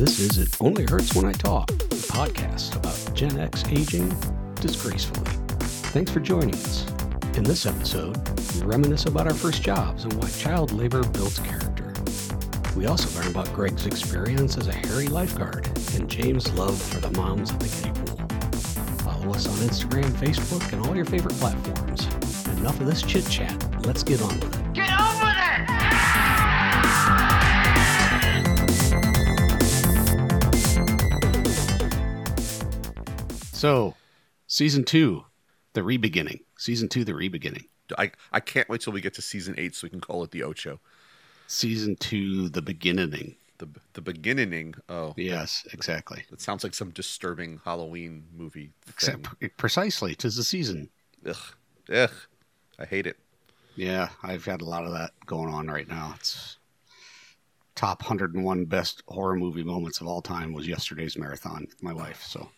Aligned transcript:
This 0.00 0.18
is 0.18 0.38
It 0.38 0.56
Only 0.62 0.86
Hurts 0.86 1.14
When 1.14 1.26
I 1.26 1.32
Talk, 1.32 1.68
a 1.70 1.74
podcast 1.74 2.74
about 2.74 3.14
Gen 3.14 3.38
X 3.38 3.62
aging 3.68 4.08
disgracefully. 4.54 5.30
Thanks 5.92 6.10
for 6.10 6.20
joining 6.20 6.54
us. 6.54 6.90
In 7.36 7.44
this 7.44 7.66
episode, 7.66 8.16
we 8.54 8.62
reminisce 8.62 9.04
about 9.04 9.26
our 9.26 9.34
first 9.34 9.60
jobs 9.60 10.04
and 10.04 10.14
why 10.14 10.30
child 10.30 10.72
labor 10.72 11.04
builds 11.04 11.38
character. 11.40 11.92
We 12.74 12.86
also 12.86 13.14
learn 13.20 13.30
about 13.30 13.52
Greg's 13.52 13.84
experience 13.84 14.56
as 14.56 14.68
a 14.68 14.72
hairy 14.72 15.08
lifeguard 15.08 15.66
and 15.94 16.08
James' 16.08 16.50
love 16.54 16.80
for 16.80 17.00
the 17.00 17.10
moms 17.10 17.50
at 17.50 17.60
the 17.60 17.68
kiddie 17.68 18.00
pool. 18.00 18.26
Follow 19.04 19.34
us 19.34 19.46
on 19.46 19.68
Instagram, 19.68 20.10
Facebook, 20.12 20.72
and 20.72 20.82
all 20.86 20.96
your 20.96 21.04
favorite 21.04 21.34
platforms. 21.34 22.06
Enough 22.58 22.80
of 22.80 22.86
this 22.86 23.02
chit 23.02 23.28
chat. 23.28 23.84
Let's 23.84 24.02
get 24.02 24.22
on 24.22 24.40
with 24.40 24.58
it. 24.58 24.59
So, 33.60 33.94
season 34.46 34.84
two, 34.84 35.26
the 35.74 35.82
re-beginning. 35.82 36.40
Season 36.56 36.88
two, 36.88 37.04
the 37.04 37.14
re-beginning. 37.14 37.66
I, 37.98 38.10
I 38.32 38.40
can't 38.40 38.66
wait 38.70 38.80
till 38.80 38.94
we 38.94 39.02
get 39.02 39.12
to 39.14 39.22
season 39.22 39.54
eight 39.58 39.74
so 39.74 39.84
we 39.84 39.90
can 39.90 40.00
call 40.00 40.24
it 40.24 40.30
the 40.30 40.44
Ocho. 40.44 40.80
Season 41.46 41.94
two, 41.96 42.48
the 42.48 42.62
beginning. 42.62 43.36
The 43.58 43.68
the 43.92 44.00
beginning. 44.00 44.76
Oh, 44.88 45.12
Yes, 45.18 45.66
exactly. 45.74 46.24
it 46.32 46.40
sounds 46.40 46.64
like 46.64 46.72
some 46.72 46.88
disturbing 46.88 47.60
Halloween 47.62 48.24
movie. 48.34 48.70
Except 48.88 49.28
precisely, 49.58 50.14
tis 50.14 50.36
the 50.36 50.42
season. 50.44 50.88
Ugh, 51.26 51.36
ugh, 51.92 52.12
I 52.78 52.86
hate 52.86 53.06
it. 53.06 53.18
Yeah, 53.76 54.08
I've 54.22 54.46
had 54.46 54.62
a 54.62 54.64
lot 54.64 54.86
of 54.86 54.92
that 54.92 55.10
going 55.26 55.52
on 55.52 55.66
right 55.66 55.86
now. 55.86 56.14
It's 56.16 56.56
top 57.74 58.00
101 58.04 58.64
best 58.64 59.02
horror 59.06 59.36
movie 59.36 59.64
moments 59.64 60.00
of 60.00 60.06
all 60.06 60.22
time 60.22 60.54
was 60.54 60.66
yesterday's 60.66 61.18
marathon. 61.18 61.66
with 61.68 61.82
My 61.82 61.92
wife. 61.92 62.22
So, 62.22 62.48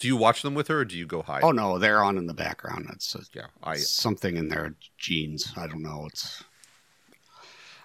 Do 0.00 0.08
you 0.08 0.16
watch 0.16 0.42
them 0.42 0.54
with 0.54 0.68
her, 0.68 0.80
or 0.80 0.84
do 0.84 0.96
you 0.96 1.06
go 1.06 1.22
hide? 1.22 1.44
oh 1.44 1.52
no, 1.52 1.78
they're 1.78 2.02
on 2.02 2.18
in 2.18 2.26
the 2.26 2.34
background. 2.34 2.88
It's 2.92 3.14
a, 3.14 3.20
yeah. 3.32 3.46
I, 3.62 3.76
something 3.76 4.36
in 4.36 4.48
their 4.48 4.74
genes. 4.98 5.52
I 5.56 5.66
don't 5.66 5.82
know. 5.82 6.06
It's 6.10 6.42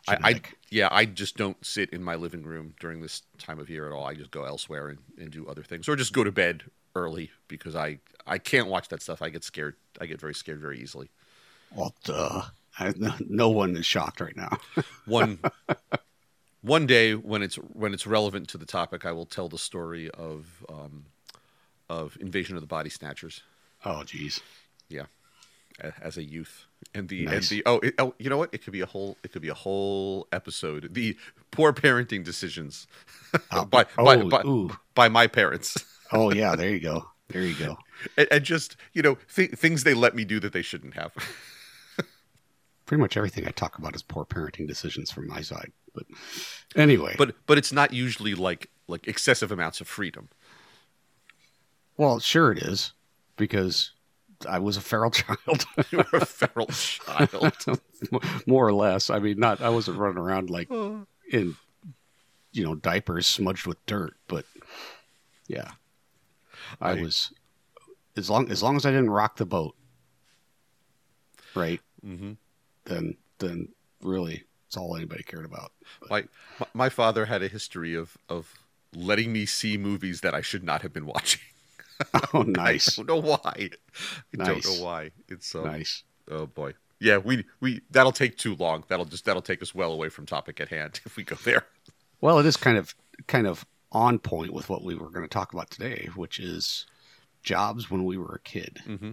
I, 0.07 0.17
I, 0.23 0.41
yeah, 0.69 0.87
I 0.91 1.05
just 1.05 1.35
don't 1.35 1.63
sit 1.65 1.89
in 1.89 2.03
my 2.03 2.15
living 2.15 2.43
room 2.43 2.73
during 2.79 3.01
this 3.01 3.23
time 3.37 3.59
of 3.59 3.69
year 3.69 3.87
at 3.87 3.91
all. 3.91 4.05
I 4.05 4.13
just 4.13 4.31
go 4.31 4.45
elsewhere 4.45 4.89
and, 4.89 4.99
and 5.17 5.31
do 5.31 5.47
other 5.47 5.63
things, 5.63 5.89
or 5.89 5.95
just 5.95 6.13
go 6.13 6.23
to 6.23 6.31
bed 6.31 6.63
early 6.95 7.31
because 7.47 7.75
I, 7.75 7.99
I 8.25 8.37
can't 8.37 8.67
watch 8.67 8.87
that 8.89 9.01
stuff. 9.01 9.21
I 9.21 9.29
get 9.29 9.43
scared. 9.43 9.75
I 9.99 10.05
get 10.05 10.19
very 10.19 10.33
scared 10.33 10.59
very 10.61 10.79
easily. 10.79 11.09
well, 11.75 11.93
duh. 12.03 12.43
I, 12.77 12.93
no, 12.97 13.13
no 13.27 13.49
one 13.49 13.75
is 13.77 13.85
shocked 13.85 14.19
right 14.19 14.35
now. 14.35 14.57
one 15.05 15.39
one 16.61 16.85
day 16.85 17.15
when 17.15 17.41
it's 17.41 17.55
when 17.55 17.93
it's 17.93 18.05
relevant 18.07 18.49
to 18.49 18.57
the 18.57 18.65
topic, 18.65 19.05
I 19.05 19.11
will 19.11 19.25
tell 19.25 19.47
the 19.47 19.57
story 19.57 20.09
of 20.11 20.65
um, 20.69 21.05
of 21.89 22.17
Invasion 22.19 22.55
of 22.55 22.61
the 22.61 22.67
Body 22.67 22.89
Snatchers. 22.89 23.41
oh, 23.85 24.03
geez. 24.03 24.41
Yeah, 24.89 25.05
as 26.01 26.15
a 26.17 26.23
youth, 26.23 26.67
and 26.93 27.09
the 27.09 27.25
Nice. 27.25 27.51
and 27.51 27.59
the 27.59 27.63
oh, 27.65 27.79
it, 27.79 27.95
oh, 27.99 28.13
you 28.19 28.29
know 28.29 28.37
what? 28.37 28.53
It 28.53 28.63
could 28.63 28.71
be 28.73 28.81
a 28.81 28.85
whole 28.85 29.17
it 29.23 29.31
could 29.31 29.41
be 29.41 29.49
a 29.49 29.53
whole 29.55 30.27
episode. 30.31 30.93
The 30.93 31.17
poor 31.51 31.73
parenting 31.73 32.23
decisions 32.23 32.87
Oh, 33.51 33.65
by 33.75 33.83
by, 33.97 34.15
oh, 34.17 34.29
by, 34.29 34.41
ooh. 34.45 34.71
by 34.93 35.09
my 35.09 35.27
parents, 35.27 35.75
Oh, 36.11 36.31
yeah. 36.33 36.55
There 36.55 36.69
you 36.69 36.79
go. 36.79 37.09
There 37.29 37.41
you 37.41 37.55
go. 37.55 37.77
and, 38.17 38.27
and 38.31 38.43
just 38.45 38.77
you 38.93 39.01
know 39.01 39.17
th- 39.35 39.51
things 39.51 39.83
they 39.83 39.93
let 39.95 40.15
me 40.15 40.23
do 40.23 40.39
that 40.39 40.53
they 40.53 40.61
shouldn't 40.61 40.93
have. 40.93 41.11
Pretty 42.85 43.01
much 43.01 43.17
everything 43.17 43.47
I 43.47 43.51
talk 43.51 43.79
about 43.79 43.95
is 43.95 44.03
poor 44.03 44.25
parenting 44.25 44.67
decisions 44.67 45.09
from 45.09 45.27
my 45.27 45.41
side. 45.41 45.71
But 45.95 46.05
anyway, 46.75 47.15
but 47.17 47.35
but 47.47 47.57
it's 47.57 47.71
not 47.71 47.91
usually 47.91 48.35
like 48.35 48.69
like 48.87 49.07
excessive 49.07 49.51
amounts 49.51 49.81
of 49.81 49.87
freedom. 49.87 50.29
Well, 51.97 52.19
sure 52.19 52.51
it 52.51 52.59
is 52.59 52.93
because 53.37 53.91
I 54.47 54.59
was 54.59 54.77
a 54.77 54.81
feral 54.81 55.11
child, 55.21 55.65
You're 55.91 56.05
a 56.13 56.25
feral 56.25 56.67
child. 56.67 57.55
more 58.47 58.67
or 58.67 58.73
less. 58.73 59.09
I 59.09 59.19
mean, 59.19 59.39
not 59.39 59.61
I 59.61 59.69
wasn't 59.69 59.97
running 59.97 60.17
around 60.17 60.49
like 60.49 60.69
in 61.31 61.55
you 62.51 62.63
know 62.63 62.75
diapers 62.75 63.27
smudged 63.27 63.65
with 63.67 63.83
dirt, 63.85 64.15
but 64.27 64.45
yeah, 65.47 65.71
I, 66.81 66.91
I- 66.91 67.01
was 67.01 67.31
as 68.17 68.29
long 68.29 68.49
as 68.51 68.61
long 68.63 68.75
as 68.75 68.85
I 68.85 68.91
didn't 68.91 69.09
rock 69.09 69.37
the 69.37 69.45
boat, 69.45 69.75
right? 71.55 71.81
hmm 72.03 72.33
Then 72.85 73.17
then 73.39 73.69
really, 74.01 74.43
it's 74.67 74.77
all 74.77 74.95
anybody 74.95 75.23
cared 75.23 75.45
about. 75.45 75.71
my 76.09 76.23
my- 76.59 76.67
my 76.73 76.89
father 76.89 77.25
had 77.25 77.41
a 77.43 77.47
history 77.47 77.93
of 77.95 78.17
of 78.29 78.53
letting 78.93 79.33
me 79.33 79.45
see 79.45 79.77
movies 79.77 80.21
that 80.21 80.33
I 80.33 80.41
should 80.41 80.63
not 80.63 80.81
have 80.81 80.93
been 80.93 81.05
watching. 81.05 81.41
Oh, 82.33 82.41
nice, 82.47 82.99
I 82.99 83.03
don't 83.03 83.07
know 83.07 83.21
why. 83.29 83.69
I 84.39 84.43
don't 84.43 84.65
know 84.65 84.83
why. 84.83 85.11
It's 85.29 85.55
um, 85.55 85.63
nice. 85.63 86.03
oh 86.29 86.45
boy. 86.45 86.73
Yeah, 86.99 87.17
we 87.17 87.45
we 87.59 87.81
that'll 87.91 88.11
take 88.11 88.37
too 88.37 88.55
long. 88.55 88.83
That'll 88.87 89.05
just 89.05 89.25
that'll 89.25 89.41
take 89.41 89.61
us 89.61 89.73
well 89.75 89.91
away 89.91 90.09
from 90.09 90.25
topic 90.25 90.59
at 90.59 90.69
hand 90.69 91.01
if 91.05 91.15
we 91.17 91.23
go 91.23 91.35
there. 91.43 91.65
Well, 92.21 92.39
it 92.39 92.45
is 92.45 92.57
kind 92.57 92.77
of 92.77 92.95
kind 93.27 93.47
of 93.47 93.65
on 93.91 94.19
point 94.19 94.53
with 94.53 94.69
what 94.69 94.83
we 94.83 94.95
were 94.95 95.09
going 95.09 95.23
to 95.25 95.29
talk 95.33 95.53
about 95.53 95.69
today, 95.69 96.09
which 96.15 96.39
is 96.39 96.85
jobs 97.43 97.89
when 97.89 98.03
we 98.03 98.17
were 98.17 98.35
a 98.35 98.39
kid. 98.39 98.79
hmm 98.85 99.11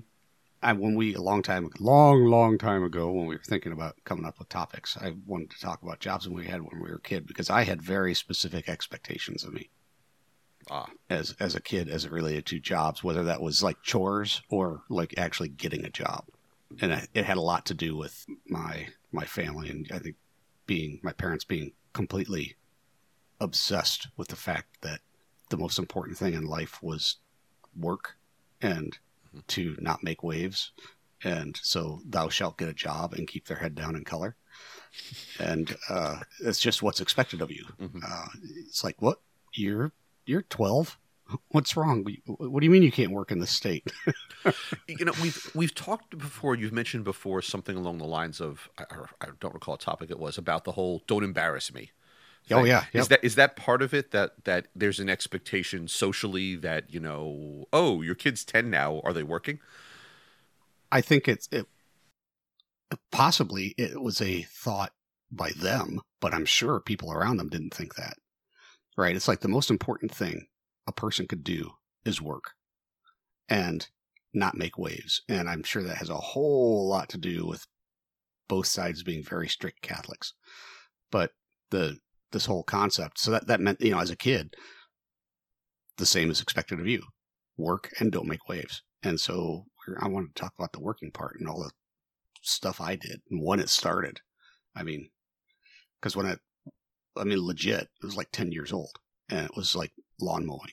I, 0.64 0.72
when 0.74 0.94
we 0.94 1.14
a 1.14 1.20
long 1.20 1.42
time, 1.42 1.70
long, 1.80 2.26
long 2.26 2.56
time 2.56 2.84
ago, 2.84 3.10
when 3.10 3.26
we 3.26 3.34
were 3.34 3.42
thinking 3.42 3.72
about 3.72 3.96
coming 4.04 4.24
up 4.24 4.38
with 4.38 4.48
topics, 4.48 4.96
I 4.96 5.12
wanted 5.26 5.50
to 5.50 5.60
talk 5.60 5.82
about 5.82 5.98
jobs 5.98 6.28
when 6.28 6.36
we 6.36 6.46
had 6.46 6.62
when 6.62 6.80
we 6.80 6.88
were 6.88 6.96
a 6.96 7.00
kid 7.00 7.26
because 7.26 7.50
I 7.50 7.64
had 7.64 7.82
very 7.82 8.14
specific 8.14 8.68
expectations 8.68 9.42
of 9.42 9.52
me 9.52 9.70
Ah, 10.70 10.88
as 11.10 11.34
as 11.40 11.54
a 11.54 11.60
kid 11.60 11.88
as 11.88 12.04
it 12.04 12.12
related 12.12 12.46
to 12.46 12.60
jobs, 12.60 13.02
whether 13.02 13.24
that 13.24 13.42
was 13.42 13.62
like 13.62 13.82
chores 13.82 14.42
or 14.48 14.82
like 14.88 15.14
actually 15.18 15.48
getting 15.48 15.84
a 15.84 15.90
job, 15.90 16.24
and 16.80 16.92
I, 16.92 17.06
it 17.14 17.24
had 17.24 17.36
a 17.36 17.42
lot 17.42 17.66
to 17.66 17.74
do 17.74 17.96
with 17.96 18.24
my 18.48 18.88
my 19.10 19.24
family 19.24 19.68
and 19.68 19.88
I 19.92 19.98
think 19.98 20.16
being 20.66 21.00
my 21.02 21.12
parents 21.12 21.44
being 21.44 21.72
completely 21.92 22.56
obsessed 23.40 24.08
with 24.16 24.28
the 24.28 24.36
fact 24.36 24.80
that 24.82 25.00
the 25.50 25.56
most 25.56 25.78
important 25.78 26.16
thing 26.16 26.34
in 26.34 26.46
life 26.46 26.82
was 26.82 27.16
work 27.78 28.16
and 28.60 28.96
to 29.48 29.76
not 29.80 30.02
make 30.02 30.22
waves. 30.22 30.72
And 31.24 31.58
so 31.62 32.00
thou 32.08 32.28
shalt 32.28 32.58
get 32.58 32.68
a 32.68 32.74
job 32.74 33.12
and 33.12 33.28
keep 33.28 33.46
their 33.46 33.56
head 33.58 33.74
down 33.74 33.96
in 33.96 34.04
color. 34.04 34.36
And 35.38 35.76
uh, 35.88 36.20
it's 36.40 36.58
just 36.60 36.82
what's 36.82 37.00
expected 37.00 37.40
of 37.40 37.50
you. 37.50 37.64
Mhm. 37.80 38.02
uh, 38.04 38.28
it's 38.66 38.82
like 38.84 39.00
what? 39.00 39.20
You're 39.54 39.92
you're 40.26 40.42
12 40.42 40.98
what's 41.48 41.76
wrong 41.76 42.04
what 42.26 42.60
do 42.60 42.66
you 42.66 42.70
mean 42.70 42.82
you 42.82 42.92
can't 42.92 43.10
work 43.10 43.30
in 43.30 43.38
the 43.38 43.46
state 43.46 43.90
you 44.86 45.04
know 45.04 45.12
we've 45.22 45.50
we've 45.54 45.74
talked 45.74 46.16
before. 46.18 46.54
You've 46.54 46.72
mentioned 46.72 47.04
before 47.04 47.42
something 47.42 47.76
along 47.76 47.98
the 47.98 48.06
lines 48.06 48.40
of 48.40 48.68
I, 48.78 48.84
I 49.20 49.26
don't 49.40 49.54
recall 49.54 49.72
what 49.72 49.80
topic 49.80 50.10
it 50.10 50.18
was 50.18 50.38
about 50.38 50.64
the 50.64 50.72
whole 50.72 51.02
"don't 51.06 51.24
embarrass 51.24 51.72
me." 51.72 51.90
oh 52.50 52.56
thing. 52.56 52.66
yeah 52.66 52.84
Is 52.92 53.08
that 53.08 53.24
is 53.24 53.36
that 53.36 53.56
part 53.56 53.82
of 53.82 53.94
it 53.94 54.10
that 54.10 54.44
that 54.44 54.66
there's 54.74 54.98
an 55.00 55.08
expectation 55.08 55.88
socially 55.88 56.56
that 56.56 56.92
you 56.92 57.00
know 57.00 57.66
oh 57.72 58.02
your 58.02 58.14
kid's 58.14 58.44
ten 58.44 58.70
now 58.70 59.00
are 59.04 59.12
they 59.12 59.22
working 59.22 59.60
i 60.90 61.00
think 61.00 61.28
it's 61.28 61.48
it 61.52 61.66
possibly 63.10 63.74
it 63.78 64.02
was 64.02 64.20
a 64.20 64.42
thought 64.42 64.92
by 65.30 65.50
them 65.50 66.00
but 66.20 66.34
i'm 66.34 66.44
sure 66.44 66.80
people 66.80 67.12
around 67.12 67.36
them 67.36 67.48
didn't 67.48 67.72
think 67.72 67.94
that 67.94 68.14
right? 68.96 69.16
It's 69.16 69.28
like 69.28 69.40
the 69.40 69.48
most 69.48 69.70
important 69.70 70.12
thing 70.14 70.46
a 70.86 70.92
person 70.92 71.26
could 71.26 71.44
do 71.44 71.70
is 72.04 72.20
work 72.20 72.52
and 73.48 73.88
not 74.34 74.56
make 74.56 74.78
waves. 74.78 75.22
And 75.28 75.48
i'm 75.48 75.62
sure 75.62 75.82
that 75.82 75.98
has 75.98 76.10
a 76.10 76.16
whole 76.16 76.88
lot 76.88 77.08
to 77.10 77.18
do 77.18 77.46
with 77.46 77.66
both 78.48 78.66
sides 78.66 79.02
being 79.02 79.22
very 79.22 79.48
strict 79.48 79.82
catholics. 79.82 80.34
But 81.10 81.32
the 81.70 81.98
this 82.32 82.46
whole 82.46 82.62
concept 82.62 83.18
so 83.18 83.30
that 83.30 83.46
that 83.46 83.60
meant 83.60 83.80
you 83.80 83.90
know 83.90 84.00
as 84.00 84.10
a 84.10 84.16
kid 84.16 84.54
the 85.98 86.06
same 86.06 86.30
is 86.30 86.40
expected 86.40 86.80
of 86.80 86.86
you. 86.86 87.02
Work 87.56 87.92
and 88.00 88.10
don't 88.10 88.28
make 88.28 88.48
waves. 88.48 88.82
And 89.02 89.20
so 89.20 89.66
i 90.00 90.08
wanted 90.08 90.34
to 90.34 90.40
talk 90.40 90.54
about 90.56 90.72
the 90.72 90.80
working 90.80 91.10
part 91.10 91.36
and 91.40 91.48
all 91.48 91.60
the 91.60 91.72
stuff 92.40 92.80
i 92.80 92.96
did 92.96 93.20
and 93.30 93.44
when 93.44 93.60
it 93.60 93.68
started. 93.68 94.20
I 94.74 94.82
mean 94.82 95.10
because 96.00 96.16
when 96.16 96.26
it 96.26 96.40
i 97.16 97.24
mean 97.24 97.44
legit 97.44 97.82
it 97.82 98.04
was 98.04 98.16
like 98.16 98.30
10 98.32 98.52
years 98.52 98.72
old 98.72 98.98
and 99.28 99.44
it 99.46 99.56
was 99.56 99.74
like 99.74 99.92
lawn 100.20 100.46
mowing 100.46 100.72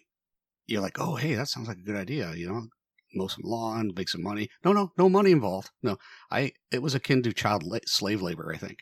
you're 0.68 0.82
like 0.82 1.00
oh 1.00 1.16
hey 1.16 1.36
that 1.36 1.48
sounds 1.48 1.68
like 1.68 1.78
a 1.78 1.84
good 1.84 1.96
idea 1.96 2.34
you 2.34 2.48
know 2.48 2.68
mow 3.16 3.28
some 3.28 3.44
lawn 3.44 3.92
make 3.96 4.10
some 4.10 4.22
money 4.22 4.50
no 4.64 4.72
no 4.72 4.92
no 4.98 5.10
money 5.10 5.32
involved 5.32 5.72
no 5.82 5.98
i 6.32 6.52
it 6.72 6.82
was 6.82 6.94
akin 6.94 7.24
to 7.24 7.34
child 7.34 7.64
la- 7.64 7.80
slave 7.86 8.22
labor 8.22 8.52
i 8.54 8.58
think 8.58 8.80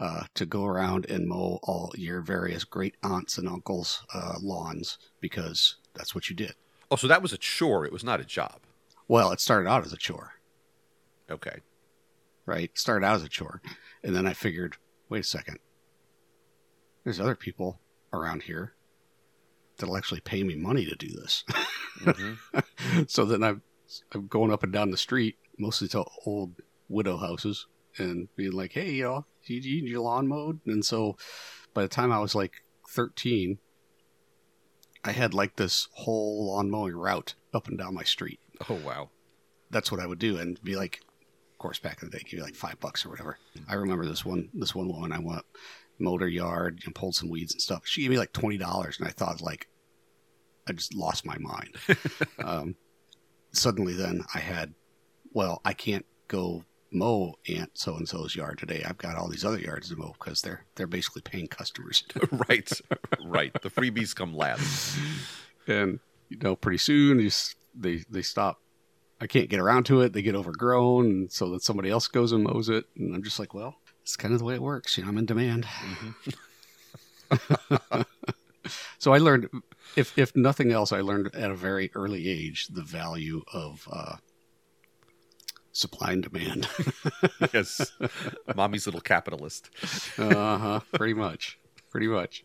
uh, 0.00 0.22
to 0.32 0.46
go 0.46 0.64
around 0.64 1.06
and 1.10 1.26
mow 1.26 1.58
all 1.64 1.92
your 1.96 2.20
various 2.20 2.62
great 2.62 2.94
aunts 3.02 3.36
and 3.36 3.48
uncles 3.48 4.06
uh, 4.14 4.34
lawns 4.40 4.96
because 5.20 5.78
that's 5.92 6.14
what 6.14 6.30
you 6.30 6.36
did 6.36 6.54
oh 6.92 6.96
so 6.96 7.08
that 7.08 7.20
was 7.20 7.32
a 7.32 7.38
chore 7.38 7.84
it 7.84 7.92
was 7.92 8.04
not 8.04 8.20
a 8.20 8.24
job 8.24 8.60
well 9.08 9.32
it 9.32 9.40
started 9.40 9.68
out 9.68 9.84
as 9.84 9.92
a 9.92 9.96
chore 9.96 10.34
okay 11.28 11.58
right? 12.48 12.76
Started 12.76 13.06
out 13.06 13.16
as 13.16 13.22
a 13.22 13.28
chore. 13.28 13.60
And 14.02 14.16
then 14.16 14.26
I 14.26 14.32
figured, 14.32 14.78
wait 15.08 15.20
a 15.20 15.24
second. 15.24 15.58
There's 17.08 17.20
other 17.20 17.36
people 17.36 17.80
around 18.12 18.42
here 18.42 18.74
that'll 19.78 19.96
actually 19.96 20.20
pay 20.20 20.42
me 20.42 20.56
money 20.56 20.84
to 20.84 20.94
do 20.94 21.08
this. 21.08 21.42
hmm 22.04 22.34
so 23.06 23.24
then 23.24 23.42
I'm 23.42 23.62
I'm 24.12 24.26
going 24.26 24.52
up 24.52 24.62
and 24.62 24.70
down 24.70 24.90
the 24.90 24.98
street, 24.98 25.38
mostly 25.58 25.88
to 25.88 26.04
old 26.26 26.56
widow 26.86 27.16
houses, 27.16 27.66
and 27.96 28.28
being 28.36 28.52
like, 28.52 28.72
"Hey, 28.72 28.90
you 28.90 29.04
know, 29.04 29.26
do 29.46 29.54
you 29.54 29.80
need 29.80 29.88
your 29.88 30.02
lawn 30.02 30.28
mowed?" 30.28 30.60
And 30.66 30.84
so, 30.84 31.16
by 31.72 31.80
the 31.80 31.88
time 31.88 32.12
I 32.12 32.18
was 32.18 32.34
like 32.34 32.56
13, 32.90 33.56
I 35.02 35.12
had 35.12 35.32
like 35.32 35.56
this 35.56 35.88
whole 35.92 36.48
lawn 36.48 36.68
mowing 36.68 36.94
route 36.94 37.36
up 37.54 37.68
and 37.68 37.78
down 37.78 37.94
my 37.94 38.04
street. 38.04 38.38
Oh 38.68 38.78
wow. 38.84 39.08
That's 39.70 39.90
what 39.90 40.02
I 40.02 40.06
would 40.06 40.18
do, 40.18 40.36
and 40.36 40.62
be 40.62 40.76
like, 40.76 41.00
of 41.52 41.58
course, 41.58 41.78
back 41.78 42.02
in 42.02 42.10
the 42.10 42.18
day, 42.18 42.22
give 42.24 42.40
you 42.40 42.44
like 42.44 42.54
five 42.54 42.78
bucks 42.80 43.06
or 43.06 43.08
whatever. 43.08 43.38
I 43.66 43.76
remember 43.76 44.04
this 44.04 44.26
one 44.26 44.50
this 44.52 44.74
one 44.74 44.88
woman 44.88 45.10
I 45.10 45.20
went 45.20 45.46
mowed 45.98 46.20
her 46.20 46.28
yard 46.28 46.80
and 46.84 46.94
pulled 46.94 47.14
some 47.14 47.28
weeds 47.28 47.52
and 47.52 47.62
stuff. 47.62 47.82
She 47.84 48.02
gave 48.02 48.10
me 48.10 48.18
like 48.18 48.32
twenty 48.32 48.58
dollars, 48.58 48.98
and 48.98 49.08
I 49.08 49.12
thought 49.12 49.40
like, 49.40 49.68
I 50.66 50.72
just 50.72 50.94
lost 50.94 51.26
my 51.26 51.38
mind. 51.38 51.76
um, 52.44 52.76
suddenly, 53.52 53.94
then 53.94 54.24
I 54.34 54.38
had, 54.38 54.74
well, 55.32 55.60
I 55.64 55.72
can't 55.72 56.06
go 56.28 56.64
mow 56.90 57.34
Aunt 57.48 57.70
so 57.74 57.96
and 57.96 58.08
so's 58.08 58.34
yard 58.34 58.58
today. 58.58 58.82
I've 58.86 58.98
got 58.98 59.16
all 59.16 59.28
these 59.28 59.44
other 59.44 59.58
yards 59.58 59.90
to 59.90 59.96
mow 59.96 60.14
because 60.18 60.42
they're 60.42 60.64
they're 60.74 60.86
basically 60.86 61.22
paying 61.22 61.48
customers. 61.48 62.04
right. 62.48 62.70
Right. 63.24 63.52
The 63.62 63.70
freebies 63.70 64.14
come 64.14 64.34
last. 64.34 64.98
and 65.66 66.00
you 66.28 66.38
know, 66.38 66.56
pretty 66.56 66.78
soon, 66.78 67.20
just 67.20 67.56
they 67.74 68.04
they 68.10 68.22
stop. 68.22 68.60
I 69.20 69.26
can't 69.26 69.48
get 69.48 69.58
around 69.58 69.84
to 69.86 70.02
it. 70.02 70.12
They 70.12 70.22
get 70.22 70.36
overgrown, 70.36 71.06
and 71.06 71.32
so 71.32 71.50
then 71.50 71.60
somebody 71.60 71.90
else 71.90 72.06
goes 72.06 72.30
and 72.32 72.44
mows 72.44 72.68
it, 72.68 72.84
and 72.96 73.14
I'm 73.14 73.22
just 73.22 73.40
like, 73.40 73.52
well, 73.52 73.74
it's 74.08 74.16
kind 74.16 74.32
of 74.32 74.38
the 74.40 74.46
way 74.46 74.54
it 74.54 74.62
works. 74.62 74.96
You 74.96 75.02
know, 75.04 75.10
I'm 75.10 75.18
in 75.18 75.26
demand. 75.26 75.66
Mhm. 77.30 78.04
So 78.98 79.14
I 79.14 79.18
learned, 79.18 79.48
if 79.96 80.18
if 80.18 80.34
nothing 80.36 80.72
else, 80.72 80.92
I 80.92 81.00
learned 81.00 81.34
at 81.34 81.50
a 81.50 81.54
very 81.54 81.90
early 81.94 82.28
age 82.28 82.66
the 82.68 82.82
value 82.82 83.42
of 83.52 83.88
uh, 83.90 84.16
supply 85.72 86.12
and 86.12 86.22
demand. 86.22 86.68
yes. 87.54 87.92
Mommy's 88.54 88.86
little 88.86 89.00
capitalist. 89.00 89.70
uh 90.18 90.58
huh. 90.58 90.80
Pretty 90.92 91.14
much. 91.14 91.58
Pretty 91.90 92.08
much. 92.08 92.44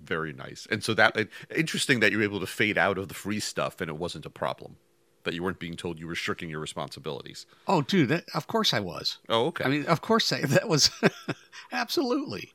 Very 0.00 0.32
nice. 0.32 0.66
And 0.70 0.82
so 0.82 0.94
that 0.94 1.28
interesting 1.54 2.00
that 2.00 2.12
you 2.12 2.18
were 2.18 2.24
able 2.24 2.40
to 2.40 2.46
fade 2.46 2.78
out 2.78 2.96
of 2.96 3.08
the 3.08 3.14
free 3.14 3.40
stuff 3.40 3.80
and 3.82 3.90
it 3.90 3.96
wasn't 3.96 4.24
a 4.24 4.30
problem. 4.30 4.76
That 5.24 5.34
you 5.34 5.42
weren't 5.42 5.58
being 5.58 5.76
told 5.76 5.98
you 5.98 6.06
were 6.06 6.14
shirking 6.14 6.48
your 6.48 6.60
responsibilities. 6.60 7.44
Oh, 7.66 7.82
dude, 7.82 8.08
that, 8.08 8.24
of 8.34 8.46
course 8.46 8.72
I 8.72 8.80
was. 8.80 9.18
Oh, 9.28 9.46
okay. 9.46 9.64
I 9.64 9.68
mean, 9.68 9.84
of 9.86 10.00
course 10.00 10.32
I, 10.32 10.40
that 10.46 10.68
was 10.68 10.90
absolutely. 11.72 12.52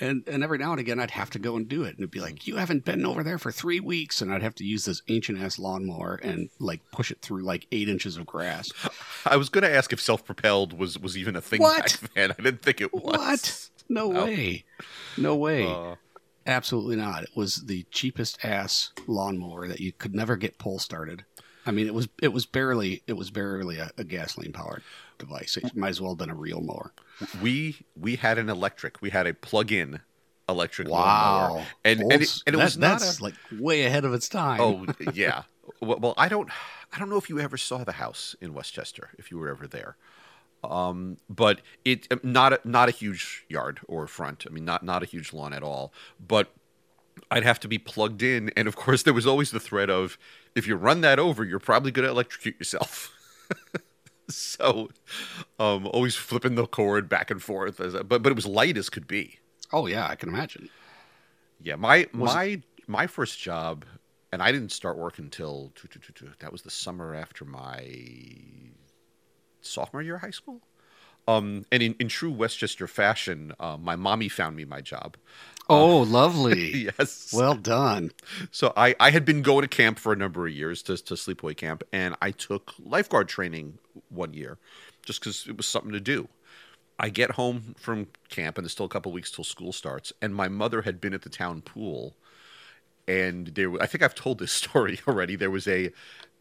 And 0.00 0.22
and 0.28 0.44
every 0.44 0.58
now 0.58 0.70
and 0.70 0.78
again, 0.78 1.00
I'd 1.00 1.10
have 1.10 1.30
to 1.30 1.40
go 1.40 1.56
and 1.56 1.66
do 1.66 1.82
it, 1.82 1.88
and 1.88 1.98
it'd 1.98 2.12
be 2.12 2.20
like, 2.20 2.46
"You 2.46 2.54
haven't 2.56 2.84
been 2.84 3.04
over 3.04 3.24
there 3.24 3.36
for 3.38 3.50
three 3.50 3.80
weeks," 3.80 4.22
and 4.22 4.32
I'd 4.32 4.42
have 4.44 4.54
to 4.56 4.64
use 4.64 4.84
this 4.84 5.02
ancient 5.08 5.40
ass 5.40 5.58
lawnmower 5.58 6.20
and 6.22 6.50
like 6.60 6.82
push 6.92 7.10
it 7.10 7.20
through 7.20 7.42
like 7.42 7.66
eight 7.72 7.88
inches 7.88 8.16
of 8.16 8.24
grass. 8.24 8.70
I 9.26 9.36
was 9.36 9.48
going 9.48 9.64
to 9.64 9.74
ask 9.74 9.92
if 9.92 10.00
self-propelled 10.00 10.78
was 10.78 11.00
was 11.00 11.18
even 11.18 11.34
a 11.34 11.40
thing 11.40 11.60
What? 11.60 11.80
back 12.00 12.14
then. 12.14 12.30
I 12.30 12.42
didn't 12.42 12.62
think 12.62 12.80
it 12.80 12.94
was. 12.94 13.02
What? 13.02 13.68
No 13.88 14.12
No. 14.12 14.24
way, 14.24 14.64
no 15.16 15.34
way, 15.34 15.64
Uh, 15.64 15.96
absolutely 16.46 16.94
not. 16.94 17.24
It 17.24 17.30
was 17.34 17.64
the 17.66 17.84
cheapest 17.90 18.44
ass 18.44 18.92
lawnmower 19.08 19.66
that 19.66 19.80
you 19.80 19.90
could 19.92 20.14
never 20.14 20.36
get 20.36 20.58
pull 20.58 20.78
started. 20.78 21.24
I 21.68 21.70
mean, 21.70 21.86
it 21.86 21.94
was 21.94 22.08
it 22.22 22.32
was 22.32 22.46
barely 22.46 23.02
it 23.06 23.12
was 23.12 23.30
barely 23.30 23.78
a, 23.78 23.90
a 23.98 24.04
gasoline 24.04 24.52
powered 24.52 24.82
device. 25.18 25.56
It 25.56 25.76
might 25.76 25.90
as 25.90 26.00
well 26.00 26.12
have 26.12 26.18
been 26.18 26.30
a 26.30 26.34
real 26.34 26.60
mower. 26.60 26.92
we 27.42 27.76
we 27.94 28.16
had 28.16 28.38
an 28.38 28.48
electric. 28.48 29.00
We 29.02 29.10
had 29.10 29.26
a 29.26 29.34
plug-in 29.34 30.00
electric 30.48 30.88
lawnmower. 30.88 31.56
Wow, 31.58 31.64
And 31.84 32.02
Old 32.02 32.12
and 32.12 32.22
it, 32.22 32.34
and 32.46 32.54
it 32.54 32.58
that- 32.58 32.64
was 32.64 32.78
not 32.78 33.00
that's 33.00 33.20
a, 33.20 33.22
like 33.22 33.34
way 33.52 33.84
ahead 33.84 34.04
of 34.04 34.14
its 34.14 34.28
time. 34.28 34.60
Oh 34.60 34.86
yeah. 35.12 35.42
Well, 35.80 35.98
well, 36.00 36.14
I 36.16 36.28
don't. 36.28 36.48
I 36.92 36.98
don't 36.98 37.10
know 37.10 37.18
if 37.18 37.28
you 37.28 37.38
ever 37.38 37.58
saw 37.58 37.84
the 37.84 37.92
house 37.92 38.34
in 38.40 38.54
Westchester. 38.54 39.10
If 39.18 39.30
you 39.30 39.36
were 39.38 39.50
ever 39.50 39.66
there, 39.66 39.96
um, 40.64 41.18
but 41.28 41.60
it 41.84 42.24
not 42.24 42.54
a, 42.54 42.60
not 42.64 42.88
a 42.88 42.92
huge 42.92 43.44
yard 43.48 43.80
or 43.86 44.06
front. 44.06 44.44
I 44.48 44.50
mean, 44.50 44.64
not 44.64 44.82
not 44.82 45.02
a 45.02 45.06
huge 45.06 45.32
lawn 45.34 45.52
at 45.52 45.62
all. 45.62 45.92
But 46.18 46.50
I'd 47.30 47.44
have 47.44 47.60
to 47.60 47.68
be 47.68 47.78
plugged 47.78 48.22
in, 48.22 48.50
and 48.56 48.68
of 48.68 48.76
course, 48.76 49.02
there 49.02 49.14
was 49.14 49.26
always 49.26 49.50
the 49.50 49.60
threat 49.60 49.90
of 49.90 50.18
if 50.54 50.66
you 50.66 50.76
run 50.76 51.00
that 51.02 51.18
over, 51.18 51.44
you're 51.44 51.58
probably 51.58 51.90
going 51.90 52.04
to 52.04 52.10
electrocute 52.10 52.58
yourself. 52.58 53.14
so, 54.28 54.90
um, 55.58 55.86
always 55.86 56.14
flipping 56.14 56.54
the 56.54 56.66
cord 56.66 57.08
back 57.08 57.30
and 57.30 57.42
forth. 57.42 57.80
As 57.80 57.94
but 57.94 58.22
but 58.22 58.26
it 58.26 58.36
was 58.36 58.46
light 58.46 58.76
as 58.76 58.88
could 58.88 59.06
be. 59.06 59.38
Oh 59.72 59.86
yeah, 59.86 60.06
I 60.06 60.16
can 60.16 60.28
imagine. 60.28 60.68
Yeah, 61.60 61.76
my 61.76 62.06
Was 62.14 62.34
my 62.34 62.62
my 62.86 63.06
first 63.06 63.38
job, 63.38 63.84
and 64.32 64.42
I 64.42 64.52
didn't 64.52 64.72
start 64.72 64.96
work 64.96 65.18
until 65.18 65.72
two, 65.74 65.88
two, 65.88 66.00
two, 66.00 66.12
two, 66.12 66.30
that 66.40 66.52
was 66.52 66.62
the 66.62 66.70
summer 66.70 67.14
after 67.14 67.44
my 67.44 67.86
sophomore 69.60 70.02
year 70.02 70.16
of 70.16 70.22
high 70.22 70.30
school. 70.30 70.60
Um, 71.26 71.66
and 71.70 71.82
in, 71.82 71.94
in 72.00 72.08
true 72.08 72.30
Westchester 72.30 72.86
fashion, 72.86 73.52
uh, 73.60 73.76
my 73.76 73.96
mommy 73.96 74.30
found 74.30 74.56
me 74.56 74.64
my 74.64 74.80
job. 74.80 75.18
Oh, 75.68 76.02
uh, 76.02 76.04
lovely. 76.04 76.90
yes. 76.98 77.32
well 77.32 77.54
done. 77.54 78.12
so 78.50 78.72
I, 78.76 78.94
I 78.98 79.10
had 79.10 79.24
been 79.24 79.42
going 79.42 79.62
to 79.62 79.68
camp 79.68 79.98
for 79.98 80.12
a 80.12 80.16
number 80.16 80.46
of 80.46 80.52
years 80.52 80.82
to, 80.84 80.96
to 80.96 81.14
sleepaway 81.14 81.56
camp, 81.56 81.82
and 81.92 82.16
I 82.22 82.30
took 82.30 82.74
lifeguard 82.78 83.28
training 83.28 83.78
one 84.08 84.32
year 84.32 84.58
just 85.04 85.20
because 85.20 85.46
it 85.46 85.56
was 85.56 85.66
something 85.66 85.92
to 85.92 86.00
do. 86.00 86.28
I 86.98 87.10
get 87.10 87.32
home 87.32 87.74
from 87.78 88.08
camp, 88.28 88.58
and 88.58 88.64
there's 88.64 88.72
still 88.72 88.86
a 88.86 88.90
couple 88.90 89.12
weeks 89.12 89.30
till 89.30 89.44
school 89.44 89.72
starts, 89.72 90.12
and 90.20 90.34
my 90.34 90.48
mother 90.48 90.82
had 90.82 91.00
been 91.00 91.14
at 91.14 91.22
the 91.22 91.28
town 91.28 91.62
pool, 91.62 92.16
and 93.06 93.48
there. 93.48 93.80
I 93.80 93.86
think 93.86 94.02
I've 94.02 94.14
told 94.14 94.38
this 94.38 94.52
story 94.64 95.00
already. 95.06 95.36
There 95.36 95.50
was 95.50 95.68
a 95.68 95.92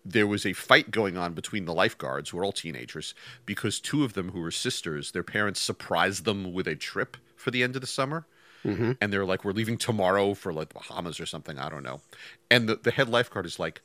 there 0.04 0.26
was 0.26 0.46
a 0.46 0.54
fight 0.54 0.90
going 0.90 1.18
on 1.18 1.34
between 1.34 1.66
the 1.66 1.74
lifeguards, 1.74 2.30
who 2.30 2.40
are 2.40 2.46
all 2.46 2.54
teenagers, 2.54 3.14
because 3.46 3.80
two 3.80 4.04
of 4.06 4.14
them, 4.14 4.32
who 4.32 4.40
were 4.40 4.52
sisters, 4.52 5.12
their 5.12 5.24
parents 5.24 5.60
surprised 5.60 6.24
them 6.24 6.54
with 6.54 6.68
a 6.68 6.76
trip 6.76 7.18
for 7.36 7.52
the 7.52 7.62
end 7.62 7.76
of 7.76 7.82
the 7.82 7.88
summer 7.88 8.26
hmm 8.68 8.92
and 9.02 9.14
they're 9.14 9.26
like, 9.26 9.44
"We're 9.46 9.54
leaving 9.54 9.78
tomorrow 9.78 10.34
for 10.34 10.54
like 10.54 10.74
Bahamas 10.74 11.20
or 11.20 11.26
something." 11.26 11.60
I 11.60 11.70
don't 11.70 11.84
know. 11.84 12.02
And 12.52 12.70
the, 12.70 12.76
the 12.76 12.92
head 12.92 13.10
lifeguard 13.10 13.46
is 13.46 13.60
like, 13.60 13.82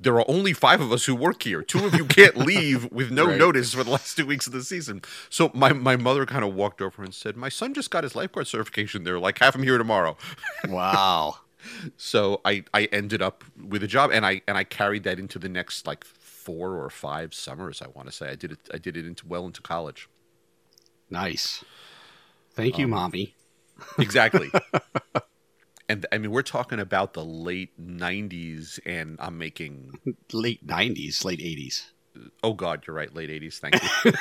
"There 0.00 0.16
are 0.20 0.26
only 0.28 0.52
five 0.52 0.80
of 0.80 0.92
us 0.92 1.06
who 1.06 1.14
work 1.16 1.44
here. 1.44 1.62
Two 1.62 1.86
of 1.86 1.94
you 1.94 2.06
can't 2.06 2.36
leave 2.38 2.90
with 2.92 3.10
no 3.12 3.26
Right. 3.26 3.30
notice 3.30 3.74
for 3.74 3.84
the 3.84 3.90
last 3.90 4.16
two 4.16 4.26
weeks 4.26 4.46
of 4.46 4.52
the 4.54 4.64
season." 4.64 5.02
So 5.30 5.50
my 5.54 5.72
my 5.72 5.96
mother 5.96 6.26
kind 6.26 6.44
of 6.44 6.54
walked 6.54 6.82
over 6.82 7.02
and 7.04 7.14
said, 7.14 7.36
"My 7.36 7.50
son 7.50 7.74
just 7.74 7.90
got 7.90 8.04
his 8.04 8.16
lifeguard 8.16 8.48
certification. 8.48 9.04
They're 9.04 9.20
like, 9.20 9.40
have 9.40 9.54
him 9.56 9.64
here 9.64 9.78
tomorrow." 9.78 10.16
Wow. 10.64 11.36
So 11.96 12.40
I 12.44 12.64
I 12.74 12.84
ended 12.86 13.22
up 13.22 13.44
with 13.56 13.82
a 13.82 13.86
job, 13.86 14.10
and 14.12 14.26
I 14.26 14.42
and 14.48 14.56
I 14.58 14.64
carried 14.64 15.04
that 15.04 15.18
into 15.18 15.38
the 15.38 15.48
next 15.48 15.86
like 15.86 16.04
four 16.04 16.76
or 16.82 16.90
five 16.90 17.34
summers. 17.34 17.82
I 17.82 17.88
want 17.88 18.08
to 18.08 18.12
say 18.12 18.28
I 18.30 18.34
did 18.34 18.52
it. 18.52 18.60
I 18.72 18.78
did 18.78 18.96
it 18.96 19.06
into 19.06 19.26
well 19.26 19.46
into 19.46 19.62
college. 19.62 20.08
Nice. 21.10 21.64
Thank 22.54 22.78
you, 22.78 22.86
Um, 22.86 22.88
mommy. 22.88 23.36
Exactly. 23.98 24.50
and 25.88 26.06
I 26.12 26.18
mean, 26.18 26.30
we're 26.30 26.42
talking 26.42 26.80
about 26.80 27.12
the 27.14 27.24
late 27.24 27.78
'90s, 27.80 28.78
and 28.86 29.16
I'm 29.20 29.38
making. 29.38 29.98
Late 30.32 30.64
nineties, 30.64 31.24
late 31.24 31.40
eighties. 31.40 31.92
Oh 32.42 32.52
God, 32.54 32.84
you're 32.86 32.96
right. 32.96 33.12
Late 33.14 33.30
'80s. 33.30 33.58
Thank 33.58 33.82
you. 34.04 34.12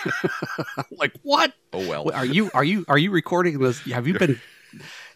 like 0.98 1.14
what? 1.24 1.54
Oh 1.74 1.88
well. 1.88 2.12
Are 2.12 2.26
you 2.26 2.50
are 2.54 2.64
you 2.64 2.86
are 2.88 2.98
you 2.98 3.12
recording 3.12 3.60
this? 3.60 3.80
Have 3.92 4.08
you 4.08 4.18
been? 4.18 4.40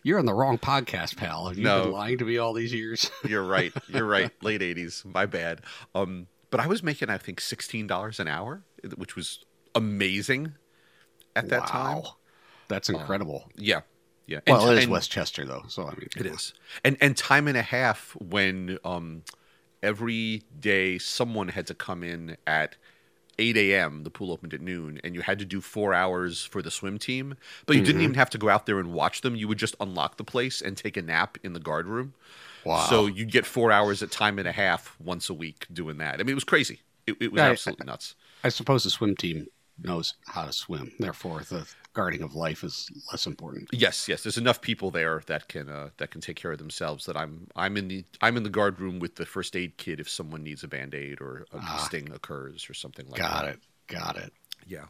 You're 0.04 0.20
on 0.20 0.26
the 0.26 0.34
wrong 0.34 0.58
podcast, 0.58 1.16
pal. 1.16 1.48
Have 1.48 1.58
you 1.58 1.64
No. 1.64 1.84
been 1.84 1.92
lying 1.94 2.18
to 2.20 2.26
me 2.26 2.38
all 2.38 2.54
these 2.54 2.74
years? 2.74 3.10
You're 3.26 3.44
right. 3.46 3.72
You're 3.88 4.06
right. 4.06 4.32
Late 4.44 4.62
'80s. 4.62 5.06
My 5.06 5.26
bad. 5.26 5.62
Um, 5.94 6.28
but 6.52 6.60
I 6.60 6.68
was 6.68 6.84
making, 6.84 7.10
I 7.10 7.18
think, 7.18 7.40
sixteen 7.42 7.88
dollars 7.88 8.20
an 8.20 8.28
hour, 8.28 8.64
which 8.96 9.16
was 9.16 9.44
amazing 9.74 10.54
at 11.36 11.50
that 11.50 11.68
time. 11.68 12.04
That's 12.68 12.90
incredible. 12.90 13.50
Yeah. 13.56 13.82
Yeah. 14.28 14.40
well, 14.48 14.70
it 14.72 14.78
is 14.78 14.84
and- 14.86 14.92
Westchester, 14.92 15.46
though. 15.46 15.64
So 15.68 15.84
I 15.84 15.92
mean, 15.92 16.08
It 16.18 16.26
is, 16.26 16.54
and 16.84 16.98
and 17.02 17.16
time 17.16 17.48
and 17.48 17.58
a 17.58 17.62
half 17.62 18.16
when 18.20 18.80
um, 18.84 19.24
every 19.84 20.44
day 20.60 20.98
someone 20.98 21.50
had 21.50 21.68
to 21.68 21.74
come 21.76 22.04
in 22.04 22.38
at 22.48 22.76
8 23.38 23.58
a.m. 23.58 24.04
The 24.04 24.10
pool 24.10 24.32
opened 24.32 24.54
at 24.54 24.62
noon, 24.62 25.00
and 25.04 25.14
you 25.14 25.22
had 25.22 25.40
to 25.40 25.46
do 25.46 25.60
four 25.62 25.94
hours 25.94 26.44
for 26.46 26.62
the 26.62 26.72
swim 26.72 26.98
team. 26.98 27.36
But 27.66 27.76
you 27.76 27.82
didn't 27.84 28.02
Mhm. 28.02 28.06
even 28.06 28.16
have 28.16 28.30
to 28.32 28.38
go 28.38 28.50
out 28.50 28.66
there 28.66 28.80
and 28.80 28.94
watch 28.94 29.22
them. 29.22 29.36
You 29.36 29.48
would 29.50 29.60
just 29.60 29.76
unlock 29.80 30.18
the 30.18 30.24
place 30.24 30.62
and 30.62 30.78
take 30.78 30.96
a 30.98 31.02
nap 31.02 31.38
in 31.44 31.54
the 31.54 31.60
guard 31.60 31.86
room. 31.88 32.14
Wow. 32.64 32.88
So 32.90 33.06
you'd 33.08 33.32
get 33.32 33.46
four 33.46 33.72
hours 33.72 34.02
at 34.02 34.10
time 34.10 34.40
and 34.40 34.48
a 34.48 34.52
half 34.54 34.96
once 35.00 35.30
a 35.30 35.34
week 35.34 35.68
doing 35.72 35.98
that. 35.98 36.16
I 36.16 36.18
mean, 36.20 36.30
it 36.30 36.34
was 36.36 36.44
crazy. 36.46 36.80
It, 37.06 37.18
it 37.20 37.32
was 37.32 37.42
I- 37.42 37.50
absolutely 37.52 37.86
nuts. 37.86 38.16
I 38.44 38.50
suppose 38.50 38.84
the 38.86 38.90
swim 38.90 39.16
team 39.16 39.48
knows 39.84 40.16
how 40.28 40.46
to 40.46 40.54
swim. 40.54 40.94
Therefore, 40.98 41.42
the 41.42 41.68
guarding 41.96 42.22
of 42.22 42.36
life 42.36 42.64
is 42.64 42.92
less 43.12 43.26
important. 43.26 43.70
Yes, 43.72 44.08
yes. 44.08 44.22
There's 44.22 44.38
enough 44.38 44.62
people 44.62 44.92
there 44.92 45.24
that 45.26 45.48
can 45.48 45.68
uh, 45.70 45.90
that 45.98 46.12
can 46.12 46.22
take 46.22 46.36
care 46.36 46.52
of 46.52 46.60
themselves. 46.60 47.06
That 47.08 47.18
I'm 47.18 47.48
I'm 47.56 47.76
in 47.78 47.88
the 47.88 48.06
I'm 48.22 48.38
in 48.38 48.44
the 48.44 48.50
guard 48.52 48.80
room 48.80 49.00
with 49.00 49.16
the 49.16 49.26
first 49.26 49.56
aid 49.56 49.78
kit 49.78 50.00
if 50.00 50.08
someone 50.08 50.44
needs 50.44 50.64
a 50.64 50.68
band 50.68 50.94
aid 50.94 51.20
or 51.22 51.48
a 51.52 51.58
Ah. 51.60 51.84
sting 51.88 52.12
occurs 52.14 52.70
or 52.70 52.76
something 52.76 53.08
like 53.08 53.20
Got 53.20 53.46
that. 53.46 53.58
Got 53.88 54.16
it. 54.16 54.16
Got 54.16 54.18
it. 54.28 54.34
Yeah. 54.68 54.86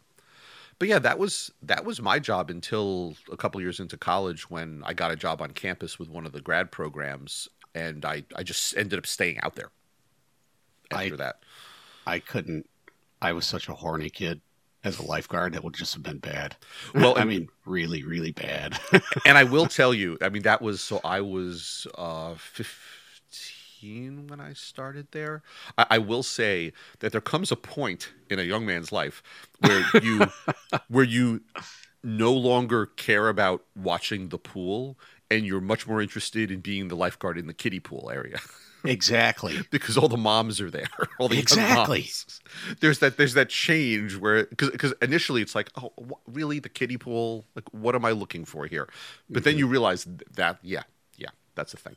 but 0.80 0.88
yeah, 0.90 1.00
that 1.00 1.18
was 1.18 1.52
that 1.62 1.86
was 1.86 2.02
my 2.02 2.20
job 2.20 2.50
until 2.50 3.16
a 3.32 3.38
couple 3.38 3.62
years 3.62 3.80
into 3.80 3.96
college 3.98 4.50
when 4.50 4.82
I 4.86 4.94
got 4.94 5.12
a 5.12 5.16
job 5.16 5.42
on 5.42 5.52
campus 5.52 5.98
with 5.98 6.10
one 6.10 6.26
of 6.26 6.34
the 6.34 6.42
grad 6.42 6.72
programs, 6.72 7.48
and 7.74 8.04
I 8.04 8.24
I 8.36 8.44
just 8.44 8.76
ended 8.76 9.00
up 9.00 9.06
staying 9.08 9.40
out 9.42 9.56
there 9.56 9.72
after 10.92 11.14
I- 11.14 11.18
that. 11.18 11.36
I 12.08 12.20
couldn't. 12.20 12.70
I 13.22 13.32
was 13.34 13.46
such 13.48 13.68
a 13.70 13.74
horny 13.74 14.10
kid 14.10 14.42
as 14.86 15.00
a 15.00 15.06
lifeguard. 15.06 15.54
That 15.54 15.64
would 15.64 15.74
just 15.74 15.94
have 15.94 16.04
been 16.04 16.20
bad. 16.20 16.56
Well, 16.94 17.16
I 17.18 17.26
mean, 17.26 17.50
really, 17.66 18.04
really 18.04 18.32
bad. 18.32 18.80
and 19.26 19.38
I 19.38 19.44
will 19.44 19.66
tell 19.80 19.94
you, 19.94 20.18
I 20.22 20.30
mean, 20.30 20.44
that 20.44 20.62
was 20.62 20.82
so 20.82 21.02
I 21.04 21.22
was 21.22 21.88
uh, 21.98 22.36
15 22.36 24.28
when 24.28 24.40
I 24.40 24.54
started 24.54 25.08
there. 25.12 25.44
I, 25.78 25.86
I 25.92 25.98
will 25.98 26.24
say 26.24 26.72
that 27.00 27.12
there 27.12 27.22
comes 27.22 27.52
a 27.52 27.56
point 27.56 28.14
in 28.30 28.40
a 28.40 28.44
young 28.44 28.66
man's 28.66 28.92
life 28.92 29.22
where 29.60 29.86
you 30.02 30.28
where 30.88 31.04
you 31.04 31.42
no 32.04 32.32
longer 32.32 32.86
care 32.86 33.30
about 33.30 33.66
watching 33.76 34.30
the 34.30 34.38
pool 34.38 34.98
and 35.30 35.46
you're 35.46 35.62
much 35.62 35.88
more 35.88 36.02
interested 36.02 36.52
in 36.52 36.60
being 36.60 36.88
the 36.88 36.96
lifeguard 36.96 37.38
in 37.38 37.48
the 37.48 37.54
kiddie 37.54 37.80
pool 37.80 38.12
area 38.14 38.40
exactly. 38.84 39.60
because 39.72 39.98
all 39.98 40.08
the 40.08 40.18
moms 40.18 40.62
are 40.62 40.70
there 40.70 40.88
all 41.20 41.28
the 41.28 41.40
Exactly. 41.40 42.08
there's 42.82 43.00
that 43.00 43.18
there's 43.18 43.34
that 43.34 43.50
change 43.50 44.16
where 44.18 44.46
because 44.46 44.94
initially 45.02 45.42
it's 45.42 45.56
like 45.56 45.70
oh 45.78 45.92
really 46.28 46.60
the 46.60 46.70
kiddie 46.70 46.98
pool 46.98 47.46
like 47.56 47.66
what 47.74 47.96
am 47.96 48.06
i 48.06 48.12
looking 48.12 48.46
for 48.46 48.68
here 48.68 48.88
but 49.30 49.44
then 49.44 49.54
mm-hmm. 49.54 49.60
you 49.60 49.68
realize 49.68 50.08
that 50.36 50.58
yeah 50.62 50.84
yeah 51.18 51.30
that's 51.56 51.72
the 51.72 51.78
thing 51.78 51.96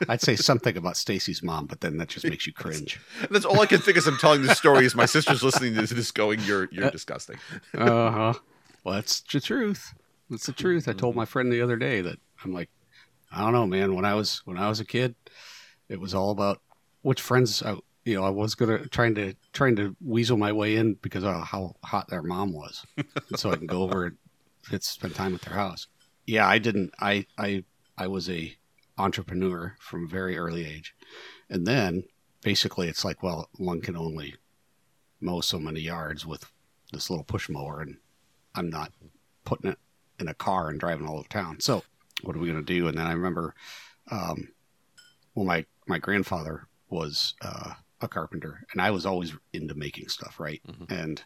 I'd 0.08 0.20
say 0.20 0.34
something 0.34 0.76
about 0.76 0.96
Stacy's 0.96 1.44
mom, 1.44 1.66
but 1.66 1.80
then 1.80 1.98
that 1.98 2.08
just 2.08 2.26
makes 2.26 2.44
you 2.44 2.52
cringe. 2.52 2.98
that's 3.30 3.44
all 3.44 3.60
i 3.60 3.66
can 3.66 3.78
think 3.78 3.96
as 3.96 4.08
i'm 4.08 4.16
telling 4.16 4.42
this 4.42 4.58
story 4.58 4.84
is 4.84 4.96
my 4.96 5.06
sister's 5.06 5.44
listening 5.44 5.74
to 5.74 5.94
this 5.94 6.10
going 6.10 6.40
you're 6.40 6.68
you're 6.72 6.86
uh, 6.86 6.90
disgusting 6.90 7.36
Uh 7.72 8.10
huh. 8.10 8.34
Well, 8.86 8.94
that's 8.94 9.20
the 9.20 9.40
truth. 9.40 9.94
That's 10.30 10.46
the 10.46 10.52
truth. 10.52 10.86
I 10.86 10.92
told 10.92 11.16
my 11.16 11.24
mm-hmm. 11.24 11.30
friend 11.30 11.52
the 11.52 11.60
other 11.60 11.76
day 11.76 12.02
that 12.02 12.20
I'm 12.46 12.54
like, 12.54 12.70
I 13.32 13.40
don't 13.40 13.52
know, 13.52 13.66
man. 13.66 13.94
When 13.94 14.04
I 14.04 14.14
was 14.14 14.42
when 14.44 14.56
I 14.56 14.68
was 14.68 14.80
a 14.80 14.84
kid, 14.84 15.14
it 15.88 16.00
was 16.00 16.14
all 16.14 16.30
about 16.30 16.62
which 17.02 17.20
friends. 17.20 17.62
I, 17.62 17.76
you 18.04 18.14
know, 18.14 18.24
I 18.24 18.30
was 18.30 18.54
gonna 18.54 18.86
trying 18.86 19.16
to 19.16 19.34
trying 19.52 19.76
to 19.76 19.96
weasel 20.00 20.36
my 20.36 20.52
way 20.52 20.76
in 20.76 20.94
because 20.94 21.24
of 21.24 21.34
how 21.42 21.74
hot 21.84 22.08
their 22.08 22.22
mom 22.22 22.52
was, 22.52 22.86
and 22.96 23.38
so 23.38 23.50
I 23.50 23.56
can 23.56 23.66
go 23.66 23.82
over 23.82 24.14
and 24.70 24.82
spend 24.82 25.14
time 25.14 25.34
at 25.34 25.42
their 25.42 25.54
house. 25.54 25.88
Yeah, 26.24 26.46
I 26.46 26.58
didn't. 26.58 26.92
I 27.00 27.26
I 27.36 27.64
I 27.98 28.06
was 28.06 28.30
a 28.30 28.56
entrepreneur 28.96 29.76
from 29.80 30.04
a 30.04 30.08
very 30.08 30.38
early 30.38 30.64
age, 30.64 30.94
and 31.50 31.66
then 31.66 32.04
basically 32.42 32.88
it's 32.88 33.04
like, 33.04 33.22
well, 33.22 33.48
one 33.56 33.80
can 33.80 33.96
only 33.96 34.36
mow 35.20 35.40
so 35.40 35.58
many 35.58 35.80
yards 35.80 36.24
with 36.24 36.44
this 36.92 37.10
little 37.10 37.24
push 37.24 37.48
mower, 37.48 37.80
and 37.80 37.96
I'm 38.54 38.70
not 38.70 38.92
putting 39.44 39.70
it 39.72 39.78
in 40.20 40.28
a 40.28 40.34
car 40.34 40.70
and 40.70 40.78
driving 40.78 41.08
all 41.08 41.18
over 41.18 41.28
town. 41.28 41.60
So 41.60 41.82
what 42.22 42.36
are 42.36 42.38
we 42.38 42.50
going 42.50 42.64
to 42.64 42.74
do? 42.74 42.88
And 42.88 42.98
then 42.98 43.06
I 43.06 43.12
remember, 43.12 43.54
um, 44.10 44.48
well, 45.34 45.44
my, 45.44 45.64
my 45.86 45.98
grandfather 45.98 46.66
was 46.88 47.34
uh, 47.42 47.72
a 48.00 48.08
carpenter 48.08 48.64
and 48.72 48.80
I 48.80 48.90
was 48.90 49.06
always 49.06 49.34
into 49.52 49.74
making 49.74 50.08
stuff, 50.08 50.40
right? 50.40 50.60
Mhm. 50.66 50.90
And 50.90 51.22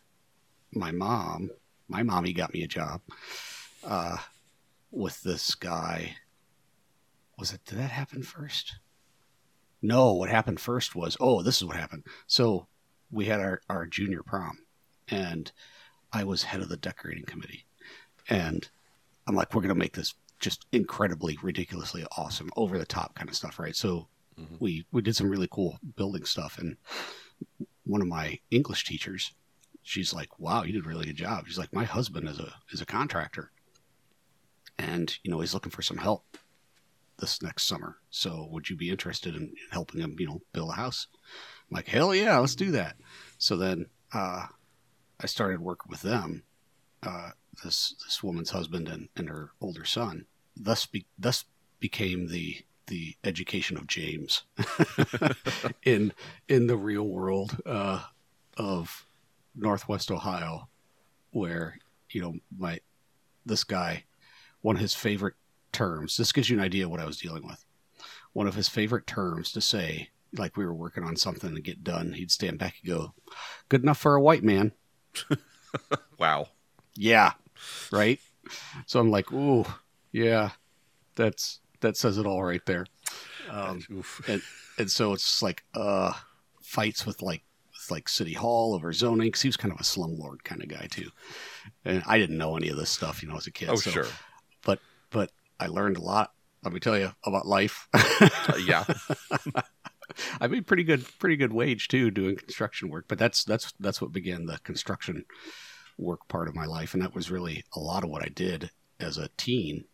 my 0.73 0.91
mom, 0.91 1.51
my 1.89 2.03
mommy 2.03 2.33
got 2.33 2.53
me 2.53 2.63
a 2.63 2.69
job 2.69 3.01
uh, 3.85 4.17
with 4.91 5.23
this 5.23 5.55
guy. 5.55 6.17
Was 7.39 7.53
it, 7.53 7.65
did 7.65 7.79
that 7.79 7.91
happen 7.91 8.23
first? 8.23 8.77
No, 9.83 10.13
what 10.13 10.29
happened 10.29 10.61
first 10.61 10.95
was, 10.95 11.17
oh, 11.21 11.43
this 11.43 11.57
is 11.57 11.65
what 11.65 11.77
happened. 11.77 12.05
So 12.27 12.67
we 13.11 13.25
had 13.27 13.41
our, 13.41 13.61
our 13.69 13.87
junior 13.87 14.23
prom 14.23 14.59
and 15.09 15.51
I 16.13 16.25
was 16.25 16.43
head 16.43 16.61
of 16.61 16.69
the 16.69 16.77
decorating 16.77 17.25
committee. 17.25 17.65
And 18.29 18.69
I'm 19.27 19.35
like, 19.35 19.55
we're 19.55 19.63
going 19.63 19.71
to 19.71 19.75
make 19.75 19.95
this 19.95 20.15
just 20.41 20.67
incredibly, 20.73 21.39
ridiculously 21.43 22.05
awesome, 22.17 22.51
over 22.57 22.79
the 22.79 22.87
top 22.87 23.15
kind 23.15 23.29
of 23.29 23.37
stuff, 23.37 23.59
right? 23.59 23.77
So 23.77 24.09
Mhm. 24.39 24.59
we 24.59 24.87
we 24.91 25.03
did 25.03 25.15
some 25.17 25.29
really 25.29 25.49
cool 25.51 25.79
building 25.97 26.25
stuff. 26.25 26.59
And 26.59 26.77
one 27.85 28.01
of 28.01 28.09
my 28.09 28.41
English 28.51 28.85
teachers, 28.85 29.33
she's 29.83 30.15
like, 30.15 30.39
"Wow, 30.39 30.63
you 30.65 30.73
did 30.73 30.85
a 30.85 30.89
really 30.89 31.05
good 31.07 31.17
job." 31.17 31.47
She's 31.47 31.59
like, 31.59 31.73
"My 31.73 31.85
husband 31.85 32.29
is 32.29 32.39
a 32.39 32.55
is 32.71 32.81
a 32.81 32.87
contractor, 32.87 33.53
and 34.79 35.17
you 35.23 35.31
know 35.31 35.41
he's 35.41 35.55
looking 35.55 35.71
for 35.73 35.83
some 35.83 35.99
help 35.99 36.39
this 37.19 37.43
next 37.43 37.65
summer. 37.65 37.99
So 38.09 38.47
would 38.51 38.71
you 38.71 38.77
be 38.77 38.89
interested 38.91 39.37
in 39.37 39.55
helping 39.71 40.01
him, 40.01 40.17
you 40.19 40.27
know, 40.27 40.41
build 40.53 40.71
a 40.71 40.75
house?" 40.75 41.07
I'm 41.71 41.77
like, 41.77 41.89
"Hell 41.89 42.15
yeah, 42.15 42.39
let's 42.39 42.55
do 42.55 42.71
that." 42.73 42.97
So 43.39 43.57
then 43.57 43.87
uh, 44.13 44.47
I 45.21 45.27
started 45.27 45.61
working 45.61 45.91
with 45.91 46.03
them, 46.03 46.45
uh, 47.03 47.33
this 47.63 47.95
this 48.05 48.23
woman's 48.23 48.51
husband 48.51 48.89
and, 48.89 49.09
and 49.17 49.29
her 49.29 49.53
older 49.61 49.85
son. 49.85 50.27
Thus, 50.63 50.87
be, 50.87 51.07
thus 51.19 51.45
became 51.79 52.29
the 52.29 52.59
the 52.87 53.15
education 53.23 53.77
of 53.77 53.87
James 53.87 54.43
in 55.85 56.13
in 56.49 56.67
the 56.67 56.77
real 56.77 57.05
world 57.05 57.57
uh, 57.65 58.03
of 58.57 59.07
Northwest 59.55 60.11
Ohio, 60.11 60.69
where 61.31 61.79
you 62.11 62.21
know 62.21 62.35
my 62.59 62.81
this 63.47 63.65
guy, 63.65 64.05
one 64.61 64.77
of 64.77 64.83
his 64.83 64.95
favorite 64.95 65.35
terms. 65.73 66.17
This 66.17 66.33
gives 66.33 66.51
you 66.51 66.59
an 66.59 66.65
idea 66.65 66.85
of 66.85 66.91
what 66.91 67.01
I 67.01 67.07
was 67.07 67.19
dealing 67.19 67.47
with. 67.47 67.65
One 68.33 68.49
of 68.49 68.57
his 68.57 68.69
favorite 68.69 69.07
terms 69.07 69.53
to 69.53 69.61
say, 69.61 70.11
like 70.37 70.57
we 70.57 70.67
were 70.67 70.75
working 70.75 71.05
on 71.05 71.17
something 71.17 71.55
to 71.55 71.61
get 71.61 71.85
done, 71.85 72.13
he'd 72.13 72.33
stand 72.33 72.59
back 72.59 72.75
and 72.83 72.93
go, 72.93 73.15
"Good 73.69 73.83
enough 73.83 73.99
for 73.99 74.17
a 74.17 74.23
white 74.23 74.43
man." 74.43 74.73
wow 76.19 76.49
Yeah. 76.97 77.33
Right? 77.91 78.21
So 78.87 79.01
I'm 79.01 79.11
like, 79.11 79.33
ooh, 79.33 79.65
yeah. 80.13 80.51
That's 81.17 81.61
that 81.81 81.97
says 81.97 82.19
it 82.19 82.27
all 82.27 82.43
right 82.43 82.65
there. 82.67 82.87
Um, 83.51 83.83
Oof. 83.93 84.21
and 84.79 84.91
so 84.91 85.13
it's 85.13 85.43
like 85.43 85.65
uh 85.75 86.13
fights 86.63 87.05
with 87.05 87.21
like 87.21 87.43
with 87.73 87.91
like 87.91 88.09
city 88.09 88.33
hall 88.33 88.75
over 88.75 88.93
zoning 88.93 89.29
because 89.29 89.43
he 89.43 89.49
was 89.49 89.57
kind 89.57 89.73
of 89.73 89.81
a 89.81 89.85
slumlord 89.85 90.43
kind 90.45 90.63
of 90.63 90.69
guy 90.69 90.87
too 90.91 91.11
and 91.85 92.03
i 92.07 92.17
didn't 92.17 92.39
know 92.39 92.57
any 92.57 92.69
of 92.69 92.77
this 92.77 92.91
stuff 92.91 93.23
you 93.23 93.29
know 93.29 93.37
as 93.37 93.47
a 93.47 93.51
kid 93.51 93.69
oh 93.69 93.75
so, 93.75 93.91
sure 93.91 94.07
but 94.65 94.79
but 95.11 95.33
i 95.59 95.67
learned 95.67 95.97
a 95.97 96.01
lot 96.01 96.33
let 96.63 96.73
me 96.73 96.81
tell 96.81 96.99
you 96.99 97.13
about 97.25 97.47
life 97.47 97.89
Uh, 98.49 98.57
yeah 98.65 98.85
i 100.41 100.47
made 100.47 100.67
pretty 100.67 100.85
good 100.85 101.05
pretty 101.19 101.37
good 101.37 101.53
wage 101.53 101.89
too 101.89 102.11
doing 102.11 102.37
construction 102.37 102.89
work 102.89 103.07
but 103.09 103.19
that's 103.19 103.45
that's 103.45 103.73
that's 103.81 104.01
what 104.01 104.13
began 104.13 104.47
the 104.47 104.59
construction 104.59 105.25
work 105.99 106.27
part 106.29 106.49
of 106.49 106.55
my 106.55 106.67
life 106.67 106.95
and 106.95 107.03
that 107.03 107.15
was 107.15 107.31
really 107.31 107.65
a 107.75 107.81
lot 107.81 108.05
of 108.05 108.11
what 108.11 108.23
i 108.23 108.29
did 108.29 108.71
as 108.99 109.19
a 109.19 109.29
teen 109.37 109.85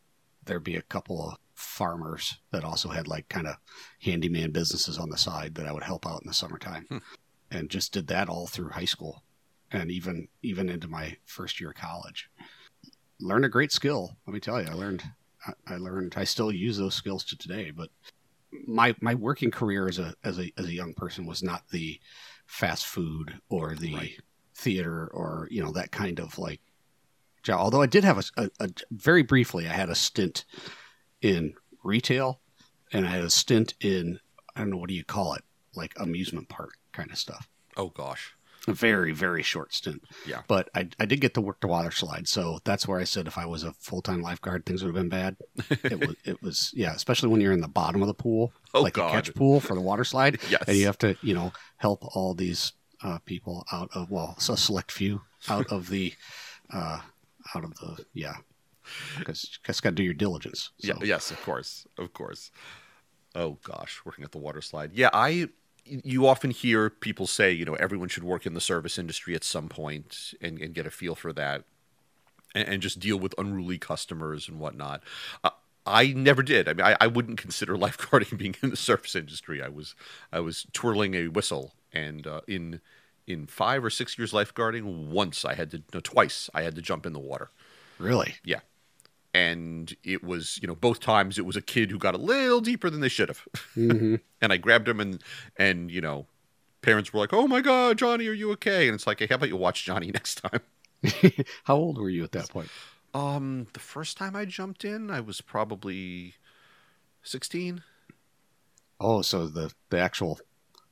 there'd 0.47 0.65
be 0.65 0.77
a 0.77 0.83
couple 0.83 1.29
of 1.31 1.37
farmers 1.55 2.39
that 2.53 2.65
also 2.65 2.89
had 2.89 3.07
like 3.09 3.29
kind 3.29 3.47
of 3.47 3.57
handyman 4.03 4.51
businesses 4.51 4.99
on 4.99 5.09
the 5.11 5.17
side 5.19 5.55
that 5.55 5.67
i 5.67 5.73
would 5.73 5.83
help 5.83 6.07
out 6.07 6.21
in 6.23 6.27
the 6.29 6.35
summertime 6.35 6.87
Hmm. 6.89 6.99
and 7.51 7.71
just 7.71 7.93
did 7.93 8.07
that 8.09 8.29
all 8.29 8.47
through 8.47 8.71
high 8.71 8.85
school 8.85 9.23
and 9.73 9.91
even 9.91 10.29
even 10.43 10.69
into 10.69 10.89
my 10.89 11.17
first 11.25 11.61
year 11.61 11.71
of 11.71 11.77
college 11.77 12.31
learned 13.21 13.45
a 13.45 13.49
great 13.51 13.73
skill 13.73 14.17
let 14.27 14.35
me 14.35 14.41
tell 14.41 14.61
you 14.63 14.69
i 14.69 14.75
learned 14.75 15.03
I- 15.69 15.77
learned 15.77 16.15
i 16.17 16.25
still 16.25 16.53
use 16.53 16.77
those 16.77 16.95
skills 16.95 17.25
to 17.25 17.37
today 17.39 17.71
but 17.71 17.91
my 18.67 18.95
my 19.01 19.15
working 19.15 19.51
career 19.51 19.89
as 19.89 19.99
a 19.99 20.15
as 20.25 20.39
a 20.39 20.53
as 20.59 20.67
a 20.67 20.73
young 20.75 20.95
person 20.95 21.27
was 21.27 21.43
not 21.43 21.69
the 21.71 22.01
fast 22.47 22.87
food 22.87 23.39
or 23.49 23.75
the 23.75 23.95
Right. 23.95 24.21
theater 24.55 25.09
or 25.13 25.49
you 25.51 25.63
know 25.63 25.73
that 25.73 25.91
kind 25.93 26.21
of 26.21 26.39
like 26.39 26.61
job. 27.47 27.61
Although 27.61 27.83
I 27.83 27.87
did 27.87 28.05
have 28.05 28.19
a, 28.19 28.25
a, 28.43 28.51
a 28.61 28.69
very 28.91 29.23
briefly, 29.23 29.67
I 29.67 29.73
had 29.73 29.89
a 29.89 29.95
stint 29.95 30.45
in 31.23 31.55
retail, 31.83 32.41
and 32.93 33.07
I 33.07 33.11
had 33.11 33.25
a 33.25 33.31
stint 33.31 33.75
in 33.81 34.21
I 34.55 34.61
don't 34.61 34.71
know 34.71 34.77
what 34.79 34.89
do 34.89 34.95
you 34.95 35.05
call 35.05 35.35
it, 35.35 35.45
like 35.75 35.93
amusement 35.97 36.49
park 36.49 36.73
kind 36.93 37.11
of 37.11 37.19
stuff. 37.19 37.49
oh 37.77 37.89
gosh 37.91 38.35
A 38.69 38.73
very 38.73 39.13
very 39.13 39.43
short 39.43 39.73
stint. 39.75 40.03
Yeah. 40.27 40.43
But 40.49 40.69
I 40.75 40.89
I 40.99 41.07
did 41.07 41.21
get 41.21 41.35
to 41.35 41.41
work 41.41 41.61
the 41.61 41.69
water 41.69 41.91
slide, 41.91 42.27
so 42.29 42.59
that's 42.65 42.89
where 42.89 42.99
I 42.99 43.05
said 43.05 43.27
if 43.27 43.39
I 43.39 43.47
was 43.47 43.63
a 43.65 43.73
full 43.75 44.03
time 44.03 44.23
lifeguard, 44.23 44.65
things 44.67 44.83
would 44.83 44.95
have 44.95 45.03
been 45.03 45.09
bad. 45.09 45.37
it 45.85 46.01
was 46.01 46.17
it 46.25 46.43
was 46.43 46.73
yeah, 46.75 46.95
especially 46.95 47.29
when 47.29 47.41
you're 47.41 47.53
in 47.53 47.61
the 47.61 47.69
bottom 47.69 48.03
of 48.03 48.09
the 48.09 48.15
pool, 48.15 48.53
oh 48.75 48.83
like 48.83 48.95
god 48.95 49.11
a 49.11 49.13
catch 49.13 49.35
pool 49.35 49.61
for 49.61 49.75
the 49.75 49.81
water 49.81 50.05
slide 50.05 50.39
yes 50.51 50.65
and 50.67 50.77
you 50.77 50.87
have 50.87 50.99
to 50.99 51.17
you 51.23 51.35
know 51.35 51.53
help 51.77 52.05
all 52.17 52.35
these 52.35 52.73
uh, 53.03 53.19
people 53.27 53.65
out 53.73 53.91
of 53.95 54.11
well 54.11 54.35
a 54.39 54.57
select 54.57 54.91
few 54.91 55.21
out 55.49 55.67
of 55.71 55.89
the 55.91 56.15
uh, 56.73 57.01
out 57.55 57.65
of 57.65 57.75
the 57.75 58.05
yeah 58.15 58.37
because 59.19 59.59
just 59.65 59.83
got 59.83 59.91
to 59.91 59.95
do 59.97 60.03
your 60.03 60.15
diligence 60.15 60.71
so. 60.79 60.89
Yeah, 60.89 61.05
yes, 61.05 61.31
of 61.31 61.43
course, 61.43 61.87
of 61.99 62.13
course. 62.13 62.51
Oh 63.35 63.59
gosh, 63.65 64.01
working 64.05 64.25
at 64.25 64.33
the 64.33 64.39
water 64.39 64.63
slide. 64.63 64.93
Yeah, 64.93 65.11
I. 65.13 65.49
You 65.89 66.27
often 66.27 66.51
hear 66.51 66.91
people 66.91 67.29
say, 67.29 67.53
you 67.53 67.65
know, 67.65 67.75
everyone 67.75 68.09
should 68.09 68.25
work 68.25 68.45
in 68.45 68.55
the 68.55 68.61
service 68.61 68.99
industry 68.99 69.37
at 69.37 69.45
some 69.45 69.69
point 69.69 70.35
and, 70.41 70.61
and 70.61 70.75
get 70.75 70.85
a 70.85 70.91
feel 70.91 71.15
for 71.15 71.33
that, 71.35 71.63
and, 72.57 72.69
and 72.69 72.83
just 72.83 72.99
deal 72.99 73.19
with 73.19 73.37
unruly 73.39 73.79
customers 73.79 74.49
and 74.49 74.59
whatnot. 74.59 75.03
Uh, 75.45 75.51
I 75.87 76.09
never 76.09 76.43
did. 76.43 76.69
I 76.69 76.73
mean, 76.73 76.85
I, 76.85 76.97
I 77.01 77.07
wouldn't 77.07 77.39
consider 77.39 77.77
lifeguarding 77.77 78.37
being 78.37 78.57
in 78.63 78.71
the 78.71 78.77
service 78.77 79.15
industry. 79.15 79.63
I 79.63 79.69
was 79.69 79.95
I 80.33 80.41
was 80.41 80.67
twirling 80.73 81.15
a 81.15 81.29
whistle 81.29 81.75
and 81.93 82.27
uh, 82.27 82.41
in 82.49 82.81
in 83.27 83.47
five 83.47 83.85
or 83.85 83.91
six 83.91 84.17
years 84.19 84.33
lifeguarding, 84.33 85.09
once 85.09 85.45
I 85.45 85.55
had 85.55 85.71
to, 85.73 85.83
no, 85.93 86.01
twice 86.01 86.49
I 86.55 86.63
had 86.63 86.75
to 86.77 86.83
jump 86.83 87.07
in 87.07 87.13
the 87.13 87.19
water. 87.19 87.51
Really? 87.99 88.37
Yeah. 88.45 88.61
And 89.35 89.95
it 90.03 90.25
was, 90.25 90.59
you 90.63 90.69
know, 90.69 90.75
both 90.75 91.01
times 91.01 91.39
it 91.39 91.45
was 91.45 91.57
a 91.57 91.63
kid 91.63 91.91
who 91.91 91.99
got 91.99 92.15
a 92.15 92.19
little 92.19 92.61
deeper 92.61 92.89
than 92.89 93.01
they 93.01 93.09
should 93.09 93.29
have. 93.29 93.47
hmm 93.75 94.17
and 94.41 94.53
I 94.53 94.57
grabbed 94.57 94.89
him 94.89 95.01
and, 95.01 95.23
and, 95.57 95.91
you 95.91 96.01
know, 96.01 96.27
parents 96.83 97.13
were 97.13 97.21
like, 97.21 97.33
oh 97.33 97.47
my 97.47 97.61
God, 97.61 97.99
Johnny, 97.99 98.29
are 98.29 98.33
you 98.33 98.53
okay? 98.53 98.89
And 98.89 98.95
it's 98.95 99.07
like, 99.07 99.19
hey, 99.19 99.27
how 99.29 99.35
about 99.35 99.49
you 99.49 99.57
watch 99.57 99.85
Johnny 99.85 100.07
next 100.15 100.37
time? 100.37 100.61
How 101.65 101.77
old 101.77 101.99
were 101.99 102.09
you 102.09 102.25
at 102.25 102.33
that 102.33 102.49
point? 102.49 102.69
Um, 103.15 103.67
the 103.73 103.81
first 103.81 104.17
time 104.17 104.35
I 104.35 104.45
jumped 104.45 104.85
in, 104.85 105.11
I 105.11 105.21
was 105.21 105.41
probably 105.41 106.35
16. 107.23 107.83
Oh, 108.99 109.23
so 109.23 109.47
the 109.47 109.73
the 109.91 109.99
actual 109.99 110.41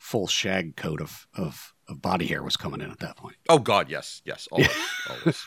full 0.05 0.27
shag 0.27 0.77
coat 0.77 1.01
of 1.01 1.27
of, 1.35 1.73
of 1.89 2.03
body 2.03 2.27
hair 2.27 2.43
was 2.43 2.59
coming 2.59 2.83
in 2.83 2.91
at 2.91 2.99
that 2.99 3.17
point. 3.17 3.37
Oh 3.49 3.59
God, 3.59 3.89
yes, 3.89 4.21
yes, 4.27 4.47
always, 4.53 4.69
always. 5.11 5.47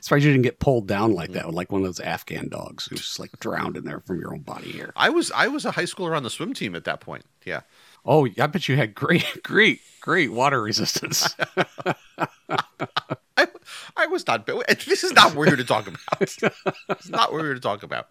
Surprised 0.00 0.24
you 0.24 0.32
didn't 0.32 0.42
get 0.42 0.58
pulled 0.58 0.88
down 0.88 1.12
like 1.12 1.32
that, 1.32 1.44
mm-hmm. 1.44 1.54
like 1.54 1.70
one 1.70 1.82
of 1.82 1.86
those 1.86 2.00
Afghan 2.00 2.48
dogs 2.48 2.86
who's 2.86 3.02
just 3.02 3.20
like 3.20 3.38
drowned 3.40 3.76
in 3.76 3.84
there 3.84 4.00
from 4.00 4.20
your 4.20 4.32
own 4.32 4.40
body 4.40 4.72
hair. 4.72 4.92
I 4.96 5.10
was 5.10 5.30
I 5.32 5.48
was 5.48 5.66
a 5.66 5.72
high 5.72 5.82
schooler 5.84 6.16
on 6.16 6.22
the 6.22 6.30
swim 6.30 6.54
team 6.54 6.74
at 6.74 6.84
that 6.84 7.00
point. 7.00 7.26
Yeah. 7.44 7.60
Oh, 8.06 8.26
I 8.40 8.46
bet 8.46 8.68
you 8.68 8.76
had 8.76 8.94
great, 8.94 9.26
great, 9.42 9.80
great 10.00 10.32
water 10.32 10.62
resistance. 10.62 11.34
I, 13.36 13.46
I 13.96 14.06
was 14.06 14.26
not. 14.26 14.46
This 14.46 15.04
is 15.04 15.12
not 15.12 15.26
what 15.26 15.36
we're 15.36 15.46
here 15.46 15.56
to 15.56 15.64
talk 15.64 15.86
about. 15.86 16.00
It's 16.22 17.10
not 17.10 17.30
here 17.30 17.52
to 17.52 17.60
talk 17.60 17.82
about. 17.82 18.06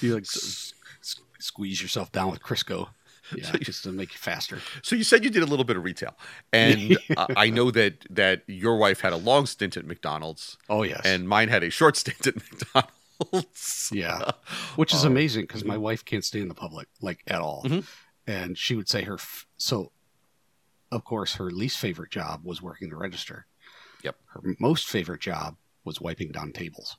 you 0.00 0.14
like 0.14 0.22
s- 0.22 0.72
s- 1.02 1.20
squeeze 1.38 1.82
yourself 1.82 2.10
down 2.12 2.30
with 2.30 2.42
Crisco, 2.42 2.88
yeah, 3.38 3.50
So 3.52 3.58
just 3.58 3.82
to 3.84 3.92
make 3.92 4.12
you 4.12 4.18
faster. 4.18 4.58
So 4.82 4.96
you 4.96 5.04
said 5.04 5.24
you 5.24 5.30
did 5.30 5.42
a 5.42 5.46
little 5.46 5.64
bit 5.64 5.76
of 5.76 5.84
retail, 5.84 6.16
and 6.52 6.96
uh, 7.16 7.26
I 7.36 7.50
know 7.50 7.70
that 7.70 8.04
that 8.10 8.42
your 8.46 8.76
wife 8.76 9.00
had 9.00 9.12
a 9.12 9.16
long 9.16 9.46
stint 9.46 9.76
at 9.76 9.86
McDonald's, 9.86 10.56
Oh 10.68 10.82
yes, 10.82 11.00
and 11.04 11.28
mine 11.28 11.48
had 11.48 11.62
a 11.62 11.70
short 11.70 11.96
stint 11.96 12.26
at 12.26 12.34
McDonald's. 13.22 13.90
yeah, 13.92 14.30
which 14.76 14.92
is 14.94 15.04
Um, 15.04 15.12
amazing 15.12 15.42
because 15.42 15.64
my 15.64 15.76
wife 15.76 16.04
can't 16.04 16.24
stay 16.24 16.40
in 16.40 16.48
the 16.48 16.54
public 16.54 16.88
like 17.00 17.22
at 17.26 17.40
all, 17.40 17.62
Mhm. 17.64 17.84
and 18.26 18.58
she 18.58 18.74
would 18.74 18.88
say 18.88 19.02
her 19.04 19.14
f- 19.14 19.46
so. 19.56 19.92
Of 20.90 21.04
course, 21.04 21.36
her 21.36 21.50
least 21.50 21.78
favorite 21.78 22.10
job 22.10 22.42
was 22.44 22.60
working 22.60 22.90
the 22.90 22.96
register. 22.96 23.46
Yep. 24.04 24.16
Her 24.34 24.40
most 24.60 24.86
favorite 24.88 25.22
job 25.22 25.56
was 25.84 26.02
wiping 26.02 26.32
down 26.32 26.52
tables. 26.52 26.98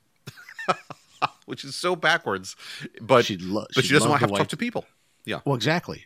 which 1.46 1.64
is 1.64 1.76
so 1.76 1.96
backwards, 1.96 2.56
but 3.02 3.26
she'd 3.26 3.42
lo- 3.42 3.68
but 3.76 3.86
she 3.86 3.94
doesn't 3.94 4.10
want 4.10 4.20
to 4.22 4.24
have 4.26 4.32
to 4.32 4.38
talk 4.40 4.48
to 4.48 4.58
people. 4.58 4.86
Yeah. 5.26 5.42
Well, 5.46 5.56
exactly. 5.56 6.06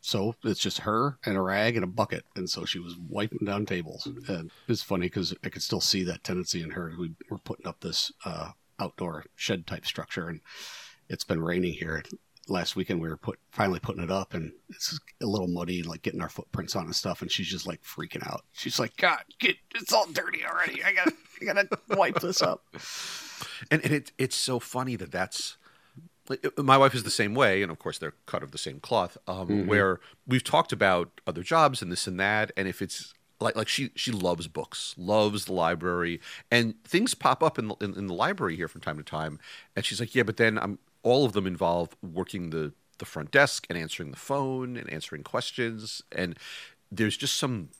So 0.00 0.34
it's 0.44 0.60
just 0.60 0.78
her 0.78 1.18
and 1.24 1.36
a 1.36 1.42
rag 1.42 1.76
and 1.76 1.84
a 1.84 1.88
bucket, 1.88 2.24
and 2.34 2.48
so 2.48 2.64
she 2.64 2.78
was 2.78 2.96
wiping 2.96 3.44
down 3.46 3.66
tables. 3.66 4.08
And 4.28 4.50
it's 4.66 4.82
funny 4.82 5.06
because 5.06 5.34
I 5.44 5.50
could 5.50 5.62
still 5.62 5.80
see 5.80 6.04
that 6.04 6.24
tendency 6.24 6.62
in 6.62 6.70
her. 6.70 6.92
We 6.98 7.12
were 7.28 7.38
putting 7.38 7.66
up 7.66 7.80
this 7.80 8.10
uh, 8.24 8.52
outdoor 8.78 9.24
shed 9.36 9.66
type 9.66 9.84
structure, 9.84 10.28
and 10.28 10.40
it's 11.08 11.24
been 11.24 11.42
raining 11.42 11.74
here. 11.74 12.02
Last 12.48 12.74
weekend 12.74 13.00
we 13.00 13.08
were 13.08 13.18
put 13.18 13.38
finally 13.50 13.78
putting 13.78 14.02
it 14.02 14.10
up, 14.10 14.32
and 14.32 14.52
it's 14.70 14.98
a 15.20 15.26
little 15.26 15.48
muddy, 15.48 15.82
like 15.82 16.02
getting 16.02 16.22
our 16.22 16.30
footprints 16.30 16.74
on 16.74 16.86
and 16.86 16.96
stuff. 16.96 17.20
And 17.20 17.30
she's 17.30 17.48
just 17.48 17.66
like 17.66 17.82
freaking 17.82 18.26
out. 18.26 18.44
She's 18.52 18.78
like, 18.78 18.96
"God, 18.96 19.22
get 19.38 19.56
it's 19.74 19.92
all 19.92 20.06
dirty 20.06 20.44
already. 20.44 20.82
I 20.82 20.94
gotta, 20.94 21.12
I 21.40 21.44
gotta 21.44 21.68
wipe 21.90 22.20
this 22.20 22.40
up." 22.40 22.64
and 23.70 23.84
and 23.84 23.92
it, 23.92 24.12
it's 24.18 24.36
so 24.36 24.58
funny 24.58 24.96
that 24.96 25.12
that's 25.12 25.58
my 26.56 26.76
wife 26.78 26.94
is 26.94 27.02
the 27.02 27.10
same 27.10 27.34
way 27.34 27.62
and 27.62 27.70
of 27.72 27.78
course 27.78 27.98
they're 27.98 28.14
cut 28.26 28.42
of 28.42 28.50
the 28.52 28.58
same 28.58 28.80
cloth 28.80 29.16
um, 29.26 29.48
Mhm. 29.48 29.66
where 29.66 30.00
we've 30.26 30.44
talked 30.44 30.72
about 30.72 31.20
other 31.26 31.42
jobs 31.42 31.82
and 31.82 31.90
this 31.90 32.06
and 32.06 32.18
that 32.20 32.52
and 32.56 32.68
if 32.68 32.80
it's 32.82 33.14
like 33.40 33.56
like 33.56 33.68
she 33.68 33.90
she 33.96 34.12
loves 34.12 34.46
books 34.48 34.94
loves 34.98 35.46
the 35.46 35.52
library 35.52 36.20
and 36.50 36.82
things 36.84 37.14
pop 37.14 37.42
up 37.42 37.58
in 37.58 37.68
the, 37.68 37.74
in, 37.80 37.94
in 37.96 38.06
the 38.06 38.14
library 38.14 38.54
here 38.56 38.68
from 38.68 38.80
time 38.80 38.96
to 38.96 39.02
time 39.02 39.38
and 39.74 39.84
she's 39.84 39.98
like 40.00 40.14
yeah 40.14 40.22
but 40.22 40.36
then 40.36 40.58
i'm 40.58 40.78
all 41.02 41.24
of 41.24 41.32
them 41.32 41.46
involve 41.46 41.96
working 42.02 42.50
the 42.50 42.72
the 42.98 43.04
front 43.06 43.30
desk 43.30 43.66
and 43.70 43.78
answering 43.78 44.10
the 44.10 44.16
phone 44.18 44.76
and 44.76 44.92
answering 44.92 45.22
questions 45.22 46.02
and 46.12 46.38
there's 46.92 47.16
just 47.16 47.36
some 47.36 47.70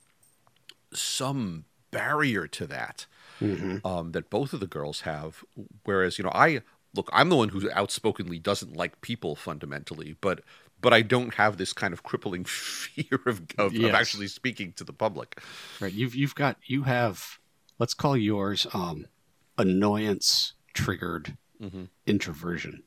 some 0.93 1.65
barrier 1.91 2.47
to 2.47 2.67
that 2.67 3.07
Mhm. 3.41 3.85
um, 3.87 4.13
that 4.13 4.29
both 4.31 4.53
of 4.53 4.61
the 4.61 4.67
girls 4.67 5.01
have. 5.03 5.45
Whereas, 5.85 6.19
you 6.19 6.25
know, 6.25 6.33
I 6.35 6.61
look, 6.95 7.09
I'm 7.13 7.29
the 7.29 7.37
one 7.37 7.49
who 7.51 7.71
outspokenly 7.71 8.39
doesn't 8.39 8.77
like 8.77 9.01
people 9.01 9.37
fundamentally, 9.37 10.17
but 10.21 10.43
but 10.83 10.93
I 10.95 11.03
don't 11.03 11.35
have 11.35 11.57
this 11.59 11.73
kind 11.73 11.93
of 11.93 12.03
crippling 12.03 12.45
fear 12.47 13.21
of 13.27 13.43
of, 13.59 13.75
of 13.75 13.95
actually 13.95 14.29
speaking 14.29 14.73
to 14.75 14.85
the 14.85 14.93
public. 14.93 15.41
Right. 15.81 15.93
You've 15.93 16.15
you've 16.15 16.35
got 16.35 16.57
you 16.67 16.85
have 16.85 17.39
let's 17.79 17.95
call 17.95 18.17
yours 18.17 18.67
um 18.73 19.07
annoyance 19.59 20.55
triggered 20.75 21.37
Mhm. 21.63 21.89
introversion. 22.07 22.85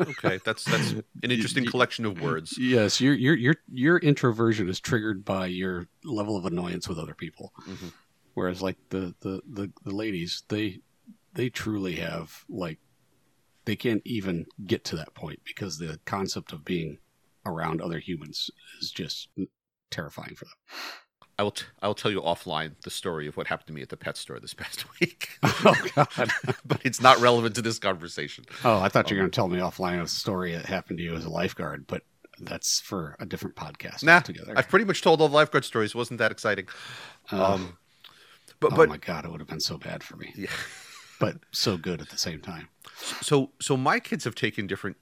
Okay, 0.00 0.38
that's 0.44 0.64
that's 0.66 0.90
an 0.90 1.02
interesting 1.22 1.64
collection 1.64 2.04
of 2.04 2.20
words. 2.20 2.58
Yes, 2.58 3.00
your 3.00 3.14
your 3.14 3.34
your 3.34 3.54
your 3.72 3.96
introversion 3.98 4.68
is 4.68 4.78
triggered 4.80 5.24
by 5.24 5.46
your 5.46 5.88
level 6.04 6.36
of 6.36 6.44
annoyance 6.44 6.88
with 6.88 6.98
other 6.98 7.14
people. 7.14 7.54
Mhm. 7.66 7.92
Whereas 8.34 8.60
like 8.60 8.76
the, 8.90 9.14
the 9.20 9.40
the 9.48 9.72
the 9.84 9.94
ladies, 9.94 10.42
they 10.48 10.80
they 11.34 11.48
truly 11.50 11.96
have 11.96 12.44
like 12.48 12.78
they 13.64 13.76
can't 13.76 14.02
even 14.04 14.46
get 14.66 14.84
to 14.84 14.96
that 14.96 15.14
point 15.14 15.40
because 15.44 15.78
the 15.78 16.00
concept 16.04 16.52
of 16.52 16.64
being 16.64 16.98
around 17.46 17.80
other 17.80 17.98
humans 17.98 18.50
is 18.80 18.90
just 18.90 19.28
terrifying 19.90 20.34
for 20.34 20.44
them. 20.46 20.54
I 21.38 21.42
will 21.44 21.50
t- 21.52 21.64
I 21.80 21.86
will 21.86 21.94
tell 21.94 22.10
you 22.10 22.20
offline 22.20 22.72
the 22.82 22.90
story 22.90 23.26
of 23.26 23.36
what 23.36 23.46
happened 23.46 23.68
to 23.68 23.72
me 23.72 23.82
at 23.82 23.88
the 23.88 23.96
pet 23.96 24.16
store 24.16 24.38
this 24.38 24.54
past 24.62 24.84
week, 25.00 25.38
oh 25.42 25.74
god. 25.94 26.30
but 26.64 26.80
it's 26.84 27.00
not 27.00 27.18
relevant 27.20 27.54
to 27.54 27.62
this 27.62 27.78
conversation. 27.78 28.44
Oh, 28.64 28.80
I 28.80 28.88
thought 28.88 29.10
you 29.10 29.16
were 29.16 29.22
going 29.22 29.30
to 29.30 29.34
tell 29.34 29.48
me 29.48 29.58
offline 29.58 30.00
a 30.00 30.06
story 30.08 30.52
that 30.54 30.66
happened 30.66 30.98
to 30.98 31.04
you 31.04 31.14
as 31.14 31.24
a 31.24 31.30
lifeguard, 31.30 31.86
but 31.86 32.02
that's 32.40 32.80
for 32.80 33.16
a 33.20 33.26
different 33.26 33.56
podcast 33.56 34.02
Nah, 34.02 34.16
altogether. 34.16 34.54
I've 34.56 34.68
pretty 34.68 34.84
much 34.84 35.00
told 35.02 35.20
all 35.20 35.28
the 35.28 35.34
lifeguard 35.34 35.64
stories. 35.64 35.90
It 35.90 35.96
wasn't 35.96 36.18
that 36.18 36.32
exciting. 36.32 36.66
Uh, 37.30 37.54
Um, 37.54 37.78
but 38.60 38.72
oh 38.72 38.76
but 38.76 38.88
my 38.88 38.96
god, 38.98 39.24
it 39.24 39.30
would 39.30 39.40
have 39.40 39.48
been 39.48 39.60
so 39.60 39.78
bad 39.78 40.02
for 40.02 40.16
me, 40.16 40.32
yeah. 40.36 40.48
But 41.22 41.36
so 41.52 41.76
good 41.76 42.00
at 42.00 42.10
the 42.10 42.18
same 42.18 42.40
time. 42.40 42.68
So 43.20 43.50
so 43.60 43.76
my 43.76 44.00
kids 44.00 44.24
have 44.24 44.34
taken 44.34 44.66
different 44.66 44.96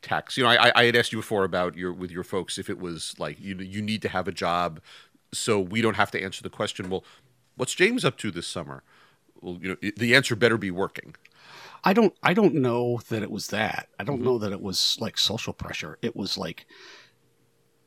tacks. 0.00 0.36
You 0.36 0.44
know, 0.44 0.50
I, 0.50 0.70
I 0.76 0.84
had 0.84 0.94
asked 0.94 1.12
you 1.12 1.18
before 1.18 1.42
about 1.42 1.76
your 1.76 1.92
with 1.92 2.12
your 2.12 2.22
folks 2.22 2.56
if 2.56 2.70
it 2.70 2.78
was 2.78 3.16
like 3.18 3.40
you 3.40 3.56
you 3.56 3.82
need 3.82 4.00
to 4.02 4.08
have 4.08 4.28
a 4.28 4.32
job, 4.32 4.80
so 5.32 5.58
we 5.58 5.82
don't 5.82 5.96
have 5.96 6.12
to 6.12 6.22
answer 6.22 6.42
the 6.44 6.50
question. 6.50 6.88
Well, 6.88 7.02
what's 7.56 7.74
James 7.74 8.04
up 8.04 8.16
to 8.18 8.30
this 8.30 8.46
summer? 8.46 8.84
Well, 9.40 9.58
you 9.60 9.68
know, 9.70 9.90
the 9.96 10.14
answer 10.14 10.36
better 10.36 10.56
be 10.56 10.70
working. 10.70 11.16
I 11.82 11.92
don't 11.92 12.14
I 12.22 12.32
don't 12.32 12.54
know 12.54 13.00
that 13.08 13.24
it 13.24 13.30
was 13.32 13.48
that. 13.48 13.88
I 13.98 14.04
don't 14.04 14.20
Mhm. 14.20 14.24
know 14.24 14.38
that 14.38 14.52
it 14.52 14.60
was 14.62 14.96
like 15.00 15.18
social 15.18 15.52
pressure. 15.52 15.98
It 16.00 16.14
was 16.14 16.38
like 16.38 16.66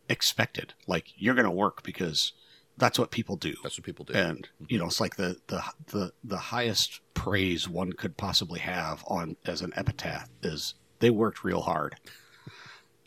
expected. 0.10 0.74
Like 0.86 1.14
you're 1.16 1.36
going 1.36 1.46
to 1.46 1.52
work 1.66 1.82
because 1.84 2.34
that's 2.80 2.98
what 2.98 3.12
people 3.12 3.36
do. 3.36 3.54
That's 3.62 3.78
what 3.78 3.86
people 3.86 4.06
do. 4.06 4.14
And 4.14 4.48
you 4.68 4.80
know, 4.80 4.86
it's 4.86 5.02
like 5.02 5.16
the 5.16 5.38
the 5.48 5.64
the 5.88 6.14
the 6.24 6.38
highest 6.38 7.02
praise 7.14 7.68
one 7.68 7.94
could 7.94 8.18
possibly 8.18 8.60
have 8.60 9.04
on 9.08 9.36
as 9.46 9.62
an 9.62 9.74
epitaph 9.76 10.30
is 10.42 10.76
they 11.00 11.10
worked 11.10 11.44
real 11.44 11.62
hard. 11.62 11.96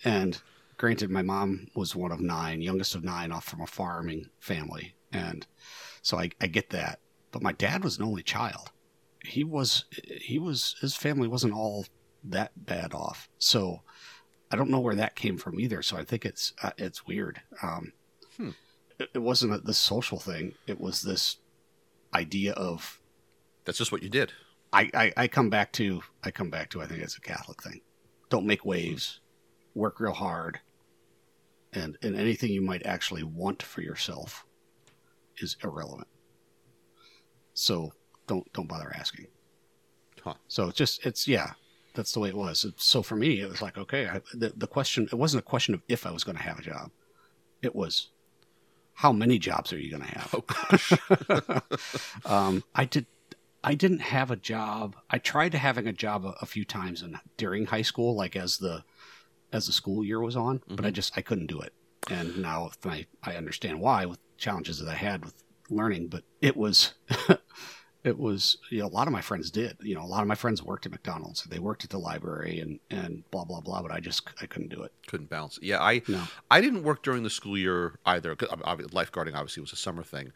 And 0.04 0.42
granted, 0.78 1.10
my 1.10 1.22
mom 1.22 1.68
was 1.76 1.94
one 1.94 2.10
of 2.10 2.18
nine, 2.20 2.60
youngest 2.60 2.96
of 2.96 3.04
nine, 3.04 3.30
off 3.30 3.44
from 3.44 3.60
a 3.60 3.68
farming 3.68 4.30
family, 4.40 4.96
and 5.12 5.46
so 6.02 6.18
I, 6.18 6.30
I 6.40 6.48
get 6.48 6.70
that. 6.70 6.98
But 7.30 7.40
my 7.40 7.52
dad 7.52 7.84
was 7.84 7.98
an 7.98 8.04
only 8.04 8.24
child. 8.24 8.72
He 9.24 9.44
was 9.44 9.84
he 9.94 10.40
was 10.40 10.74
his 10.80 10.96
family 10.96 11.28
wasn't 11.28 11.54
all 11.54 11.86
that 12.24 12.50
bad 12.56 12.94
off. 12.94 13.28
So 13.38 13.82
I 14.50 14.56
don't 14.56 14.70
know 14.70 14.80
where 14.80 14.96
that 14.96 15.14
came 15.14 15.38
from 15.38 15.60
either. 15.60 15.82
So 15.82 15.96
I 15.96 16.04
think 16.04 16.24
it's 16.24 16.52
uh, 16.64 16.72
it's 16.76 17.06
weird. 17.06 17.40
Um, 17.62 17.92
Hmm. 18.36 18.50
It, 18.98 19.18
wasn't 19.18 19.54
a, 19.54 19.58
this 19.58 19.78
social 19.78 20.18
thing. 20.18 20.54
It 20.66 20.80
was 20.80 21.02
this 21.02 21.38
idea 22.14 22.52
of 22.52 23.00
That's 23.64 23.78
just 23.78 23.92
what 23.92 24.02
you 24.02 24.08
did. 24.08 24.32
I, 24.72 24.90
I, 24.94 25.12
I 25.16 25.28
come 25.28 25.50
back 25.50 25.72
to 25.72 26.02
I 26.24 26.30
come 26.30 26.50
back 26.50 26.70
to 26.70 26.82
I 26.82 26.86
think 26.86 27.02
it's 27.02 27.16
a 27.16 27.20
Catholic 27.20 27.62
thing. 27.62 27.80
Don't 28.30 28.46
make 28.46 28.64
waves, 28.64 29.20
work 29.74 30.00
real 30.00 30.12
hard, 30.12 30.60
and 31.72 31.98
and 32.02 32.16
anything 32.16 32.50
you 32.50 32.62
might 32.62 32.86
actually 32.86 33.22
want 33.22 33.62
for 33.62 33.82
yourself 33.82 34.46
is 35.38 35.56
irrelevant. 35.62 36.08
So 37.54 37.92
don't 38.26 38.50
don't 38.52 38.68
bother 38.68 38.92
asking. 38.94 39.26
Huh. 40.22 40.34
So 40.48 40.68
it's 40.68 40.78
just 40.78 41.04
it's 41.04 41.28
yeah, 41.28 41.52
that's 41.94 42.12
the 42.12 42.20
way 42.20 42.30
it 42.30 42.36
was. 42.36 42.64
So 42.76 43.02
for 43.02 43.16
me, 43.16 43.40
it 43.40 43.50
was 43.50 43.60
like 43.60 43.76
okay, 43.76 44.08
I, 44.08 44.20
the 44.32 44.52
the 44.56 44.66
question 44.66 45.08
it 45.12 45.16
wasn't 45.16 45.42
a 45.42 45.46
question 45.46 45.74
of 45.74 45.82
if 45.88 46.06
I 46.06 46.10
was 46.10 46.24
going 46.24 46.36
to 46.36 46.42
have 46.42 46.58
a 46.58 46.62
job, 46.62 46.90
it 47.60 47.74
was 47.74 48.08
how 48.94 49.12
many 49.12 49.38
jobs 49.38 49.72
are 49.72 49.78
you 49.78 49.90
going 49.90 50.02
to 50.02 50.08
have? 50.18 50.34
Oh 50.34 50.40
gosh. 50.42 50.92
um, 52.24 52.64
I 52.74 52.84
did. 52.84 53.06
I 53.64 53.74
didn't 53.74 54.00
have 54.00 54.30
a 54.30 54.36
job. 54.36 54.96
I 55.08 55.18
tried 55.18 55.52
to 55.52 55.58
having 55.58 55.86
a 55.86 55.92
job 55.92 56.24
a, 56.24 56.34
a 56.40 56.46
few 56.46 56.64
times 56.64 57.02
in, 57.02 57.16
during 57.36 57.66
high 57.66 57.82
school, 57.82 58.16
like 58.16 58.34
as 58.36 58.58
the 58.58 58.84
as 59.52 59.66
the 59.66 59.72
school 59.72 60.04
year 60.04 60.20
was 60.20 60.36
on, 60.36 60.62
but 60.68 60.84
I 60.84 60.90
Mhm. 60.90 60.94
just 60.94 61.16
I 61.16 61.22
couldn't 61.22 61.46
do 61.46 61.60
it. 61.60 61.72
And 62.10 62.38
now 62.38 62.70
my 62.84 63.06
I 63.22 63.36
understand 63.36 63.80
why 63.80 64.06
with 64.06 64.18
challenges 64.36 64.78
that 64.80 64.88
I 64.90 64.94
had 64.96 65.24
with 65.24 65.34
learning, 65.70 66.08
but 66.08 66.24
it 66.40 66.56
was 66.56 66.94
it 68.04 68.18
was 68.18 68.56
you 68.70 68.80
know 68.80 68.86
a 68.86 68.88
lot 68.88 69.06
of 69.06 69.12
my 69.12 69.20
friends 69.20 69.50
did. 69.50 69.76
You 69.80 69.94
know, 69.94 70.02
a 70.02 70.06
lot 70.06 70.22
of 70.22 70.28
my 70.28 70.34
friends 70.34 70.62
worked 70.62 70.86
at 70.86 70.92
McDonald's. 70.92 71.44
They 71.44 71.58
worked 71.58 71.84
at 71.84 71.90
the 71.90 71.98
library 71.98 72.58
and 72.60 72.80
and 72.90 73.22
blah 73.30 73.44
blah 73.44 73.60
blah. 73.60 73.82
But 73.82 73.92
I 73.92 74.00
just 74.00 74.28
I 74.40 74.46
couldn't 74.46 74.70
do 74.70 74.82
it. 74.82 74.92
Couldn't 75.06 75.30
balance. 75.30 75.58
Yeah, 75.62 75.80
I 75.80 76.02
No. 76.08 76.22
I 76.50 76.60
didn't 76.60 76.82
work 76.82 77.02
during 77.02 77.22
the 77.22 77.30
school 77.30 77.56
year 77.56 77.98
either. 78.04 78.36
Um, 78.50 78.62
ob- 78.64 78.80
Lifeguarding 78.80 79.34
obviously 79.34 79.60
was 79.60 79.72
a 79.72 79.76
summer 79.76 80.02
thing, 80.02 80.32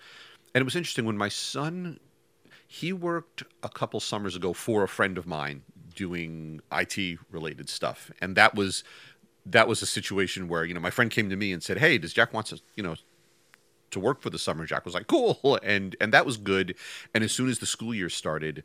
and 0.55 0.62
it 0.62 0.64
was 0.64 0.76
interesting 0.76 1.05
when 1.05 1.16
my 1.16 1.29
son 1.29 1.98
he 2.68 2.92
worked 2.92 3.42
a 3.62 3.68
couple 3.68 4.00
summers 4.00 4.35
ago 4.35 4.52
for 4.52 4.83
a 4.83 4.88
friend 4.88 5.18
of 5.18 5.26
mine 5.26 5.62
doing 5.94 6.61
IT 6.72 7.18
related 7.31 7.68
stuff, 7.68 8.11
and 8.20 8.37
that 8.37 8.55
was 8.55 8.85
that 9.44 9.68
was 9.68 9.83
a 9.83 9.87
situation 9.87 10.48
where 10.48 10.64
you 10.64 10.74
know 10.74 10.81
my 10.81 10.90
friend 10.90 11.11
came 11.11 11.31
to 11.31 11.37
me 11.37 11.52
and 11.52 11.62
said, 11.62 11.79
"Hey, 11.79 11.98
does 11.98 12.12
Jack 12.12 12.33
want 12.33 12.46
to 12.46 12.61
you 12.76 12.83
know 12.83 12.94
to 13.90 14.01
work 14.01 14.20
for 14.20 14.31
the 14.31 14.38
summer?" 14.38 14.66
Jack 14.66 14.85
was 14.85 14.94
like, 14.94 15.07
"Cool," 15.07 15.59
and 15.62 15.96
and 16.01 16.12
that 16.12 16.27
was 16.27 16.37
good. 16.37 16.77
And 17.14 17.22
as 17.25 17.33
soon 17.33 17.49
as 17.49 17.59
the 17.59 17.66
school 17.66 17.94
year 17.94 18.09
started, 18.09 18.64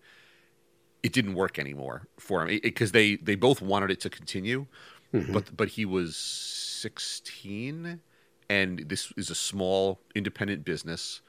it 1.04 1.14
didn't 1.14 1.34
work 1.34 1.58
anymore 1.58 2.08
for 2.20 2.46
him 2.48 2.60
because 2.62 2.92
they 2.92 3.16
they 3.18 3.36
both 3.36 3.62
wanted 3.62 3.90
it 3.92 4.00
to 4.02 4.10
continue, 4.10 4.68
Mhm. 5.14 5.34
but 5.34 5.56
but 5.58 5.70
he 5.70 5.86
was 5.86 6.16
sixteen, 6.16 8.02
and 8.50 8.80
this 8.88 9.12
is 9.18 9.30
a 9.30 9.36
small 9.36 10.02
independent 10.16 10.64
business 10.66 11.22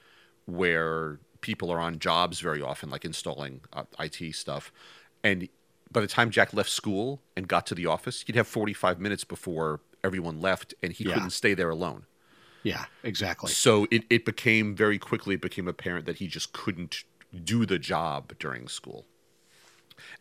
where 0.45 1.19
people 1.41 1.71
are 1.71 1.79
on 1.79 1.99
jobs 1.99 2.39
very 2.39 2.61
often, 2.61 2.89
like 2.89 3.05
installing 3.05 3.61
uh, 3.73 3.83
IT 3.99 4.33
stuff, 4.33 4.71
and 5.23 5.47
by 5.91 6.01
the 6.01 6.07
time 6.07 6.29
Jack 6.31 6.53
left 6.53 6.69
school 6.69 7.21
and 7.35 7.47
got 7.47 7.65
to 7.67 7.75
the 7.75 7.85
office, 7.85 8.23
he'd 8.25 8.35
have 8.35 8.47
forty 8.47 8.73
five 8.73 8.99
minutes 8.99 9.23
before 9.23 9.79
everyone 10.03 10.39
left, 10.41 10.73
and 10.83 10.93
he 10.93 11.03
Yeah. 11.05 11.13
couldn't 11.13 11.29
stay 11.31 11.53
there 11.53 11.69
alone. 11.69 12.05
Yeah, 12.63 12.85
exactly. 13.03 13.51
So 13.51 13.87
it, 13.91 14.05
it 14.09 14.25
became 14.25 14.75
very 14.75 14.97
quickly 14.97 15.35
it 15.35 15.41
became 15.41 15.67
apparent 15.67 16.05
that 16.05 16.17
he 16.17 16.27
just 16.27 16.53
couldn't 16.53 17.03
do 17.43 17.65
the 17.65 17.79
job 17.79 18.33
during 18.39 18.67
school. 18.67 19.05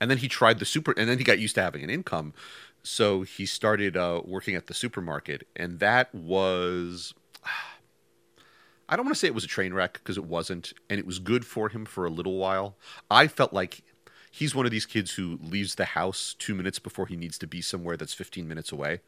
And 0.00 0.10
then 0.10 0.18
he 0.18 0.28
tried 0.28 0.58
the 0.58 0.64
super, 0.64 0.92
and 0.96 1.08
then 1.08 1.18
he 1.18 1.24
got 1.24 1.38
used 1.38 1.54
to 1.54 1.62
having 1.62 1.82
an 1.82 1.90
income. 1.90 2.34
So 2.82 3.22
he 3.22 3.46
started 3.46 3.96
uh, 3.96 4.22
working 4.24 4.54
at 4.54 4.66
the 4.66 4.74
supermarket, 4.74 5.46
and 5.56 5.78
that 5.78 6.14
was. 6.14 7.14
I 8.88 8.96
don't 8.96 9.06
want 9.06 9.14
to 9.14 9.18
say 9.20 9.28
it 9.28 9.34
was 9.34 9.44
a 9.44 9.48
train 9.48 9.72
wreck 9.72 9.94
because 9.94 10.18
it 10.18 10.24
wasn't, 10.24 10.74
and 10.90 10.98
it 10.98 11.06
was 11.06 11.18
good 11.18 11.46
for 11.46 11.70
him 11.70 11.86
for 11.86 12.04
a 12.04 12.10
little 12.10 12.36
while. 12.36 12.76
I 13.10 13.26
felt 13.26 13.54
like 13.54 13.82
he's 14.30 14.54
one 14.54 14.66
of 14.66 14.72
these 14.72 14.84
kids 14.84 15.12
who 15.12 15.38
leaves 15.40 15.76
the 15.76 15.84
house 15.84 16.34
two 16.38 16.54
minutes 16.54 16.78
before 16.78 17.06
he 17.06 17.16
needs 17.16 17.38
to 17.38 17.46
be 17.46 17.62
somewhere 17.62 17.96
that's 17.96 18.14
15 18.14 18.46
minutes 18.48 18.72
away 18.72 19.00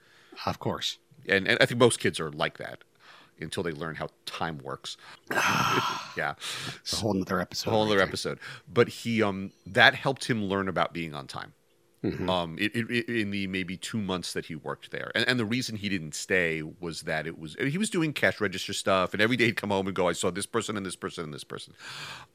Of 0.46 0.58
course. 0.58 0.98
and, 1.28 1.48
and 1.48 1.58
I 1.60 1.66
think 1.66 1.80
most 1.80 1.98
kids 1.98 2.20
are 2.20 2.30
like 2.30 2.58
that 2.58 2.84
until 3.40 3.62
they 3.62 3.72
learn 3.72 3.94
how 3.94 4.08
time 4.26 4.58
works. 4.58 4.96
yeah, 6.16 6.34
It's 6.80 6.92
a 6.92 6.96
whole 6.96 7.20
other 7.20 7.40
episode. 7.40 7.70
a 7.70 7.72
whole 7.72 7.84
other 7.86 8.00
episode. 8.00 8.38
But 8.72 8.88
he 8.88 9.22
um 9.22 9.50
that 9.66 9.94
helped 9.94 10.24
him 10.26 10.44
learn 10.44 10.68
about 10.68 10.92
being 10.92 11.14
on 11.14 11.26
time. 11.26 11.52
Mhm. 12.04 12.28
Um, 12.28 12.58
it, 12.58 12.76
it, 12.76 12.90
it- 12.90 13.08
in 13.08 13.30
the 13.30 13.46
maybe 13.46 13.78
two 13.78 13.98
months 13.98 14.34
that 14.34 14.44
he 14.44 14.54
worked 14.54 14.90
there, 14.90 15.10
and, 15.14 15.26
and 15.26 15.40
the 15.40 15.44
reason 15.46 15.74
he 15.76 15.88
didn't 15.88 16.14
stay 16.14 16.60
was 16.62 17.02
that 17.02 17.26
it 17.26 17.38
was 17.38 17.56
he 17.58 17.78
was 17.78 17.88
doing 17.88 18.12
cash 18.12 18.42
register 18.42 18.74
stuff, 18.74 19.14
and 19.14 19.22
every 19.22 19.38
day 19.38 19.46
he'd 19.46 19.56
come 19.56 19.70
home 19.70 19.86
and 19.86 19.96
go, 19.96 20.06
"I 20.06 20.12
saw 20.12 20.30
this 20.30 20.44
person 20.44 20.76
and 20.76 20.84
this 20.84 20.96
person 20.96 21.24
and 21.24 21.32
this 21.32 21.44
person." 21.44 21.72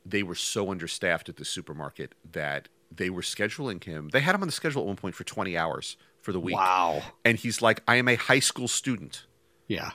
They 0.04 0.24
were 0.24 0.34
so 0.34 0.72
understaffed 0.72 1.30
at 1.30 1.36
the 1.36 1.46
supermarket 1.46 2.16
that 2.32 2.68
they 2.92 3.12
were 3.12 3.22
scheduling 3.22 3.84
him. 3.84 4.10
They 4.10 4.22
had 4.22 4.34
him 4.34 4.42
on 4.42 4.48
the 4.48 4.52
schedule 4.52 4.82
at 4.82 4.88
one 4.88 4.96
point 4.96 5.14
for 5.14 5.24
twenty 5.24 5.56
hours 5.56 5.98
for 6.24 6.32
the 6.32 6.40
week, 6.40 6.56
Wow. 6.56 7.04
and 7.24 7.38
he's 7.38 7.62
like, 7.62 7.84
"I 7.88 7.98
am 7.98 8.08
a 8.08 8.16
high 8.16 8.40
school 8.40 8.68
student." 8.68 9.28
Yeah. 9.68 9.92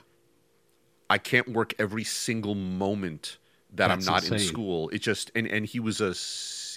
I 1.09 1.17
can't 1.17 1.49
work 1.49 1.73
every 1.77 2.03
single 2.03 2.55
moment 2.55 3.37
that 3.73 3.89
That's 3.89 4.07
I'm 4.07 4.13
not 4.13 4.31
in 4.31 4.39
school. 4.39 4.89
It 4.89 4.99
just 4.99 5.31
and 5.35 5.47
and 5.47 5.65
he 5.65 5.79
was 5.79 6.01
a 6.01 6.13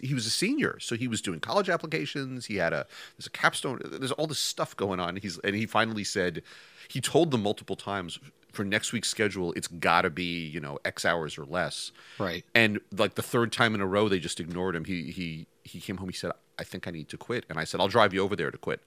he 0.05 0.15
was 0.15 0.27
a 0.27 0.31
senior, 0.31 0.79
so 0.81 0.97
he 0.97 1.09
was 1.09 1.21
doing 1.21 1.41
college 1.41 1.69
applications. 1.69 2.47
He 2.47 2.57
had 2.57 2.73
a 2.73 2.87
there's 3.17 3.27
a 3.27 3.31
capstone. 3.31 3.81
There's 3.85 4.13
all 4.13 4.27
this 4.27 4.39
stuff 4.39 4.77
going 4.77 5.01
on. 5.01 5.17
He's 5.17 5.39
and 5.39 5.55
he 5.55 5.67
finally 5.67 6.05
said 6.05 6.43
he 6.89 7.01
told 7.01 7.31
them 7.31 7.43
multiple 7.43 7.77
times 7.77 8.19
for 8.53 8.65
next 8.65 8.93
week's 8.93 9.09
schedule 9.09 9.53
it's 9.53 9.69
got 9.69 10.03
to 10.03 10.11
be 10.11 10.47
you 10.47 10.61
know 10.61 10.79
X 10.85 11.05
hours 11.05 11.39
or 11.39 11.45
less. 11.45 11.93
Right. 12.19 12.45
And 12.55 12.81
like 12.97 13.15
the 13.15 13.23
third 13.23 13.53
time 13.53 13.75
in 13.75 13.81
a 13.81 13.87
row, 13.87 14.09
they 14.09 14.19
just 14.19 14.41
ignored 14.41 14.75
him. 14.75 14.85
He 14.85 15.11
he 15.11 15.47
he 15.65 15.81
came 15.81 15.99
home. 15.99 16.09
He 16.09 16.15
said, 16.15 16.33
"I 16.59 16.65
think 16.65 16.87
I 16.87 16.91
need 16.91 17.09
to 17.11 17.17
quit." 17.17 17.45
And 17.49 17.59
I 17.59 17.65
said, 17.65 17.81
"I'll 17.81 17.89
drive 17.89 18.13
you 18.13 18.23
over 18.23 18.37
there 18.37 18.51
to 18.51 18.59
quit." 18.59 18.83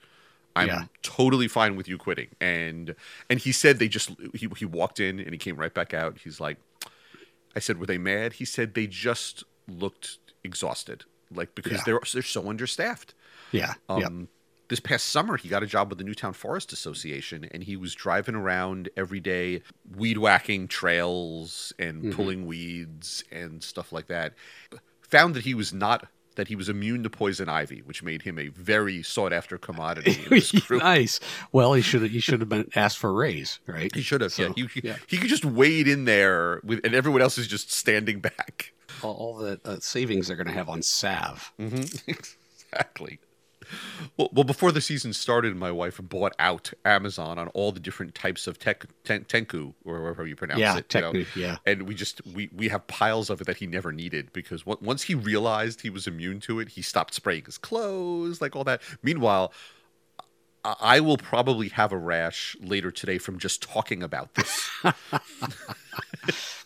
I'm 0.55 0.67
Yeah. 0.67 0.83
totally 1.01 1.47
fine 1.47 1.75
with 1.75 1.87
you 1.87 1.97
quitting. 1.97 2.27
And 2.41 2.95
and 3.29 3.39
he 3.39 3.51
said 3.51 3.79
they 3.79 3.87
just 3.87 4.11
he 4.33 4.47
he 4.57 4.65
walked 4.65 4.99
in 4.99 5.19
and 5.19 5.31
he 5.31 5.37
came 5.37 5.55
right 5.55 5.73
back 5.73 5.93
out. 5.93 6.19
He's 6.19 6.39
like, 6.39 6.57
I 7.55 7.59
said, 7.59 7.79
were 7.79 7.85
they 7.85 7.97
mad? 7.97 8.33
He 8.33 8.45
said 8.45 8.73
they 8.73 8.87
just 8.87 9.43
looked 9.67 10.17
exhausted, 10.43 11.05
like 11.33 11.55
because 11.55 11.73
Yeah. 11.73 11.83
they're 11.85 11.99
they're 12.13 12.21
so 12.21 12.49
understaffed. 12.49 13.13
Yeah. 13.51 13.73
Um, 13.89 13.99
yep. 14.01 14.11
This 14.69 14.79
past 14.79 15.07
summer, 15.09 15.35
he 15.35 15.49
got 15.49 15.63
a 15.63 15.67
job 15.67 15.89
with 15.89 15.97
the 15.97 16.05
Newtown 16.05 16.31
Forest 16.31 16.71
Association, 16.71 17.43
and 17.51 17.61
he 17.65 17.75
was 17.75 17.93
driving 17.93 18.35
around 18.35 18.87
every 18.95 19.19
day, 19.19 19.63
weed 19.97 20.17
whacking 20.17 20.69
trails 20.69 21.73
and 21.77 22.03
Mhm. 22.03 22.13
pulling 22.15 22.45
weeds 22.45 23.21
and 23.31 23.61
stuff 23.61 23.91
like 23.91 24.07
that. 24.07 24.33
Found 25.01 25.35
that 25.35 25.43
he 25.43 25.53
was 25.53 25.73
not 25.73 26.07
that 26.35 26.47
he 26.47 26.55
was 26.55 26.69
immune 26.69 27.03
to 27.03 27.09
poison 27.09 27.49
ivy, 27.49 27.79
which 27.79 28.01
made 28.03 28.21
him 28.21 28.39
a 28.39 28.47
very 28.47 29.03
sought 29.03 29.33
after 29.33 29.57
commodity 29.57 30.11
in 30.25 30.29
his 30.37 30.51
group. 30.67 30.81
nice. 30.81 31.19
Well, 31.51 31.73
he 31.73 31.81
should 31.81 32.01
have. 32.03 32.11
He 32.11 32.19
should 32.19 32.39
have 32.39 32.49
been 32.49 32.69
asked 32.75 32.97
for 32.97 33.09
a 33.09 33.13
raise, 33.13 33.59
right? 33.67 33.93
He 33.93 34.01
should 34.01 34.21
have. 34.21 34.31
So, 34.31 34.43
yeah, 34.43 34.49
he, 34.55 34.65
he- 34.67 34.81
yeah. 34.87 34.95
he 35.07 35.17
could 35.17 35.29
just 35.29 35.43
wade 35.45 35.87
in 35.87 36.05
there 36.05 36.61
with, 36.63 36.79
and 36.85 36.93
everyone 36.95 37.21
else 37.21 37.37
is 37.37 37.47
just 37.47 37.71
standing 37.71 38.19
back. 38.21 38.73
All, 39.01 39.13
all 39.15 39.35
the 39.37 39.59
uh, 39.65 39.77
savings 39.79 40.27
they're 40.27 40.35
going 40.37 40.47
to 40.47 40.53
have 40.53 40.69
on 40.69 40.81
salve. 40.81 41.51
Mm-hmm. 41.59 42.11
exactly. 42.71 43.19
Well, 44.17 44.30
well, 44.34 44.43
before 44.43 44.71
the 44.71 44.82
season 44.82 45.13
started, 45.13 45.56
my 45.56 45.71
wife 45.71 46.00
bought 46.02 46.34
out 46.39 46.71
Amazon 46.86 47.38
on 47.38 47.47
all 47.50 47.71
the 47.71 47.80
different 47.80 48.15
types 48.15 48.47
of 48.47 48.60
tech, 48.60 48.86
ten, 49.04 49.26
tenku, 49.26 49.74
or 49.86 50.00
however 50.00 50.28
you 50.28 50.36
pronounce 50.36 50.60
yeah. 50.60 50.78
it. 50.78 50.93
you 50.93 51.02
know. 51.02 51.13
Yeah. 51.36 51.58
And 51.65 51.84
we 51.84 51.95
just 51.95 52.26
we 52.28 52.50
we 52.56 52.69
have 52.69 52.86
piles 52.88 53.30
of 53.30 53.41
it 53.41 53.45
that 53.45 53.58
he 53.58 53.67
never 53.67 53.91
needed 53.91 54.34
because 54.34 54.65
once 54.65 55.04
he 55.04 55.15
realized 55.15 55.82
he 55.82 55.89
was 55.89 56.08
immune 56.08 56.39
to 56.41 56.60
it, 56.60 56.69
he 56.69 56.82
stopped 56.82 57.13
spraying 57.13 57.45
his 57.45 57.58
clothes, 57.58 58.41
like 58.41 58.56
all 58.56 58.63
that. 58.63 58.82
Meanwhile, 59.04 59.54
I 60.63 60.76
I 60.80 61.00
will 61.00 61.17
probably 61.17 61.69
have 61.69 61.91
a 61.91 61.97
rash 61.97 62.56
later 62.62 62.91
today 62.91 63.17
from 63.17 63.39
just 63.39 63.62
talking 63.62 64.04
about 64.04 64.36
this. 64.36 64.69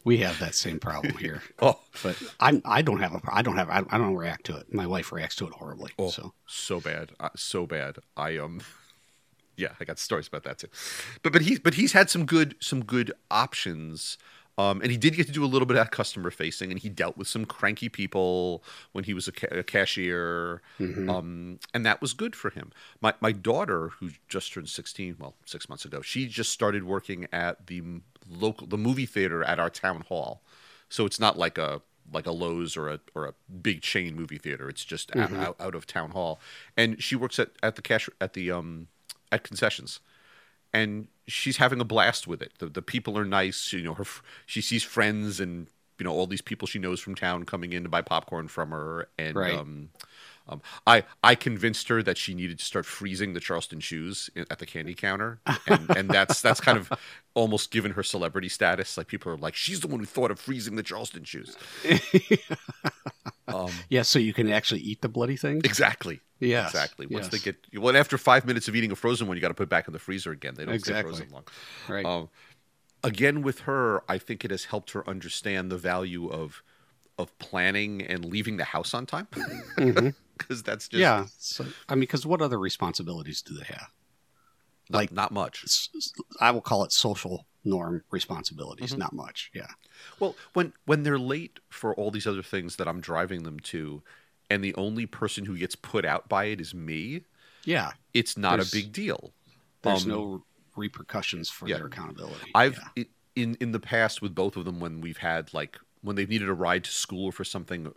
We 0.03 0.17
have 0.17 0.37
that 0.39 0.53
same 0.53 0.79
problem 0.79 1.17
here, 1.17 1.41
oh, 1.61 1.79
but 2.03 2.21
I'm. 2.39 2.61
I 2.63 2.83
don't 2.83 2.99
have 2.99 3.15
a. 3.15 3.21
I 3.27 3.41
don't 3.41 3.55
have. 3.55 3.71
I, 3.71 3.83
I 3.89 3.97
don't 3.97 4.15
react 4.15 4.45
to 4.45 4.57
it. 4.57 4.71
My 4.71 4.85
wife 4.85 5.11
reacts 5.11 5.35
to 5.37 5.47
it 5.47 5.53
horribly. 5.53 5.93
Oh, 5.97 6.09
So 6.09 6.33
so 6.45 6.79
bad, 6.79 7.13
uh, 7.19 7.29
so 7.35 7.65
bad. 7.65 7.97
I 8.15 8.37
um, 8.37 8.61
yeah, 9.57 9.69
I 9.79 9.83
got 9.83 9.97
stories 9.97 10.27
about 10.27 10.43
that 10.43 10.59
too. 10.59 10.67
But 11.23 11.33
but 11.33 11.41
he's 11.41 11.57
but 11.59 11.73
he's 11.73 11.93
had 11.93 12.11
some 12.11 12.25
good 12.25 12.55
some 12.59 12.85
good 12.85 13.13
options. 13.31 14.19
Um, 14.57 14.81
and 14.81 14.89
he 14.89 14.97
did 14.97 15.15
get 15.15 15.25
to 15.27 15.33
do 15.33 15.43
a 15.43 15.47
little 15.47 15.65
bit 15.65 15.75
of 15.75 15.91
customer 15.91 16.31
facing, 16.31 16.71
and 16.71 16.79
he 16.79 16.87
dealt 16.87 17.17
with 17.17 17.27
some 17.27 17.43
cranky 17.45 17.89
people 17.89 18.63
when 18.93 19.03
he 19.03 19.13
was 19.13 19.27
a, 19.27 19.33
ca- 19.33 19.47
a 19.51 19.63
cashier, 19.63 20.61
mhm. 20.79 21.09
um, 21.13 21.59
and 21.73 21.85
that 21.85 21.99
was 22.01 22.13
good 22.13 22.35
for 22.37 22.49
him. 22.51 22.71
My 23.01 23.13
my 23.19 23.33
daughter, 23.33 23.89
who 23.99 24.11
just 24.29 24.53
turned 24.53 24.69
sixteen, 24.69 25.17
well, 25.19 25.35
six 25.45 25.67
months 25.67 25.83
ago, 25.83 26.01
she 26.01 26.27
just 26.27 26.51
started 26.51 26.85
working 26.85 27.27
at 27.33 27.67
the 27.67 27.83
local 28.29 28.65
the 28.65 28.77
movie 28.77 29.05
theater 29.05 29.43
at 29.43 29.59
our 29.59 29.69
town 29.69 30.01
hall. 30.07 30.41
So 30.87 31.05
it's 31.05 31.19
not 31.19 31.37
like 31.37 31.57
a 31.57 31.81
like 32.13 32.25
a 32.25 32.29
Loews 32.31 32.77
or 32.77 32.87
a 32.89 32.99
or 33.13 33.25
a 33.25 33.33
big 33.61 33.81
chain 33.81 34.15
movie 34.15 34.37
theater. 34.37 34.69
It's 34.69 34.85
just 34.85 35.13
out- 35.17 35.31
Mhm. 35.31 35.39
out, 35.43 35.55
out 35.59 35.75
of 35.75 35.85
town 35.85 36.11
hall, 36.11 36.39
and 36.77 37.03
she 37.03 37.17
works 37.17 37.39
at 37.39 37.49
at 37.61 37.75
the 37.75 37.81
cash 37.81 38.07
at 38.21 38.33
the 38.33 38.51
um 38.51 38.87
at 39.33 39.43
concessions, 39.43 39.99
and 40.75 41.07
she's 41.27 41.57
having 41.57 41.79
a 41.79 41.85
blast 41.85 42.27
with 42.27 42.41
it. 42.41 42.51
The 42.59 42.67
the 42.67 42.81
people 42.81 43.17
are 43.17 43.25
nice. 43.25 43.73
You 43.73 43.83
know, 43.83 43.93
her 43.95 44.05
she 44.45 44.61
sees 44.61 44.83
friends 44.83 45.39
and 45.39 45.67
you 45.99 46.03
know 46.03 46.11
all 46.11 46.27
these 46.27 46.41
people 46.41 46.67
she 46.67 46.79
knows 46.79 46.99
from 46.99 47.15
town 47.15 47.45
coming 47.45 47.73
in 47.73 47.83
to 47.83 47.89
buy 47.89 48.01
popcorn 48.01 48.47
from 48.47 48.69
her, 48.71 49.07
and 49.17 49.35
Right. 49.35 49.57
um, 49.57 49.89
um, 50.47 50.61
I 50.85 51.03
I 51.23 51.33
convinced 51.35 51.87
her 51.87 52.03
that 52.03 52.17
she 52.17 52.33
needed 52.35 52.59
to 52.59 52.65
start 52.65 52.85
freezing 52.85 53.33
the 53.33 53.39
Charleston 53.39 53.79
Chews 53.79 54.29
at 54.35 54.59
the 54.59 54.65
candy 54.65 54.93
counter, 54.93 55.39
and, 55.65 55.89
and 55.97 56.09
that's 56.09 56.41
that's 56.41 56.61
kind 56.61 56.77
of 56.77 56.91
almost 57.33 57.71
given 57.71 57.93
her 57.93 58.03
celebrity 58.03 58.49
status. 58.49 58.95
Like 58.97 59.07
people 59.07 59.31
are 59.31 59.37
like, 59.37 59.55
she's 59.55 59.79
the 59.79 59.87
one 59.87 59.99
who 60.01 60.05
thought 60.05 60.29
of 60.31 60.39
freezing 60.39 60.75
the 60.75 60.83
Charleston 60.83 61.23
Chews. 61.23 61.57
Um, 63.47 63.71
yeah. 63.89 64.01
So 64.01 64.17
you 64.19 64.33
can 64.33 64.51
actually 64.51 64.81
eat 64.81 65.01
the 65.01 65.07
bloody 65.07 65.37
thing. 65.37 65.61
exactly, 65.63 66.19
Yes, 66.39 66.71
exactly. 66.71 67.07
Once 67.07 67.29
they 67.29 67.39
get 67.39 67.55
well, 67.77 67.95
after 67.95 68.17
five 68.17 68.45
minutes 68.45 68.67
of 68.67 68.75
eating 68.75 68.91
a 68.91 68.95
frozen 68.95 69.27
one, 69.27 69.37
you 69.37 69.41
got 69.41 69.47
to 69.49 69.53
put 69.53 69.63
it 69.63 69.69
back 69.69 69.87
in 69.87 69.93
the 69.93 69.99
freezer 69.99 70.31
again. 70.31 70.55
They 70.55 70.65
don't 70.65 70.73
Exactly. 70.75 71.13
stay 71.13 71.25
frozen 71.25 71.33
long. 71.33 71.43
Right. 71.87 72.05
Um, 72.05 72.29
again, 73.03 73.41
with 73.41 73.61
her, 73.61 74.03
I 74.09 74.17
think 74.17 74.43
it 74.43 74.51
has 74.51 74.65
helped 74.65 74.91
her 74.91 75.07
understand 75.09 75.71
the 75.71 75.77
value 75.77 76.27
of 76.27 76.61
of 77.17 77.37
planning 77.39 78.01
and 78.01 78.25
leaving 78.25 78.57
the 78.57 78.65
house 78.65 78.93
on 78.93 79.05
time 79.05 79.27
because 79.77 80.63
that's 80.63 80.89
just 80.89 80.99
yeah. 80.99 81.25
So 81.37 81.65
I 81.87 81.95
mean, 81.95 82.01
because 82.01 82.25
what 82.25 82.41
other 82.41 82.59
responsibilities 82.59 83.41
do 83.41 83.55
they 83.57 83.65
have? 83.65 83.87
not, 84.89 84.97
like- 84.99 85.11
not 85.11 85.31
much. 85.31 85.89
I 86.41 86.51
will 86.51 86.61
call 86.61 86.83
it 86.83 86.91
social 86.91 87.47
norm 87.63 88.03
responsibilities. 88.11 88.93
Mhm. 88.93 88.97
Not 88.99 89.13
much. 89.13 89.49
Yeah. 89.53 89.67
Well, 90.19 90.35
when 90.53 90.73
when 90.85 91.03
they're 91.03 91.17
late 91.17 91.59
for 91.69 91.95
all 91.95 92.11
these 92.11 92.27
other 92.27 92.43
things 92.43 92.75
that 92.75 92.87
I'm 92.87 92.99
driving 92.99 93.43
them 93.43 93.59
to, 93.61 94.03
and 94.49 94.63
the 94.63 94.75
only 94.75 95.05
person 95.05 95.45
who 95.45 95.57
gets 95.57 95.75
put 95.75 96.05
out 96.05 96.29
by 96.29 96.45
it 96.45 96.61
is 96.61 96.73
me, 96.73 97.23
Yeah. 97.63 97.91
it's 98.13 98.37
not 98.37 98.57
There's- 98.57 98.73
a 98.73 98.75
big 98.75 98.91
deal. 98.93 99.33
There's 99.81 100.03
Um, 100.03 100.09
no 100.09 100.45
repercussions 100.75 101.49
for 101.49 101.67
yeah. 101.67 101.77
their 101.77 101.87
accountability. 101.87 102.51
I've 102.53 102.77
Yeah. 102.95 103.03
i 103.03 103.07
in 103.35 103.55
in 103.55 103.71
the 103.73 103.79
past 103.81 104.21
with 104.21 104.33
both 104.33 104.55
of 104.55 104.63
them 104.65 104.79
when 104.79 105.01
we've 105.01 105.17
had 105.17 105.53
like 105.53 105.77
when 106.01 106.15
they've 106.15 106.29
needed 106.29 106.47
a 106.47 106.53
ride 106.53 106.83
to 106.85 106.91
school 106.91 107.25
or 107.25 107.31
for 107.31 107.43
something 107.43 107.93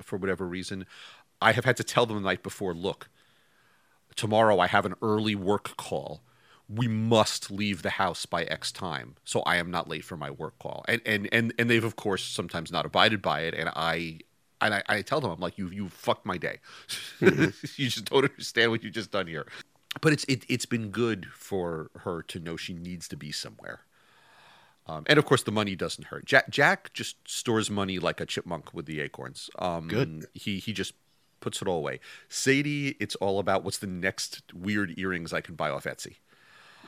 for 0.00 0.18
whatever 0.18 0.46
reason, 0.46 0.84
I 1.40 1.52
have 1.52 1.64
had 1.64 1.76
to 1.78 1.84
tell 1.84 2.04
them 2.06 2.16
the 2.16 2.22
night 2.28 2.42
before, 2.42 2.74
look, 2.74 3.08
tomorrow 4.16 4.58
I 4.58 4.66
have 4.66 4.84
an 4.84 4.94
early 5.00 5.34
work 5.34 5.76
call. 5.76 6.22
We 6.68 6.88
must 6.88 7.50
leave 7.50 7.82
the 7.82 7.90
house 7.90 8.24
by 8.26 8.44
X 8.44 8.70
time, 8.72 9.16
so 9.24 9.40
I 9.42 9.56
am 9.56 9.70
not 9.70 9.88
late 9.88 10.04
for 10.04 10.16
my 10.16 10.30
work 10.30 10.58
call. 10.58 10.84
And 10.88 11.00
and 11.06 11.28
and, 11.32 11.52
and 11.58 11.68
they've 11.70 11.84
of 11.84 11.96
course 11.96 12.24
sometimes 12.24 12.70
not 12.72 12.86
abided 12.86 13.22
by 13.22 13.40
it, 13.42 13.54
and 13.54 13.68
I. 13.74 14.20
And 14.62 14.74
I, 14.74 14.82
I 14.88 15.02
tell 15.02 15.20
them, 15.20 15.30
I'm 15.30 15.40
like, 15.40 15.58
you 15.58 15.68
you 15.68 15.88
fucked 15.88 16.24
my 16.24 16.38
day. 16.38 16.60
you 17.20 17.52
just 17.76 18.06
don't 18.06 18.24
understand 18.24 18.70
what 18.70 18.82
you 18.82 18.90
just 18.90 19.10
done 19.10 19.26
here. 19.26 19.46
But 20.00 20.12
it's 20.12 20.24
it, 20.24 20.44
it's 20.48 20.66
been 20.66 20.88
good 20.90 21.26
for 21.34 21.90
her 22.00 22.22
to 22.22 22.38
know 22.38 22.56
she 22.56 22.72
needs 22.72 23.08
to 23.08 23.16
be 23.16 23.32
somewhere. 23.32 23.80
Um, 24.86 25.04
and 25.06 25.18
of 25.18 25.24
course, 25.24 25.42
the 25.42 25.52
money 25.52 25.76
doesn't 25.76 26.06
hurt. 26.06 26.24
Jack, 26.24 26.50
Jack 26.50 26.92
just 26.92 27.16
stores 27.26 27.70
money 27.70 27.98
like 27.98 28.20
a 28.20 28.26
chipmunk 28.26 28.74
with 28.74 28.86
the 28.86 29.00
acorns. 29.00 29.48
Um, 29.58 29.88
Good. 29.88 30.26
He 30.34 30.58
he 30.58 30.72
just 30.72 30.94
puts 31.40 31.60
it 31.60 31.68
all 31.68 31.78
away. 31.78 32.00
Sadie, 32.28 32.96
it's 32.98 33.14
all 33.16 33.38
about 33.38 33.64
what's 33.64 33.78
the 33.78 33.86
next 33.86 34.42
weird 34.54 34.98
earrings 34.98 35.32
I 35.32 35.40
can 35.40 35.54
buy 35.54 35.70
off 35.70 35.84
Etsy. 35.84 36.16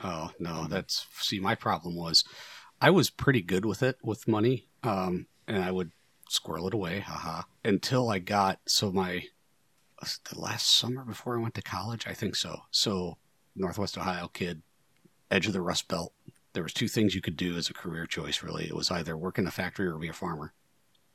Oh 0.03 0.31
no, 0.39 0.67
that's 0.67 1.05
see. 1.19 1.39
My 1.39 1.55
problem 1.55 1.95
was, 1.95 2.23
I 2.81 2.89
was 2.89 3.09
pretty 3.09 3.41
good 3.41 3.65
with 3.65 3.81
it 3.81 3.97
with 4.03 4.27
money, 4.27 4.67
um, 4.83 5.27
and 5.47 5.63
I 5.63 5.71
would 5.71 5.91
squirrel 6.29 6.67
it 6.67 6.73
away, 6.73 6.99
haha, 6.99 7.43
until 7.63 8.09
I 8.09 8.19
got 8.19 8.59
so 8.65 8.91
my 8.91 9.25
the 10.29 10.39
last 10.39 10.69
summer 10.77 11.03
before 11.03 11.37
I 11.37 11.41
went 11.41 11.53
to 11.55 11.61
college, 11.61 12.05
I 12.05 12.13
think 12.13 12.35
so. 12.35 12.61
So 12.69 13.17
Northwest 13.55 13.97
Ohio 13.97 14.27
kid, 14.27 14.61
edge 15.31 15.47
of 15.47 15.53
the 15.53 15.61
Rust 15.61 15.87
Belt. 15.87 16.13
There 16.53 16.63
was 16.63 16.73
two 16.73 16.87
things 16.87 17.15
you 17.15 17.21
could 17.21 17.37
do 17.37 17.55
as 17.57 17.69
a 17.69 17.73
career 17.73 18.05
choice. 18.05 18.43
Really, 18.43 18.65
it 18.65 18.75
was 18.75 18.91
either 18.91 19.17
work 19.17 19.37
in 19.39 19.47
a 19.47 19.51
factory 19.51 19.87
or 19.87 19.97
be 19.97 20.07
a 20.09 20.13
farmer, 20.13 20.53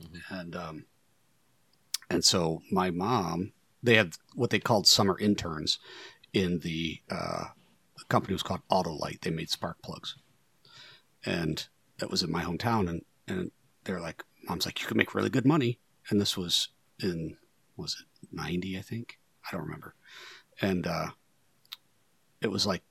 Mhm. 0.02 0.20
and 0.30 0.56
um, 0.56 0.86
and 2.08 2.24
so 2.24 2.62
my 2.70 2.90
mom, 2.90 3.52
they 3.82 3.96
had 3.96 4.14
what 4.34 4.50
they 4.50 4.58
called 4.58 4.86
summer 4.86 5.18
interns 5.18 5.78
in 6.32 6.60
the 6.60 7.00
uh, 7.10 7.46
the 7.98 8.04
company 8.08 8.32
was 8.32 8.42
called 8.42 8.62
Autolite. 8.70 9.20
They 9.20 9.30
made 9.30 9.50
spark 9.50 9.80
plugs, 9.82 10.16
and 11.24 11.66
that 11.98 12.10
was 12.10 12.22
in 12.22 12.30
my 12.32 12.42
hometown. 12.44 12.88
And 12.88 13.02
and 13.28 13.50
they're 13.84 14.00
like, 14.00 14.24
mom's 14.44 14.66
like, 14.66 14.80
you 14.80 14.86
can 14.86 14.96
make 14.96 15.14
really 15.14 15.30
good 15.30 15.46
money. 15.46 15.78
And 16.08 16.20
this 16.20 16.36
was 16.36 16.68
in 17.02 17.36
was 17.76 17.96
it 18.00 18.28
ninety? 18.32 18.78
I 18.78 18.82
think 18.82 19.18
I 19.46 19.52
don't 19.52 19.64
remember. 19.64 19.94
And 20.60 20.86
uh, 20.86 21.08
it 22.40 22.50
was 22.50 22.66
like 22.66 22.82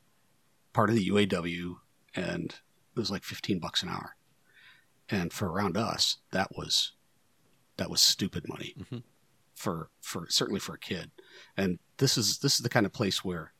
part 0.73 0.89
of 0.89 0.95
the 0.95 1.09
UAW, 1.09 1.75
and 2.15 2.45
it 2.51 2.99
was 2.99 3.11
like 3.11 3.23
fifteen 3.23 3.59
bucks 3.59 3.83
an 3.83 3.89
hour. 3.89 4.15
And 5.09 5.33
for 5.33 5.51
around 5.51 5.75
us, 5.77 6.17
that 6.31 6.55
was 6.55 6.93
that 7.77 7.89
was 7.89 8.01
stupid 8.01 8.47
money 8.47 8.75
Mhm. 8.79 9.03
for 9.55 9.89
for 10.01 10.27
certainly 10.29 10.59
for 10.59 10.75
a 10.75 10.79
kid. 10.79 11.11
And 11.57 11.79
this 11.97 12.17
is 12.17 12.39
this 12.39 12.53
is 12.55 12.59
the 12.59 12.69
kind 12.69 12.85
of 12.85 12.93
place 12.93 13.23
where 13.23 13.53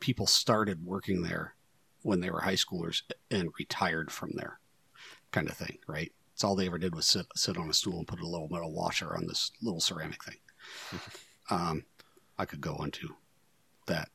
people 0.00 0.26
started 0.26 0.84
working 0.84 1.22
there 1.22 1.54
when 2.02 2.20
they 2.20 2.30
were 2.30 2.42
high 2.42 2.54
schoolers 2.54 3.02
and 3.30 3.50
retired 3.58 4.12
from 4.12 4.30
there, 4.34 4.60
kind 5.32 5.48
of 5.48 5.56
thing, 5.56 5.78
right? 5.88 6.12
It's 6.38 6.44
all 6.44 6.54
they 6.54 6.68
ever 6.68 6.78
did 6.78 6.94
was 6.94 7.06
sit 7.06 7.26
sit 7.34 7.58
on 7.58 7.68
a 7.68 7.74
stool 7.74 7.98
and 7.98 8.06
put 8.06 8.20
a 8.20 8.28
little 8.28 8.46
metal 8.48 8.72
washer 8.72 9.12
on 9.16 9.26
this 9.26 9.50
little 9.60 9.80
ceramic 9.80 10.22
thing. 10.22 10.36
um, 11.50 11.84
I 12.38 12.44
could 12.44 12.60
go 12.60 12.76
into 12.76 13.16
that. 13.86 14.08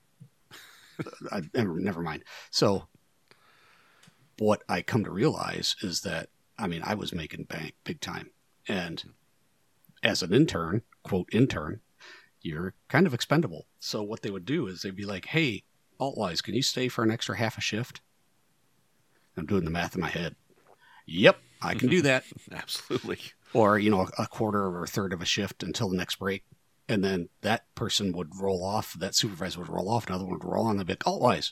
I, 1.33 1.41
never, 1.53 1.77
never 1.81 2.01
mind. 2.01 2.23
So, 2.49 2.87
what 4.39 4.63
I 4.69 4.81
come 4.81 5.03
to 5.03 5.11
realize 5.11 5.75
is 5.81 5.99
that 6.03 6.29
I 6.57 6.67
mean 6.67 6.81
I 6.85 6.95
was 6.95 7.11
making 7.11 7.43
bank 7.43 7.73
big 7.83 7.99
time, 7.99 8.29
and 8.69 9.03
as 10.01 10.23
an 10.23 10.33
intern, 10.33 10.83
quote 11.03 11.27
intern, 11.33 11.81
you're 12.39 12.73
kind 12.87 13.05
of 13.05 13.13
expendable. 13.13 13.67
So 13.81 14.01
what 14.01 14.21
they 14.21 14.31
would 14.31 14.45
do 14.45 14.67
is 14.67 14.81
they'd 14.81 14.95
be 14.95 15.03
like, 15.03 15.25
"Hey, 15.25 15.65
Altwise, 15.99 16.41
can 16.41 16.55
you 16.55 16.63
stay 16.63 16.87
for 16.87 17.03
an 17.03 17.11
extra 17.11 17.37
half 17.37 17.57
a 17.57 17.61
shift?" 17.61 17.99
I'm 19.35 19.45
doing 19.45 19.65
the 19.65 19.71
math 19.71 19.95
in 19.95 19.99
my 19.99 20.09
head. 20.09 20.37
Yep, 21.05 21.37
I 21.63 21.75
can 21.75 21.89
do 21.89 22.01
that. 22.03 22.23
Absolutely. 22.51 23.19
or 23.53 23.79
you 23.79 23.89
know, 23.89 24.07
a 24.17 24.27
quarter 24.27 24.63
or 24.63 24.83
a 24.83 24.87
third 24.87 25.13
of 25.13 25.21
a 25.21 25.25
shift 25.25 25.63
until 25.63 25.89
the 25.89 25.97
next 25.97 26.15
break, 26.19 26.43
and 26.89 27.03
then 27.03 27.29
that 27.41 27.73
person 27.75 28.11
would 28.13 28.39
roll 28.39 28.63
off. 28.63 28.93
That 28.93 29.15
supervisor 29.15 29.59
would 29.59 29.69
roll 29.69 29.89
off. 29.89 30.07
Another 30.07 30.25
one 30.25 30.33
would 30.33 30.43
roll 30.43 30.65
on. 30.65 30.77
Be 30.77 30.93
like, 30.93 30.99
"Altwise, 30.99 31.51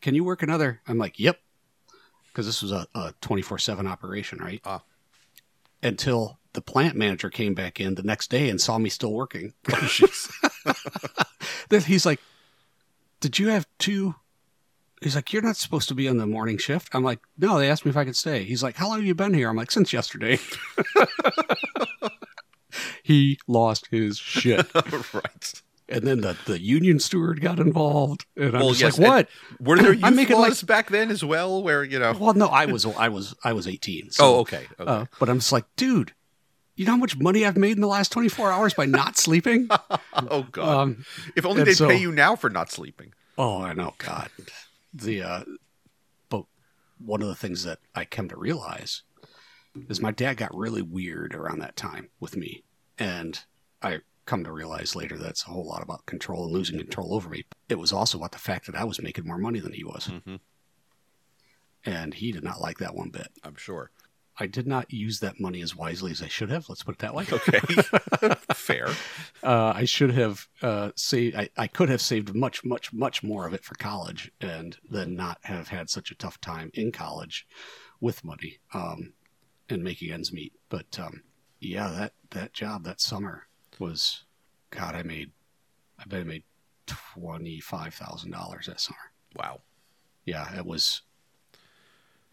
can 0.00 0.14
you 0.14 0.24
work 0.24 0.42
another?" 0.42 0.80
I'm 0.86 0.98
like, 0.98 1.18
"Yep," 1.18 1.40
because 2.28 2.46
this 2.46 2.62
was 2.62 2.72
a 2.72 2.86
24 3.20 3.58
seven 3.58 3.86
operation, 3.86 4.38
right? 4.38 4.60
Ah. 4.64 4.82
Until 5.82 6.38
the 6.52 6.60
plant 6.60 6.96
manager 6.96 7.30
came 7.30 7.54
back 7.54 7.80
in 7.80 7.94
the 7.94 8.02
next 8.02 8.28
day 8.30 8.48
and 8.50 8.60
saw 8.60 8.76
me 8.78 8.88
still 8.90 9.12
working. 9.12 9.54
Oh. 9.72 9.88
Then 11.70 11.82
he's 11.82 12.04
like, 12.04 12.20
"Did 13.20 13.38
you 13.38 13.48
have 13.48 13.66
two? 13.78 14.16
He's 15.00 15.14
like, 15.14 15.32
"You're 15.32 15.42
not 15.42 15.56
supposed 15.56 15.88
to 15.88 15.94
be 15.94 16.08
on 16.08 16.18
the 16.18 16.26
morning 16.26 16.58
shift." 16.58 16.94
I'm 16.94 17.04
like, 17.04 17.20
"No, 17.38 17.58
they 17.58 17.70
asked 17.70 17.84
me 17.86 17.90
if 17.90 17.96
I 17.96 18.04
could 18.04 18.16
stay." 18.16 18.44
He's 18.44 18.62
like, 18.62 18.76
"How 18.76 18.88
long 18.88 18.98
have 18.98 19.06
you 19.06 19.14
been 19.14 19.34
here?" 19.34 19.48
I'm 19.48 19.56
like, 19.56 19.70
"Since 19.70 19.92
yesterday." 19.92 20.38
he 23.02 23.38
lost 23.46 23.88
his 23.90 24.18
shit, 24.18 24.66
right. 25.14 25.62
and 25.88 26.06
then 26.06 26.20
the, 26.20 26.36
the 26.46 26.60
union 26.60 26.98
steward 27.00 27.40
got 27.40 27.58
involved, 27.58 28.26
and 28.36 28.54
I'm 28.54 28.60
Well, 28.60 28.68
just 28.70 28.80
yes, 28.82 28.98
like, 28.98 29.08
"What?" 29.08 29.28
Were 29.60 29.78
there 29.78 29.92
youth 29.94 30.04
I'm 30.04 30.16
making, 30.16 30.36
like- 30.36 30.50
laws 30.50 30.62
back 30.62 30.90
then 30.90 31.10
as 31.10 31.24
well, 31.24 31.62
where 31.62 31.82
you 31.82 31.98
know? 31.98 32.12
Well, 32.18 32.34
no, 32.34 32.46
I 32.48 32.66
was 32.66 32.84
I 32.86 33.08
was 33.08 33.34
I 33.42 33.52
was 33.52 33.66
18. 33.66 34.10
So, 34.10 34.24
oh, 34.24 34.38
okay. 34.40 34.66
okay. 34.78 34.90
uh, 34.90 35.04
but 35.18 35.28
I'm 35.28 35.38
just 35.38 35.52
like, 35.52 35.64
dude, 35.76 36.12
you 36.76 36.84
know 36.84 36.92
how 36.92 36.98
much 36.98 37.16
money 37.18 37.44
I've 37.46 37.56
made 37.56 37.76
in 37.76 37.80
the 37.80 37.86
last 37.88 38.12
24 38.12 38.52
hours 38.52 38.74
by 38.74 38.86
not 38.86 39.16
sleeping? 39.16 39.68
oh 40.14 40.46
God. 40.52 40.82
um, 40.82 41.04
if 41.36 41.46
only 41.46 41.64
they'd 41.64 41.74
so- 41.74 41.88
pay 41.88 41.96
you 41.98 42.12
now 42.12 42.36
for 42.36 42.50
not 42.50 42.70
sleeping. 42.70 43.12
Oh, 43.38 43.62
I 43.62 43.72
know, 43.72 43.94
God. 43.98 44.28
The 44.92 45.22
uh, 45.22 45.44
but 46.28 46.44
one 46.98 47.22
of 47.22 47.28
the 47.28 47.34
things 47.34 47.64
that 47.64 47.78
I 47.94 48.04
come 48.04 48.28
to 48.28 48.36
realize 48.36 49.02
is 49.88 50.00
my 50.00 50.10
dad 50.10 50.36
got 50.36 50.54
really 50.54 50.82
weird 50.82 51.34
around 51.34 51.60
that 51.60 51.76
time 51.76 52.10
with 52.18 52.36
me, 52.36 52.64
and 52.98 53.38
I 53.82 54.00
come 54.26 54.44
to 54.44 54.52
realize 54.52 54.96
later 54.96 55.16
that's 55.16 55.44
a 55.44 55.50
whole 55.50 55.66
lot 55.66 55.82
about 55.82 56.06
control 56.06 56.44
and 56.44 56.52
losing 56.52 56.78
control 56.78 57.14
over 57.14 57.28
me. 57.28 57.44
It 57.68 57.78
was 57.78 57.92
also 57.92 58.18
about 58.18 58.32
the 58.32 58.38
fact 58.38 58.66
that 58.66 58.76
I 58.76 58.84
was 58.84 59.02
making 59.02 59.26
more 59.26 59.38
money 59.38 59.60
than 59.60 59.72
he 59.72 59.84
was, 59.84 60.06
hmm 60.06 60.36
and 61.84 62.12
he 62.14 62.30
did 62.30 62.44
not 62.44 62.60
like 62.60 62.78
that 62.78 62.94
one 62.94 63.08
bit. 63.08 63.28
I'm 63.42 63.56
sure. 63.56 63.90
I 64.40 64.46
did 64.46 64.66
not 64.66 64.90
use 64.90 65.20
that 65.20 65.38
money 65.38 65.60
as 65.60 65.76
wisely 65.76 66.10
as 66.10 66.22
I 66.22 66.28
should 66.28 66.50
have. 66.50 66.68
Let's 66.68 66.82
put 66.82 66.94
it 66.94 66.98
that 67.00 67.14
way. 67.14 67.26
Okay. 67.30 67.60
Fair. 68.54 68.88
uh, 69.42 69.72
I 69.76 69.84
should 69.84 70.12
have 70.12 70.48
uh, 70.62 70.92
saved. 70.96 71.36
I, 71.36 71.50
I 71.58 71.66
could 71.66 71.90
have 71.90 72.00
saved 72.00 72.34
much, 72.34 72.64
much, 72.64 72.90
much 72.92 73.22
more 73.22 73.46
of 73.46 73.52
it 73.52 73.64
for 73.64 73.74
college, 73.74 74.32
and 74.40 74.78
then 74.90 75.14
not 75.14 75.38
have 75.42 75.68
had 75.68 75.90
such 75.90 76.10
a 76.10 76.14
tough 76.14 76.40
time 76.40 76.70
in 76.72 76.90
college 76.90 77.46
with 78.00 78.24
money 78.24 78.58
um, 78.72 79.12
and 79.68 79.84
making 79.84 80.10
ends 80.10 80.32
meet. 80.32 80.54
But 80.70 80.98
um, 80.98 81.22
yeah, 81.60 81.88
that 81.90 82.14
that 82.30 82.54
job 82.54 82.84
that 82.84 83.00
summer 83.00 83.46
was, 83.78 84.24
God, 84.70 84.94
I 84.94 85.02
made, 85.02 85.32
I 85.98 86.04
bet 86.06 86.20
I 86.20 86.24
made 86.24 86.44
twenty 86.86 87.60
five 87.60 87.92
thousand 87.92 88.30
dollars 88.30 88.66
that 88.66 88.80
summer. 88.80 89.12
Wow. 89.36 89.60
Yeah, 90.24 90.56
it 90.56 90.64
was. 90.64 91.02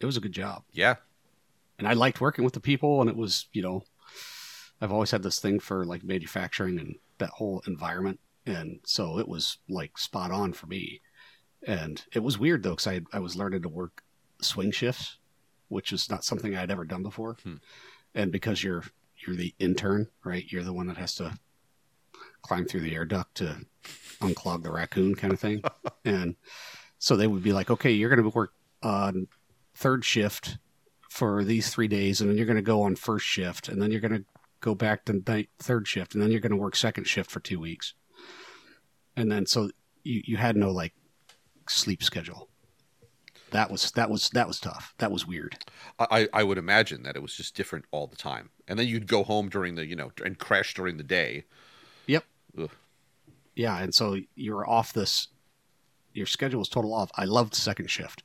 It 0.00 0.06
was 0.06 0.16
a 0.16 0.20
good 0.20 0.32
job 0.32 0.62
Yeah. 0.72 0.94
And 1.78 1.86
I 1.88 1.92
liked 1.92 2.20
working 2.20 2.44
with 2.44 2.54
the 2.54 2.60
people, 2.60 3.00
and 3.00 3.08
it 3.08 3.16
was, 3.16 3.46
you 3.52 3.62
know, 3.62 3.84
I've 4.80 4.92
always 4.92 5.10
had 5.10 5.22
this 5.22 5.40
thing 5.40 5.58
for 5.60 5.84
like 5.84 6.04
manufacturing 6.04 6.78
and 6.78 6.96
that 7.18 7.30
whole 7.30 7.62
environment, 7.66 8.20
and 8.46 8.80
so 8.84 9.18
it 9.18 9.28
was 9.28 9.58
like 9.68 9.98
spot 9.98 10.30
on 10.30 10.52
for 10.52 10.66
me. 10.66 11.00
And 11.66 12.04
it 12.12 12.22
was 12.22 12.38
weird 12.38 12.62
though, 12.62 12.70
because 12.70 12.86
I 12.86 13.00
I 13.12 13.18
was 13.18 13.36
learning 13.36 13.62
to 13.62 13.68
work 13.68 14.02
swing 14.40 14.70
shifts, 14.70 15.18
which 15.68 15.92
is 15.92 16.08
not 16.08 16.24
something 16.24 16.56
I 16.56 16.60
had 16.60 16.70
ever 16.70 16.84
done 16.84 17.02
before, 17.02 17.36
Hmm. 17.42 17.56
and 18.14 18.30
because 18.32 18.62
you're 18.62 18.84
you're 19.26 19.36
the 19.36 19.54
intern, 19.58 20.08
right? 20.24 20.44
You're 20.50 20.62
the 20.62 20.72
one 20.72 20.86
that 20.86 20.96
has 20.96 21.16
to 21.16 21.36
climb 22.42 22.64
through 22.66 22.80
the 22.82 22.94
air 22.94 23.04
duct 23.04 23.34
to 23.36 23.56
unclog 24.20 24.62
the 24.62 24.70
raccoon, 24.70 25.16
kind 25.16 25.32
of 25.32 25.40
thing, 25.40 25.62
and 26.04 26.36
so 27.00 27.16
they 27.16 27.26
would 27.26 27.42
be 27.42 27.52
like, 27.52 27.70
okay, 27.70 27.90
you're 27.90 28.10
going 28.14 28.22
to 28.22 28.36
work 28.36 28.52
on 28.82 29.26
third 29.74 30.04
shift 30.04 30.58
for 31.08 31.44
these 31.44 31.70
three 31.70 31.88
days, 31.88 32.20
and 32.20 32.28
then 32.28 32.36
you're 32.36 32.46
going 32.46 32.56
to 32.56 32.62
go 32.62 32.82
on 32.82 32.96
first 32.96 33.26
shift, 33.26 33.68
and 33.68 33.80
then 33.80 33.90
you're 33.90 34.00
going 34.00 34.14
to 34.14 34.24
go 34.60 34.74
back 34.74 35.04
to 35.04 35.22
night 35.26 35.48
third 35.58 35.88
shift, 35.88 36.14
and 36.14 36.22
then 36.22 36.30
you're 36.30 36.40
going 36.40 36.50
to 36.50 36.56
work 36.56 36.76
second 36.76 37.04
shift 37.04 37.30
for 37.30 37.40
two 37.40 37.60
weeks, 37.60 37.94
and 39.16 39.30
then 39.30 39.46
so 39.46 39.70
you 40.04 40.22
you 40.24 40.36
had 40.36 40.56
no 40.56 40.70
like 40.70 40.94
sleep 41.68 42.02
schedule, 42.02 42.48
that 43.50 43.70
was 43.70 43.90
that 43.92 44.10
was 44.10 44.30
that 44.30 44.46
was 44.46 44.60
tough. 44.60 44.94
That 44.98 45.10
was 45.10 45.26
weird. 45.26 45.56
I, 45.98 46.28
I 46.32 46.42
would 46.42 46.58
imagine 46.58 47.02
that 47.04 47.16
it 47.16 47.22
was 47.22 47.34
just 47.34 47.54
different 47.54 47.86
all 47.90 48.06
the 48.06 48.16
time. 48.16 48.50
And 48.66 48.78
then 48.78 48.86
you'd 48.86 49.06
go 49.06 49.24
home 49.24 49.48
during 49.48 49.74
the, 49.74 49.86
you 49.86 49.96
know, 49.96 50.12
and 50.24 50.38
crash 50.38 50.74
during 50.74 50.96
the 50.96 51.02
day. 51.02 51.44
Yep. 52.06 52.24
Ugh. 52.58 52.70
Yeah, 53.54 53.78
and 53.78 53.94
so 53.94 54.18
you're 54.34 54.68
off 54.68 54.92
this. 54.92 55.28
Your 56.12 56.26
schedule 56.26 56.58
was 56.58 56.68
total 56.68 56.94
off. 56.94 57.10
I 57.16 57.24
loved 57.24 57.54
second 57.54 57.90
shift. 57.90 58.22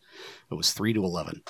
It 0.52 0.56
was 0.56 0.74
three 0.74 0.94
to 0.94 1.04
eleven, 1.04 1.42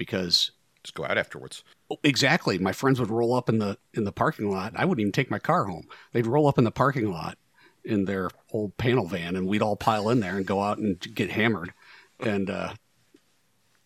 because 0.00 0.50
Just 0.82 0.94
go 0.94 1.04
out 1.04 1.18
afterwards. 1.18 1.62
exactly 2.02 2.58
my 2.58 2.72
friends 2.72 2.98
would 2.98 3.10
roll 3.10 3.34
up 3.34 3.48
in 3.50 3.58
the 3.58 3.76
in 3.94 4.04
the 4.04 4.12
parking 4.12 4.50
lot. 4.50 4.72
I 4.74 4.84
wouldn't 4.86 5.00
even 5.02 5.12
take 5.12 5.30
my 5.30 5.38
car 5.38 5.64
home. 5.66 5.84
They'd 6.12 6.26
roll 6.26 6.48
up 6.48 6.56
in 6.58 6.64
the 6.64 6.70
parking 6.72 7.10
lot 7.12 7.36
in 7.84 8.06
their 8.06 8.30
old 8.52 8.76
panel 8.78 9.06
van, 9.06 9.36
and 9.36 9.46
we'd 9.46 9.62
all 9.62 9.76
pile 9.76 10.08
in 10.10 10.20
there 10.20 10.36
and 10.38 10.46
go 10.46 10.62
out 10.62 10.78
and 10.78 10.98
get 11.14 11.30
hammered. 11.30 11.72
And 12.18 12.48
uh, 12.50 12.72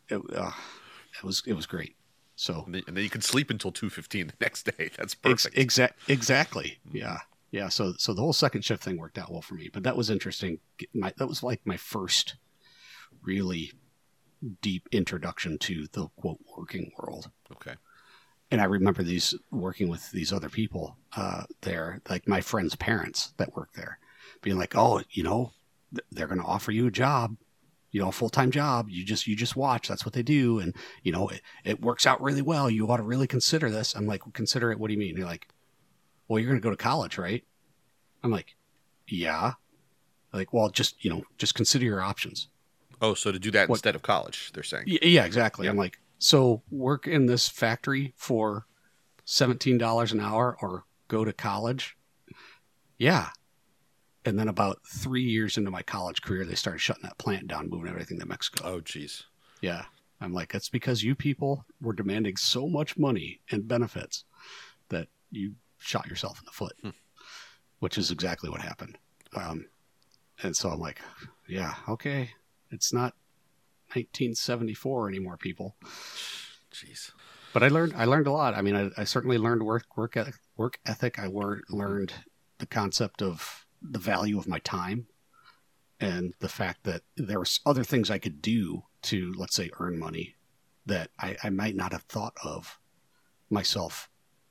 it, 0.09 0.21
uh, 0.37 0.53
it 1.19 1.25
was 1.25 1.43
it 1.47 1.55
was 1.55 1.67
great. 1.67 1.97
So 2.37 2.63
And 2.67 2.75
then, 2.75 2.83
and 2.87 2.97
then 2.97 3.05
you 3.05 3.11
could 3.11 3.23
sleep 3.25 3.51
until 3.51 3.71
2.15 3.73 4.11
the 4.29 4.33
next 4.41 4.65
day. 4.65 4.91
That's 4.97 5.15
Ex- 5.25 5.45
perfect. 5.45 5.59
exact, 5.59 6.01
exactly. 6.09 6.79
Yeah, 6.93 7.19
yeah. 7.53 7.69
So, 7.69 7.93
so 7.97 8.13
the 8.13 8.23
whole 8.23 8.33
second 8.33 8.65
shift 8.65 8.83
thing 8.83 8.99
worked 8.99 9.19
out 9.19 9.31
well 9.31 9.41
for 9.43 9.55
me. 9.55 9.71
But 9.73 9.85
that 9.85 9.97
was 9.97 10.11
interesting. 10.11 10.59
My, 10.93 11.13
that 11.19 11.29
was 11.29 11.43
like 11.45 11.61
my 11.65 11.77
first 11.77 12.35
really 13.23 13.71
deep 14.61 14.89
introduction 14.93 15.59
to 15.59 15.87
the 15.93 16.09
quote 16.17 16.41
working 16.57 16.93
world. 16.99 17.31
okay. 17.53 17.75
And 18.51 18.61
I 18.61 18.65
remember 18.65 19.03
these 19.03 19.35
working 19.51 19.89
with 19.89 20.11
these 20.13 20.33
other 20.33 20.49
people 20.49 20.97
uh, 21.17 21.45
there, 21.63 22.01
like 22.09 22.29
my 22.29 22.41
friends' 22.41 22.77
parents 22.77 23.33
that 23.39 23.57
work 23.57 23.73
there, 23.75 23.99
being 24.43 24.59
like, 24.59 24.77
"Oh, 24.77 25.03
you 25.11 25.23
know, 25.23 25.53
they're 26.13 26.29
going 26.29 26.41
to 26.41 26.47
offer 26.47 26.71
you 26.71 26.87
a 26.87 26.91
job." 26.91 27.37
You 27.91 28.01
know, 28.01 28.09
a 28.09 28.13
full 28.13 28.29
time 28.29 28.51
job. 28.51 28.89
You 28.91 29.05
just 29.05 29.27
you 29.27 29.35
just 29.35 29.57
watch. 29.57 29.89
That's 29.89 30.05
what 30.05 30.13
they 30.15 30.23
do, 30.23 30.59
and 30.59 30.75
you 31.03 31.11
know 31.11 31.29
it, 31.29 31.41
it 31.65 31.81
works 31.81 32.07
out 32.07 32.23
really 32.23 32.43
well. 32.43 32.69
You 32.69 32.89
ought 32.91 32.99
to 32.99 33.03
really 33.03 33.27
consider 33.27 33.71
this. 33.71 33.95
I'm 33.95 34.07
like, 34.07 34.23
consider 34.35 34.71
it. 34.71 34.79
What 34.79 34.89
do 34.89 34.95
you 34.95 35.01
mean? 35.01 35.17
They're 35.17 35.25
like, 35.25 35.49
well, 36.29 36.39
you're 36.39 36.51
going 36.51 36.61
to 36.61 36.65
go 36.65 36.71
to 36.71 36.77
college, 36.77 37.19
right? 37.19 37.45
I'm 38.23 38.31
like, 38.31 38.57
yeah. 39.09 39.55
Like, 40.33 40.53
well, 40.53 40.69
just 40.69 41.05
you 41.05 41.11
know, 41.11 41.23
just 41.39 41.55
consider 41.55 41.85
your 41.85 42.03
options. 42.03 42.49
Oh, 43.05 43.15
so 43.15 43.31
to 43.33 43.39
do 43.39 43.51
that 43.53 43.69
What- 43.69 43.77
instead 43.77 43.95
of 43.95 44.03
college, 44.03 44.51
they're 44.53 44.63
saying. 44.63 44.85
Yeah, 44.87 45.25
exactly. 45.25 45.67
I'm 45.69 45.77
like, 45.77 45.99
so 46.19 46.63
work 46.71 47.07
in 47.07 47.27
this 47.27 47.49
factory 47.49 48.15
for 48.17 48.67
seventeen 49.25 49.79
dollars 49.79 50.13
an 50.13 50.21
hour, 50.21 50.57
or 50.61 50.85
go 51.09 51.25
to 51.25 51.33
college. 51.33 51.97
Yeah. 52.99 53.31
And 54.25 54.39
then 54.39 54.49
about 54.49 54.79
three 54.89 55.23
years 55.25 55.59
into 55.59 55.71
my 55.71 55.83
college 55.83 56.23
career, 56.23 56.45
they 56.47 56.55
started 56.55 56.79
shutting 56.81 57.03
that 57.03 57.19
plant 57.19 57.47
down, 57.47 57.69
moving 57.69 57.91
everything 57.91 58.19
to 58.21 58.27
Mexico. 58.27 58.65
Oh, 58.67 58.81
jeez. 58.81 59.25
Yeah. 59.61 59.85
I'm 60.21 60.33
like, 60.33 60.51
that's 60.53 60.71
because 60.71 61.03
you 61.03 61.15
people 61.15 61.67
were 61.83 61.93
demanding 61.93 62.37
so 62.37 62.67
much 62.69 62.97
money 62.97 63.41
and 63.51 63.69
benefits 63.69 64.25
that 64.89 65.09
you 65.31 65.57
shot 65.79 66.07
yourself 66.07 66.39
in 66.39 66.47
the 66.47 66.53
foot, 66.53 66.73
Hmm. 66.81 66.91
which 67.81 67.99
is 67.99 68.11
exactly 68.11 68.49
what 68.49 68.63
happened. 68.63 68.97
Um, 69.35 69.67
and 70.43 70.57
so 70.57 70.71
I'm 70.71 70.81
like, 70.81 71.01
yeah, 71.47 71.75
okay. 71.89 72.31
It's 72.71 72.93
not 72.93 73.15
1974 73.93 75.09
anymore, 75.09 75.37
people. 75.37 75.77
Jeez. 76.73 77.13
But 77.53 77.63
I 77.63 77.69
learned, 77.69 77.95
I 77.97 78.05
learned 78.05 78.27
a 78.27 78.33
lot. 78.33 78.55
I 78.55 78.63
mean, 78.63 78.75
I, 78.75 78.91
I 79.01 79.05
certainly 79.05 79.39
learned 79.39 79.63
work, 79.63 79.97
work, 79.97 80.17
work 80.57 80.81
ethic. 80.85 81.19
I 81.19 81.29
wor- 81.29 81.63
learned 81.69 82.13
the 82.59 82.67
concept 82.67 83.23
of 83.23 83.67
the 83.81 83.99
value 83.99 84.39
of 84.39 84.49
my 84.49 84.59
time 84.59 85.07
and 86.01 86.35
the 86.41 86.49
fact 86.49 86.85
that 86.85 87.03
there 87.17 87.39
was 87.39 87.61
other 87.65 87.85
things 87.85 88.11
I 88.11 88.19
could 88.19 88.43
do 88.43 88.85
to, 89.03 89.33
let's 89.37 89.55
say, 89.55 89.71
earn 89.79 89.99
money 89.99 90.35
that 90.87 91.11
I, 91.19 91.37
I 91.43 91.51
might 91.51 91.77
not 91.77 91.93
have 91.93 92.03
thought 92.03 92.35
of 92.43 92.79
myself 93.51 94.09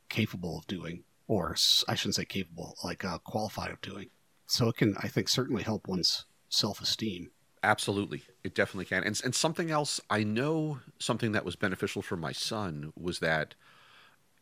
capable 0.10 0.60
of 0.60 0.68
doing, 0.68 1.04
or 1.28 1.56
I 1.88 1.96
shouldn't 1.96 2.16
say 2.16 2.26
capable, 2.26 2.76
like 2.84 3.04
uh, 3.04 3.18
qualified 3.20 3.72
of 3.72 3.82
doing. 3.82 4.10
So 4.48 4.70
it 4.70 4.78
can, 4.78 4.96
I 5.00 5.08
think, 5.08 5.28
certainly 5.28 5.64
help 5.64 5.88
one's 5.88 6.26
self 6.50 6.82
esteem. 6.82 7.32
Absolutely. 7.64 8.24
It 8.44 8.54
definitely 8.54 8.86
can. 8.86 9.04
And, 9.04 9.20
and 9.24 9.34
something 9.34 9.72
else, 9.72 10.02
I 10.10 10.24
know 10.24 10.80
something 11.00 11.32
that 11.32 11.46
was 11.46 11.56
beneficial 11.56 12.02
for 12.02 12.18
my 12.18 12.34
son 12.34 12.92
was 13.00 13.20
that, 13.20 13.56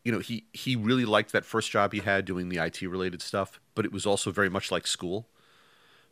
you 0.04 0.10
know, 0.10 0.18
he, 0.18 0.44
he 0.52 0.74
really 0.74 1.04
liked 1.04 1.30
that 1.32 1.44
first 1.44 1.70
job 1.70 1.92
he 1.92 2.00
had 2.00 2.24
doing 2.24 2.48
the 2.48 2.58
IT 2.58 2.82
related 2.82 3.22
stuff, 3.22 3.60
but 3.76 3.84
it 3.84 3.92
was 3.92 4.04
also 4.04 4.32
very 4.32 4.50
much 4.50 4.72
like 4.72 4.88
school 4.88 5.28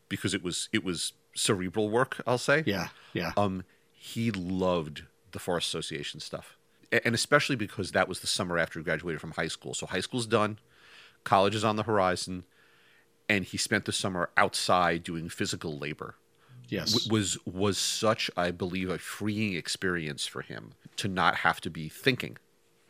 because 0.08 0.34
it 0.34 0.42
was, 0.44 0.68
it 0.72 0.84
was 0.84 1.12
cerebral 1.34 1.90
work, 1.90 2.22
I'll 2.28 2.38
say. 2.38 2.62
Yeah, 2.64 2.88
yeah, 3.12 3.32
Um, 3.36 3.64
he 3.92 4.30
loved 4.30 5.02
the 5.32 5.40
Forest 5.40 5.68
Association 5.68 6.20
stuff. 6.20 6.56
And 7.04 7.14
especially 7.14 7.56
because 7.56 7.92
that 7.92 8.08
was 8.08 8.20
the 8.20 8.26
summer 8.26 8.56
after 8.56 8.78
he 8.78 8.84
graduated 8.84 9.20
from 9.20 9.32
high 9.32 9.48
school. 9.48 9.74
So 9.74 9.86
high 9.86 10.00
school's 10.00 10.26
done, 10.26 10.58
college 11.24 11.54
is 11.56 11.64
on 11.64 11.76
the 11.76 11.84
horizon, 11.84 12.44
and 13.28 13.44
he 13.44 13.56
spent 13.56 13.84
the 13.84 13.92
summer 13.92 14.30
outside 14.36 15.02
doing 15.02 15.28
physical 15.28 15.76
labor 15.76 16.14
yes, 16.70 17.10
was 17.10 17.38
was 17.46 17.78
such 17.78 18.30
I 18.36 18.50
believe 18.50 18.90
a 18.90 18.98
freeing 18.98 19.54
experience 19.54 20.26
for 20.26 20.42
him 20.42 20.72
to 20.96 21.08
not 21.08 21.36
have 21.36 21.60
to 21.62 21.70
be 21.70 21.88
thinking 21.88 22.36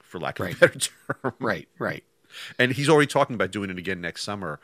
for 0.02 0.20
lack 0.20 0.40
of 0.40 0.44
Right. 0.44 0.54
a 0.54 0.56
better 0.56 0.78
term 0.78 1.34
right, 1.40 1.68
right. 1.78 2.04
and 2.58 2.72
he's 2.72 2.88
already 2.88 3.06
talking 3.06 3.34
about 3.34 3.50
doing 3.50 3.70
it 3.70 3.78
again 3.78 4.00
next 4.00 4.22
summer 4.22 4.60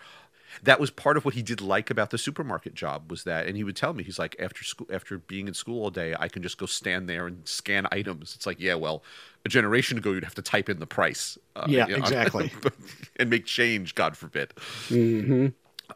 that 0.63 0.81
was 0.81 0.91
part 0.91 1.17
of 1.17 1.25
what 1.25 1.35
he 1.35 1.43
did 1.43 1.61
like 1.61 1.91
about 1.91 2.11
the 2.11 2.19
supermarket 2.19 2.75
job 2.75 3.11
was 3.11 3.25
that 3.25 3.47
and 3.47 3.57
he 3.57 3.65
would 3.65 3.77
tell 3.77 3.93
me 3.93 4.05
he's 4.05 4.19
like 4.19 4.37
after 4.39 4.65
school 4.65 4.87
after 4.93 5.19
being 5.19 5.49
in 5.49 5.55
school 5.55 5.83
all 5.83 5.91
day 5.91 6.15
I 6.19 6.29
can 6.29 6.43
just 6.43 6.59
go 6.59 6.67
stand 6.67 7.09
there 7.09 7.27
and 7.27 7.47
scan 7.47 7.87
items 7.93 8.35
it's 8.37 8.47
like 8.47 8.61
yeah 8.61 8.75
well 8.75 9.03
a 9.45 9.49
generation 9.49 9.99
ago 9.99 10.13
you'd 10.13 10.25
have 10.25 10.35
to 10.37 10.43
type 10.43 10.69
in 10.69 10.79
the 10.81 10.87
price 10.87 11.39
uh, 11.57 11.67
Yeah, 11.67 11.87
you 11.87 11.97
know, 11.97 11.99
exactly. 11.99 12.51
and 13.17 13.31
make 13.31 13.47
change 13.47 13.95
god 13.95 14.17
forbid 14.17 14.53
hmm 14.89 15.47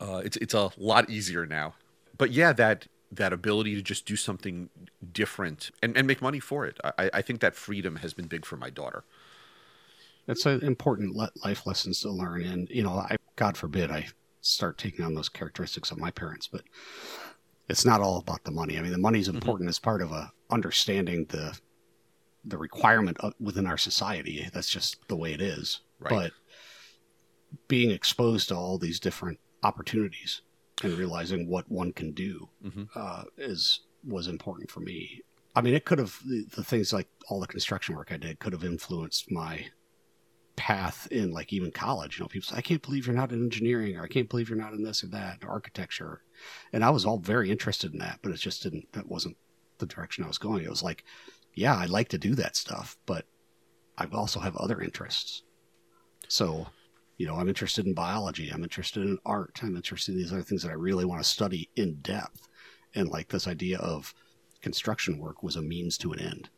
uh, 0.00 0.20
it's 0.24 0.36
it's 0.38 0.54
a 0.54 0.70
lot 0.76 1.10
easier 1.10 1.46
now. 1.46 1.74
But 2.16 2.30
yeah, 2.32 2.52
that 2.52 2.86
that 3.12 3.32
ability 3.32 3.74
to 3.74 3.82
just 3.82 4.06
do 4.06 4.16
something 4.16 4.70
different 5.12 5.70
and, 5.82 5.96
and 5.96 6.06
make 6.06 6.22
money 6.22 6.38
for 6.38 6.64
it. 6.64 6.78
I, 6.84 7.10
I 7.14 7.22
think 7.22 7.40
that 7.40 7.54
freedom 7.54 7.96
has 7.96 8.14
been 8.14 8.26
big 8.26 8.44
for 8.44 8.56
my 8.56 8.70
daughter. 8.70 9.04
That's 10.26 10.46
an 10.46 10.62
important 10.62 11.16
le- 11.16 11.32
life 11.44 11.66
lessons 11.66 12.00
to 12.02 12.10
learn. 12.10 12.42
And, 12.42 12.68
you 12.70 12.82
know, 12.82 12.92
I, 12.92 13.16
God 13.34 13.56
forbid 13.56 13.90
I 13.90 14.06
start 14.42 14.78
taking 14.78 15.04
on 15.04 15.14
those 15.14 15.28
characteristics 15.28 15.90
of 15.90 15.98
my 15.98 16.10
parents, 16.10 16.46
but 16.46 16.62
it's 17.68 17.84
not 17.84 18.00
all 18.00 18.18
about 18.18 18.44
the 18.44 18.52
money. 18.52 18.78
I 18.78 18.82
mean, 18.82 18.92
the 18.92 18.98
money 18.98 19.18
is 19.18 19.26
mm-hmm. 19.26 19.38
important 19.38 19.68
as 19.68 19.78
part 19.78 20.02
of 20.02 20.12
a 20.12 20.30
understanding 20.50 21.26
the, 21.30 21.58
the 22.44 22.58
requirement 22.58 23.16
of, 23.20 23.34
within 23.40 23.66
our 23.66 23.78
society. 23.78 24.48
That's 24.52 24.70
just 24.70 24.96
the 25.08 25.16
way 25.16 25.32
it 25.32 25.40
is. 25.40 25.80
Right. 25.98 26.10
But 26.10 26.32
being 27.66 27.90
exposed 27.90 28.48
to 28.48 28.56
all 28.56 28.78
these 28.78 29.00
different 29.00 29.40
opportunities 29.64 30.42
and 30.84 30.96
realizing 30.98 31.48
what 31.48 31.70
one 31.70 31.92
can 31.92 32.12
do 32.12 32.48
Mhm. 32.64 32.88
uh, 32.94 33.24
is 33.36 33.80
was 34.04 34.28
important 34.28 34.70
for 34.70 34.80
me. 34.80 35.20
I 35.54 35.60
mean, 35.60 35.74
it 35.74 35.84
could 35.84 35.98
have 35.98 36.18
the, 36.24 36.44
the 36.56 36.64
things 36.64 36.92
like 36.92 37.08
all 37.28 37.40
the 37.40 37.46
construction 37.46 37.94
work 37.96 38.12
I 38.12 38.16
did 38.16 38.38
could 38.38 38.52
have 38.52 38.64
influenced 38.64 39.30
my 39.30 39.66
path 40.56 41.06
in 41.10 41.30
like 41.32 41.52
even 41.52 41.70
college. 41.70 42.18
You 42.18 42.24
know, 42.24 42.28
people 42.28 42.48
say, 42.48 42.56
"I 42.56 42.62
can't 42.62 42.82
believe 42.82 43.06
you're 43.06 43.16
not 43.16 43.32
in 43.32 43.42
engineering," 43.42 43.96
or 43.96 44.04
"I 44.04 44.08
can't 44.08 44.28
believe 44.28 44.48
you're 44.48 44.58
not 44.58 44.72
in 44.72 44.82
this 44.82 45.02
or 45.02 45.08
that," 45.08 45.42
or 45.42 45.50
architecture. 45.50 46.22
And 46.72 46.84
I 46.84 46.90
was 46.90 47.04
all 47.04 47.18
very 47.18 47.50
interested 47.50 47.92
in 47.92 47.98
that, 47.98 48.20
but 48.22 48.32
it 48.32 48.36
just 48.38 48.62
didn't. 48.62 48.92
That 48.92 49.06
wasn't 49.08 49.36
the 49.78 49.86
direction 49.86 50.24
I 50.24 50.28
was 50.28 50.38
going. 50.38 50.64
It 50.64 50.70
was 50.70 50.82
like, 50.82 51.04
yeah, 51.54 51.74
I 51.74 51.86
like 51.86 52.08
to 52.10 52.18
do 52.18 52.34
that 52.36 52.56
stuff, 52.56 52.96
but 53.06 53.24
I 53.96 54.06
also 54.06 54.40
have 54.40 54.56
other 54.56 54.80
interests. 54.80 55.42
So, 56.28 56.68
you 57.20 57.26
know, 57.26 57.34
I'm 57.36 57.50
interested 57.50 57.84
in 57.84 57.92
biology. 57.92 58.48
I'm 58.48 58.62
interested 58.62 59.02
in 59.02 59.18
art. 59.26 59.60
I'm 59.62 59.76
interested 59.76 60.12
in 60.12 60.18
these 60.18 60.32
other 60.32 60.40
things 60.40 60.62
that 60.62 60.70
I 60.70 60.74
really 60.74 61.04
want 61.04 61.22
to 61.22 61.28
study 61.28 61.68
in 61.76 61.96
depth. 61.96 62.48
And 62.94 63.10
like 63.10 63.28
this 63.28 63.46
idea 63.46 63.76
of 63.76 64.14
construction 64.62 65.18
work 65.18 65.42
was 65.42 65.56
a 65.56 65.60
means 65.60 65.98
to 65.98 66.12
an 66.12 66.18
end. 66.18 66.48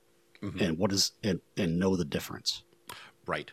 Mhm. 0.40 0.61
And 0.61 0.79
what 0.79 0.92
is 0.92 1.12
and 1.25 1.40
and 1.57 1.80
know 1.80 1.97
the 1.97 2.05
difference. 2.05 2.62
Right, 3.26 3.51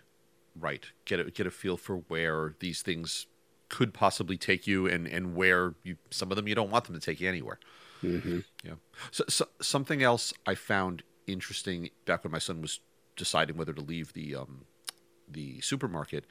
right. 0.55 0.85
Get 1.05 1.19
a 1.19 1.31
get 1.31 1.47
a 1.47 1.51
feel 1.51 1.77
for 1.77 1.97
where 2.09 2.53
these 2.59 2.83
things 2.83 3.25
could 3.69 3.91
possibly 3.91 4.37
take 4.37 4.67
you, 4.67 4.85
and 4.85 5.07
and 5.07 5.33
where 5.33 5.73
you 5.81 5.97
some 6.11 6.31
of 6.31 6.35
them 6.35 6.47
you 6.47 6.53
don't 6.53 6.69
want 6.69 6.85
them 6.85 6.93
to 6.93 7.01
take 7.01 7.19
you 7.19 7.27
anywhere. 7.27 7.59
Mm-hmm. 8.03 8.41
Yeah. 8.63 8.75
So, 9.09 9.23
so 9.27 9.47
something 9.63 10.03
else 10.03 10.31
I 10.45 10.53
found 10.53 11.01
interesting 11.25 11.89
back 12.05 12.23
when 12.23 12.31
my 12.31 12.37
son 12.37 12.61
was 12.61 12.81
deciding 13.15 13.57
whether 13.57 13.73
to 13.73 13.81
leave 13.81 14.13
the 14.13 14.35
um, 14.35 14.65
the 15.31 15.61
supermarket. 15.61 16.25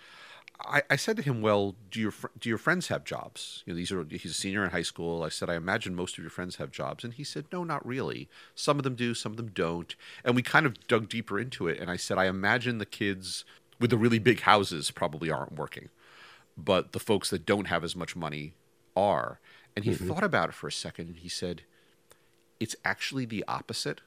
I, 0.61 0.83
I 0.91 0.97
said 0.97 1.17
to 1.17 1.23
him, 1.23 1.41
"Well, 1.41 1.77
do 1.91 2.01
your 2.01 2.11
fr- 2.11 2.29
do 2.39 2.49
your 2.49 2.59
friends 2.59 2.89
have 2.89 3.05
jobs? 3.05 3.63
You 3.65 3.73
know, 3.73 3.77
these 3.77 3.93
are 3.93 4.05
he's 4.05 4.33
a 4.33 4.35
senior 4.35 4.65
in 4.65 4.71
high 4.71 4.83
school." 4.83 5.23
I 5.23 5.29
said, 5.29 5.49
"I 5.49 5.55
imagine 5.55 5.95
most 5.95 6.19
of 6.19 6.25
your 6.25 6.31
friends 6.31 6.57
have 6.57 6.71
jobs," 6.71 7.05
and 7.05 7.15
he 7.15 7.25
said, 7.25 7.47
"No, 7.53 7.65
not 7.65 7.87
really. 7.87 8.29
Some 8.55 8.79
of 8.79 8.83
them 8.83 8.97
do, 8.97 9.15
some 9.15 9.33
of 9.33 9.37
them 9.37 9.51
don't." 9.55 9.95
And 10.25 10.35
we 10.35 10.43
kind 10.43 10.67
of 10.67 10.87
dug 10.89 11.09
deeper 11.09 11.39
into 11.39 11.69
it, 11.69 11.79
and 11.79 11.91
I 11.91 11.97
said, 11.97 12.19
"I 12.19 12.27
imagine 12.27 12.79
the 12.79 12.87
kids 12.87 13.45
with 13.79 13.91
the 13.91 13.99
really 13.99 14.19
big 14.19 14.41
houses 14.41 14.91
probably 14.91 15.31
aren't 15.31 15.53
working, 15.53 15.91
but 16.57 16.93
the 16.93 17.01
folks 17.01 17.31
that 17.31 17.47
don't 17.47 17.67
have 17.67 17.85
as 17.85 17.95
much 17.95 18.17
money 18.17 18.55
are." 18.97 19.39
And 19.77 19.85
he 19.85 19.95
thought 19.95 20.25
about 20.25 20.49
it 20.49 20.57
for 20.57 20.67
a 20.67 20.73
second, 20.73 21.07
and 21.07 21.19
he 21.19 21.29
said, 21.29 21.63
"It's 22.59 22.75
actually 22.85 23.27
the 23.27 23.45
opposite." 23.47 24.01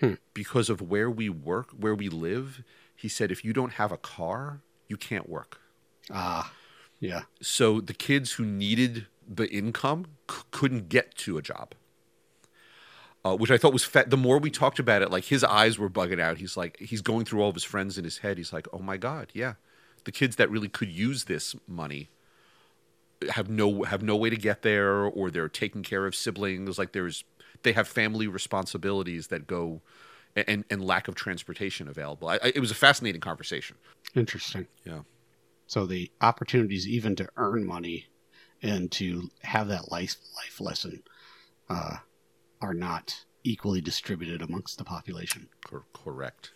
Hmm. 0.00 0.14
because 0.34 0.68
of 0.68 0.82
where 0.82 1.08
we 1.08 1.28
work, 1.28 1.70
where 1.70 1.94
we 1.94 2.08
live. 2.08 2.64
He 3.02 3.08
said, 3.08 3.32
if 3.32 3.44
you 3.44 3.52
don't 3.52 3.72
have 3.72 3.90
a 3.90 3.96
car, 3.96 4.60
you 4.88 4.96
can't 4.96 5.28
work. 5.28 5.60
Ah, 6.08 6.52
yeah. 7.00 7.22
So 7.40 7.80
the 7.80 7.94
kids 7.94 8.34
who 8.34 8.44
needed 8.44 9.08
the 9.28 9.50
income 9.50 10.06
c- 10.30 10.42
couldn't 10.52 10.88
get 10.88 11.16
to 11.16 11.36
a 11.36 11.42
job. 11.42 11.74
Uh, 13.24 13.36
which 13.36 13.50
I 13.50 13.58
thought 13.58 13.72
was 13.72 13.82
fa- 13.82 14.04
the 14.06 14.16
more 14.16 14.38
we 14.38 14.50
talked 14.50 14.78
about 14.78 15.02
it, 15.02 15.10
like 15.10 15.24
his 15.24 15.42
eyes 15.42 15.80
were 15.80 15.90
bugging 15.90 16.20
out. 16.20 16.38
He's 16.38 16.56
like, 16.56 16.78
he's 16.78 17.02
going 17.02 17.24
through 17.24 17.42
all 17.42 17.48
of 17.48 17.54
his 17.54 17.64
friends 17.64 17.98
in 17.98 18.04
his 18.04 18.18
head. 18.18 18.38
He's 18.38 18.52
like, 18.52 18.68
oh 18.72 18.78
my 18.78 18.96
god, 18.96 19.30
yeah, 19.34 19.54
the 20.04 20.12
kids 20.12 20.36
that 20.36 20.48
really 20.48 20.68
could 20.68 20.90
use 20.90 21.24
this 21.24 21.56
money 21.66 22.08
have 23.30 23.48
no 23.48 23.82
have 23.82 24.02
no 24.02 24.14
way 24.16 24.30
to 24.30 24.36
get 24.36 24.62
there, 24.62 25.02
or 25.02 25.28
they're 25.30 25.48
taking 25.48 25.82
care 25.82 26.06
of 26.06 26.14
siblings. 26.14 26.78
Like 26.78 26.92
there's 26.92 27.24
they 27.62 27.72
have 27.72 27.88
family 27.88 28.26
responsibilities 28.26 29.28
that 29.28 29.46
go, 29.46 29.82
and 30.36 30.64
and 30.70 30.84
lack 30.84 31.08
of 31.08 31.14
transportation 31.14 31.88
available. 31.88 32.28
I, 32.28 32.38
it 32.42 32.60
was 32.60 32.70
a 32.70 32.74
fascinating 32.74 33.20
conversation. 33.20 33.76
Interesting. 34.14 34.66
Yeah. 34.84 35.00
So 35.66 35.86
the 35.86 36.10
opportunities 36.20 36.86
even 36.86 37.16
to 37.16 37.28
earn 37.36 37.66
money 37.66 38.06
and 38.62 38.90
to 38.92 39.30
have 39.42 39.68
that 39.68 39.90
life 39.90 40.16
life 40.36 40.60
lesson 40.60 41.02
uh, 41.68 41.96
are 42.60 42.74
not 42.74 43.24
equally 43.44 43.80
distributed 43.80 44.42
amongst 44.42 44.78
the 44.78 44.84
population. 44.84 45.48
Cor- 45.64 45.84
correct. 45.92 46.52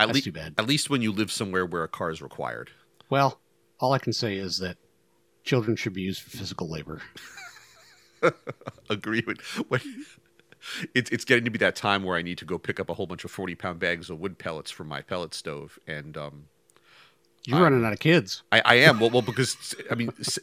At 0.00 0.06
That's 0.06 0.14
least, 0.16 0.24
too 0.24 0.32
bad. 0.32 0.54
At 0.58 0.66
least 0.66 0.90
when 0.90 1.02
you 1.02 1.12
live 1.12 1.30
somewhere 1.30 1.66
where 1.66 1.84
a 1.84 1.88
car 1.88 2.10
is 2.10 2.22
required. 2.22 2.70
Well, 3.10 3.40
all 3.78 3.92
I 3.92 3.98
can 3.98 4.12
say 4.12 4.36
is 4.36 4.58
that 4.58 4.78
children 5.44 5.76
should 5.76 5.92
be 5.92 6.02
used 6.02 6.22
for 6.22 6.30
physical 6.30 6.68
labor. 6.68 7.02
Agree 8.90 9.22
with 9.26 9.40
when 9.68 9.80
it's 10.94 11.10
it's 11.10 11.24
getting 11.24 11.44
to 11.44 11.50
be 11.50 11.58
that 11.58 11.76
time 11.76 12.02
where 12.04 12.16
I 12.16 12.22
need 12.22 12.38
to 12.38 12.44
go 12.44 12.58
pick 12.58 12.78
up 12.80 12.88
a 12.88 12.94
whole 12.94 13.06
bunch 13.06 13.24
of 13.24 13.30
forty 13.30 13.54
pound 13.54 13.78
bags 13.78 14.10
of 14.10 14.20
wood 14.20 14.38
pellets 14.38 14.70
for 14.70 14.84
my 14.84 15.00
pellet 15.02 15.34
stove, 15.34 15.78
and 15.86 16.16
um, 16.16 16.44
You're 17.46 17.58
I- 17.58 17.62
running 17.62 17.84
out 17.84 17.92
of 17.92 17.98
kids. 18.00 18.42
I, 18.52 18.62
I 18.64 18.74
am 18.76 19.00
well, 19.00 19.10
well 19.10 19.22
because 19.22 19.74
I 19.90 19.94
mean 19.94 20.12
S- 20.18 20.38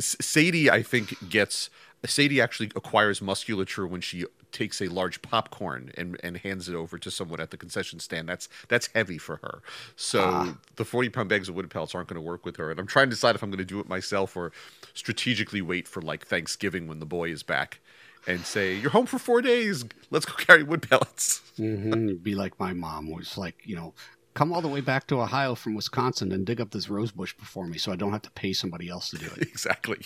Sadie 0.00 0.70
I 0.70 0.82
think 0.82 1.28
gets 1.28 1.70
Sadie 2.06 2.40
actually 2.40 2.70
acquires 2.76 3.20
musculature 3.20 3.84
when 3.86 4.00
she 4.00 4.24
takes 4.52 4.80
a 4.80 4.86
large 4.86 5.20
popcorn 5.20 5.90
and, 5.98 6.16
and 6.22 6.36
hands 6.38 6.68
it 6.68 6.74
over 6.76 6.96
to 6.96 7.10
someone 7.10 7.40
at 7.40 7.50
the 7.50 7.56
concession 7.56 7.98
stand. 7.98 8.28
That's 8.28 8.48
that's 8.68 8.88
heavy 8.94 9.18
for 9.18 9.36
her. 9.42 9.60
So 9.96 10.20
Ah. 10.24 10.56
the 10.76 10.84
forty 10.84 11.08
pound 11.08 11.28
bags 11.28 11.48
of 11.48 11.56
wood 11.56 11.68
pellets 11.70 11.94
aren't 11.96 12.08
going 12.08 12.14
to 12.14 12.20
work 12.26 12.44
with 12.46 12.56
her. 12.56 12.70
And 12.70 12.78
I'm 12.78 12.86
trying 12.86 13.06
to 13.06 13.10
decide 13.10 13.34
if 13.34 13.42
I'm 13.42 13.50
going 13.50 13.58
to 13.58 13.64
do 13.64 13.80
it 13.80 13.88
myself 13.88 14.36
or 14.36 14.52
strategically 14.94 15.60
wait 15.60 15.88
for 15.88 16.00
like 16.00 16.24
Thanksgiving 16.24 16.86
when 16.86 17.00
the 17.00 17.06
boy 17.06 17.30
is 17.30 17.42
back 17.42 17.80
and 18.28 18.44
say, 18.44 18.76
"You're 18.76 18.90
home 18.92 19.06
for 19.06 19.18
four 19.18 19.42
days. 19.42 19.84
Let's 20.10 20.26
go 20.26 20.34
carry 20.34 20.62
wood 20.62 20.88
pellets." 20.88 21.42
Mm-hmm. 21.58 22.08
You'd 22.08 22.22
be 22.22 22.34
like 22.36 22.60
my 22.60 22.72
mom 22.72 23.10
was 23.10 23.36
like, 23.36 23.56
you 23.64 23.74
know, 23.74 23.94
come 24.34 24.52
all 24.52 24.60
the 24.60 24.68
way 24.68 24.80
back 24.80 25.08
to 25.08 25.20
Ohio 25.20 25.56
from 25.56 25.74
Wisconsin 25.74 26.30
and 26.30 26.46
dig 26.46 26.60
up 26.60 26.70
this 26.70 26.88
rose 26.88 27.10
bush 27.10 27.34
before 27.34 27.66
me 27.66 27.78
so 27.78 27.90
I 27.90 27.96
don't 27.96 28.12
have 28.12 28.22
to 28.22 28.30
pay 28.30 28.52
somebody 28.52 28.88
else 28.88 29.10
to 29.10 29.18
do 29.18 29.26
it. 29.36 29.42
exactly. 29.48 29.98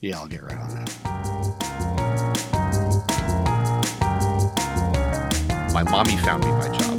yeah, 0.00 0.18
I'll 0.18 0.28
get 0.28 0.42
right 0.42 0.58
on 0.58 0.68
that. 0.74 0.94
My 5.72 5.82
mommy 5.82 6.16
found 6.18 6.44
me 6.44 6.52
my 6.52 6.68
job. 6.76 6.97